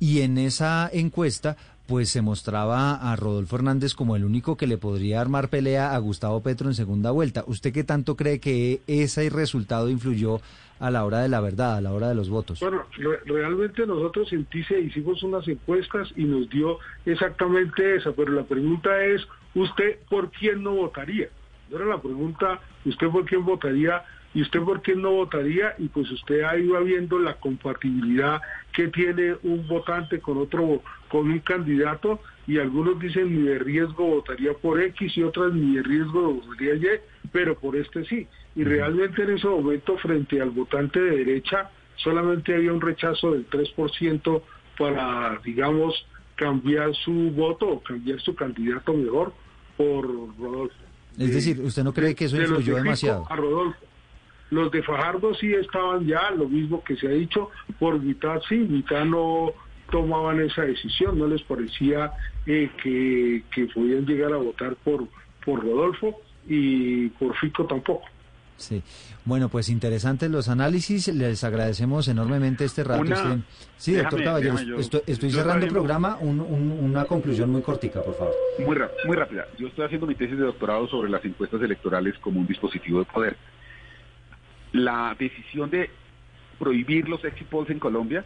y 0.00 0.20
en 0.20 0.38
esa 0.38 0.88
encuesta 0.92 1.56
pues 1.88 2.10
se 2.10 2.20
mostraba 2.20 2.96
a 2.96 3.16
Rodolfo 3.16 3.56
Hernández 3.56 3.94
como 3.94 4.14
el 4.14 4.24
único 4.24 4.58
que 4.58 4.66
le 4.66 4.76
podría 4.76 5.22
armar 5.22 5.48
pelea 5.48 5.94
a 5.94 5.98
Gustavo 5.98 6.42
Petro 6.42 6.68
en 6.68 6.74
segunda 6.74 7.10
vuelta. 7.12 7.44
¿Usted 7.46 7.72
qué 7.72 7.82
tanto 7.82 8.14
cree 8.14 8.40
que 8.40 8.82
ese 8.86 9.30
resultado 9.30 9.88
influyó 9.88 10.40
a 10.80 10.90
la 10.90 11.06
hora 11.06 11.20
de 11.20 11.30
la 11.30 11.40
verdad, 11.40 11.76
a 11.76 11.80
la 11.80 11.94
hora 11.94 12.10
de 12.10 12.14
los 12.14 12.28
votos? 12.28 12.60
Bueno, 12.60 12.84
realmente 13.24 13.86
nosotros 13.86 14.30
en 14.34 14.44
TICE 14.44 14.78
hicimos 14.80 15.22
unas 15.22 15.48
encuestas 15.48 16.12
y 16.14 16.24
nos 16.24 16.50
dio 16.50 16.78
exactamente 17.06 17.96
esa, 17.96 18.12
pero 18.12 18.32
la 18.32 18.44
pregunta 18.44 19.02
es, 19.04 19.26
¿usted 19.54 19.98
por 20.10 20.30
quién 20.30 20.62
no 20.62 20.74
votaría? 20.74 21.28
Era 21.70 21.86
la 21.86 22.02
pregunta, 22.02 22.60
¿usted 22.84 23.08
por 23.08 23.24
quién 23.24 23.46
votaría? 23.46 24.02
¿Y 24.34 24.42
usted 24.42 24.60
por 24.60 24.82
qué 24.82 24.94
no 24.94 25.12
votaría? 25.12 25.74
Y 25.78 25.88
pues 25.88 26.10
usted 26.10 26.42
ahí 26.42 26.66
va 26.66 26.80
viendo 26.80 27.18
la 27.18 27.34
compatibilidad 27.34 28.40
que 28.72 28.88
tiene 28.88 29.36
un 29.42 29.66
votante 29.66 30.20
con 30.20 30.38
otro, 30.38 30.82
con 31.08 31.30
un 31.30 31.38
candidato, 31.40 32.20
y 32.46 32.58
algunos 32.58 32.98
dicen 32.98 33.34
ni 33.34 33.48
de 33.48 33.58
riesgo 33.58 34.06
votaría 34.06 34.52
por 34.54 34.80
X 34.80 35.16
y 35.16 35.22
otras 35.22 35.52
ni 35.52 35.76
de 35.76 35.82
riesgo 35.82 36.34
votaría 36.34 36.74
Y, 36.74 37.00
pero 37.32 37.58
por 37.58 37.76
este 37.76 38.04
sí. 38.04 38.26
Y 38.54 38.64
realmente 38.64 39.22
en 39.22 39.30
ese 39.36 39.46
momento 39.46 39.96
frente 39.98 40.40
al 40.40 40.50
votante 40.50 41.00
de 41.00 41.24
derecha 41.24 41.70
solamente 41.96 42.54
había 42.54 42.72
un 42.72 42.80
rechazo 42.80 43.32
del 43.32 43.48
3% 43.48 44.42
para, 44.78 45.38
digamos, 45.44 46.06
cambiar 46.36 46.94
su 46.94 47.12
voto 47.32 47.68
o 47.68 47.82
cambiar 47.82 48.20
su 48.20 48.34
candidato 48.34 48.94
mejor 48.94 49.32
por 49.76 50.06
Rodolfo. 50.38 50.76
Es 51.18 51.34
decir, 51.34 51.60
¿usted 51.60 51.82
no 51.82 51.92
cree 51.92 52.14
que 52.14 52.26
eso 52.26 52.40
influyó 52.40 52.76
demasiado? 52.76 53.26
A 53.28 53.34
Rodolfo. 53.34 53.87
Los 54.50 54.70
de 54.70 54.82
Fajardo 54.82 55.34
sí 55.34 55.52
estaban 55.52 56.06
ya, 56.06 56.30
lo 56.30 56.48
mismo 56.48 56.82
que 56.82 56.96
se 56.96 57.06
ha 57.06 57.10
dicho, 57.10 57.50
por 57.78 58.00
mitad 58.00 58.40
sí, 58.48 58.56
mitad 58.56 59.04
no 59.04 59.52
tomaban 59.90 60.40
esa 60.40 60.62
decisión, 60.62 61.18
no 61.18 61.26
les 61.26 61.42
parecía 61.42 62.12
eh, 62.46 62.70
que, 62.82 63.42
que 63.54 63.66
podían 63.66 64.06
llegar 64.06 64.32
a 64.32 64.36
votar 64.36 64.76
por, 64.76 65.06
por 65.44 65.62
Rodolfo 65.62 66.20
y 66.46 67.08
por 67.10 67.36
Fico 67.36 67.66
tampoco. 67.66 68.04
Sí, 68.56 68.82
bueno, 69.24 69.48
pues 69.48 69.68
interesantes 69.68 70.28
los 70.28 70.48
análisis, 70.48 71.06
les 71.14 71.44
agradecemos 71.44 72.08
enormemente 72.08 72.64
este 72.64 72.82
rato. 72.82 73.04
Sí, 73.76 73.94
doctor 73.94 74.24
Caballero, 74.24 74.80
estoy, 75.06 75.30
cerrando 75.30 75.64
el 75.64 75.72
programa, 75.72 76.16
una 76.16 77.04
conclusión 77.04 77.50
muy 77.50 77.62
cortica, 77.62 78.02
por 78.02 78.16
favor. 78.16 78.34
Muy, 78.58 78.76
muy 79.06 79.16
rápida, 79.16 79.46
yo 79.58 79.68
estoy 79.68 79.84
haciendo 79.84 80.08
mi 80.08 80.16
tesis 80.16 80.36
de 80.36 80.44
doctorado 80.44 80.88
sobre 80.88 81.08
las 81.08 81.24
encuestas 81.24 81.62
electorales 81.62 82.18
como 82.18 82.40
un 82.40 82.48
dispositivo 82.48 82.98
de 82.98 83.04
poder 83.04 83.36
la 84.84 85.14
decisión 85.18 85.70
de 85.70 85.90
prohibir 86.58 87.08
los 87.08 87.24
exit 87.24 87.48
en 87.68 87.78
Colombia 87.78 88.24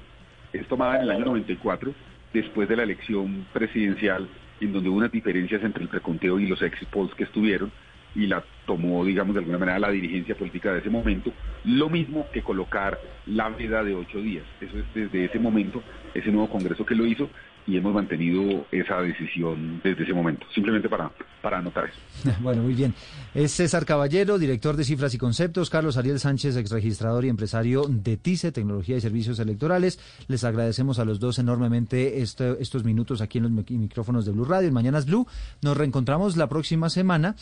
es 0.53 0.67
tomada 0.69 0.97
en 0.97 1.03
el 1.03 1.11
año 1.11 1.25
94, 1.27 1.93
después 2.33 2.69
de 2.69 2.77
la 2.77 2.83
elección 2.83 3.47
presidencial, 3.53 4.29
en 4.61 4.73
donde 4.73 4.89
hubo 4.89 4.99
unas 4.99 5.13
diferencias 5.13 5.63
entre 5.63 5.83
el 5.83 5.89
preconteo 5.89 6.39
y 6.39 6.47
los 6.47 6.63
exit 6.63 6.89
que 7.17 7.25
estuvieron, 7.25 7.73
y 8.15 8.27
la 8.27 8.45
tomó, 8.67 9.05
digamos, 9.05 9.35
de 9.35 9.41
alguna 9.41 9.59
manera 9.59 9.79
la 9.79 9.91
dirigencia 9.91 10.35
política 10.35 10.73
de 10.73 10.81
ese 10.81 10.91
momento, 10.91 11.33
lo 11.65 11.89
mismo 11.89 12.27
que 12.33 12.43
colocar 12.43 12.99
la 13.27 13.49
veda 13.49 13.83
de 13.83 13.95
ocho 13.95 14.21
días. 14.21 14.45
Eso 14.61 14.79
es 14.79 14.85
desde 14.95 15.25
ese 15.25 15.39
momento, 15.39 15.83
ese 16.13 16.31
nuevo 16.31 16.51
Congreso 16.51 16.85
que 16.85 16.95
lo 16.95 17.07
hizo, 17.07 17.31
y 17.67 17.77
hemos 17.77 17.95
mantenido 17.95 18.67
esa 18.73 19.01
decisión 19.01 19.81
desde 19.85 20.03
ese 20.03 20.13
momento, 20.13 20.47
simplemente 20.55 20.89
para, 20.89 21.11
para 21.41 21.59
anotar 21.59 21.85
eso. 21.87 22.33
Bueno, 22.41 22.63
muy 22.63 22.75
bien. 22.75 22.95
Es 23.35 23.53
César 23.53 23.85
Caballero, 23.85 24.39
director 24.39 24.77
de 24.77 24.85
Cifras 24.85 25.15
y 25.15 25.19
Conceptos, 25.19 25.71
Carlos 25.71 25.97
Ariel 25.97 26.19
Sánchez, 26.19 26.57
exregistrador 26.57 27.25
y 27.25 27.29
empresario 27.29 27.85
de 27.89 28.17
TICE, 28.17 28.53
Tecnología 28.53 28.97
y 28.97 29.01
Servicios 29.01 29.39
Electorales. 29.39 30.01
Les 30.29 30.45
agradecemos 30.45 30.99
a 30.99 31.05
los 31.05 31.21
dos 31.21 31.39
enormemente 31.39 32.21
estos 32.21 32.85
minutos 32.85 33.21
aquí 33.21 33.39
en 33.39 33.45
los 33.45 33.71
micrófonos 33.71 34.25
de 34.25 34.33
Blue 34.33 34.45
Radio, 34.45 34.69
en 34.69 34.75
Mañanas 34.75 35.07
Blue. 35.07 35.27
Nos 35.63 35.77
reencontramos 35.77 36.37
la 36.37 36.49
próxima 36.49 36.91
semana 36.91 37.37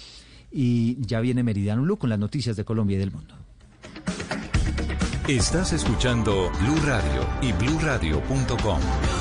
y 0.51 0.97
ya 1.01 1.21
viene 1.21 1.43
Meridiano 1.43 1.83
Blue 1.83 1.97
con 1.97 2.11
las 2.11 2.19
noticias 2.19 2.57
de 2.57 2.65
Colombia 2.65 2.97
y 2.97 3.01
del 3.01 3.13
mundo. 3.13 3.35
Estás 5.29 5.73
escuchando 5.73 6.51
Blue 6.61 6.81
Radio 6.85 7.27
y 7.41 7.53
bluradio.com. 7.53 8.81
Radio. 8.81 9.20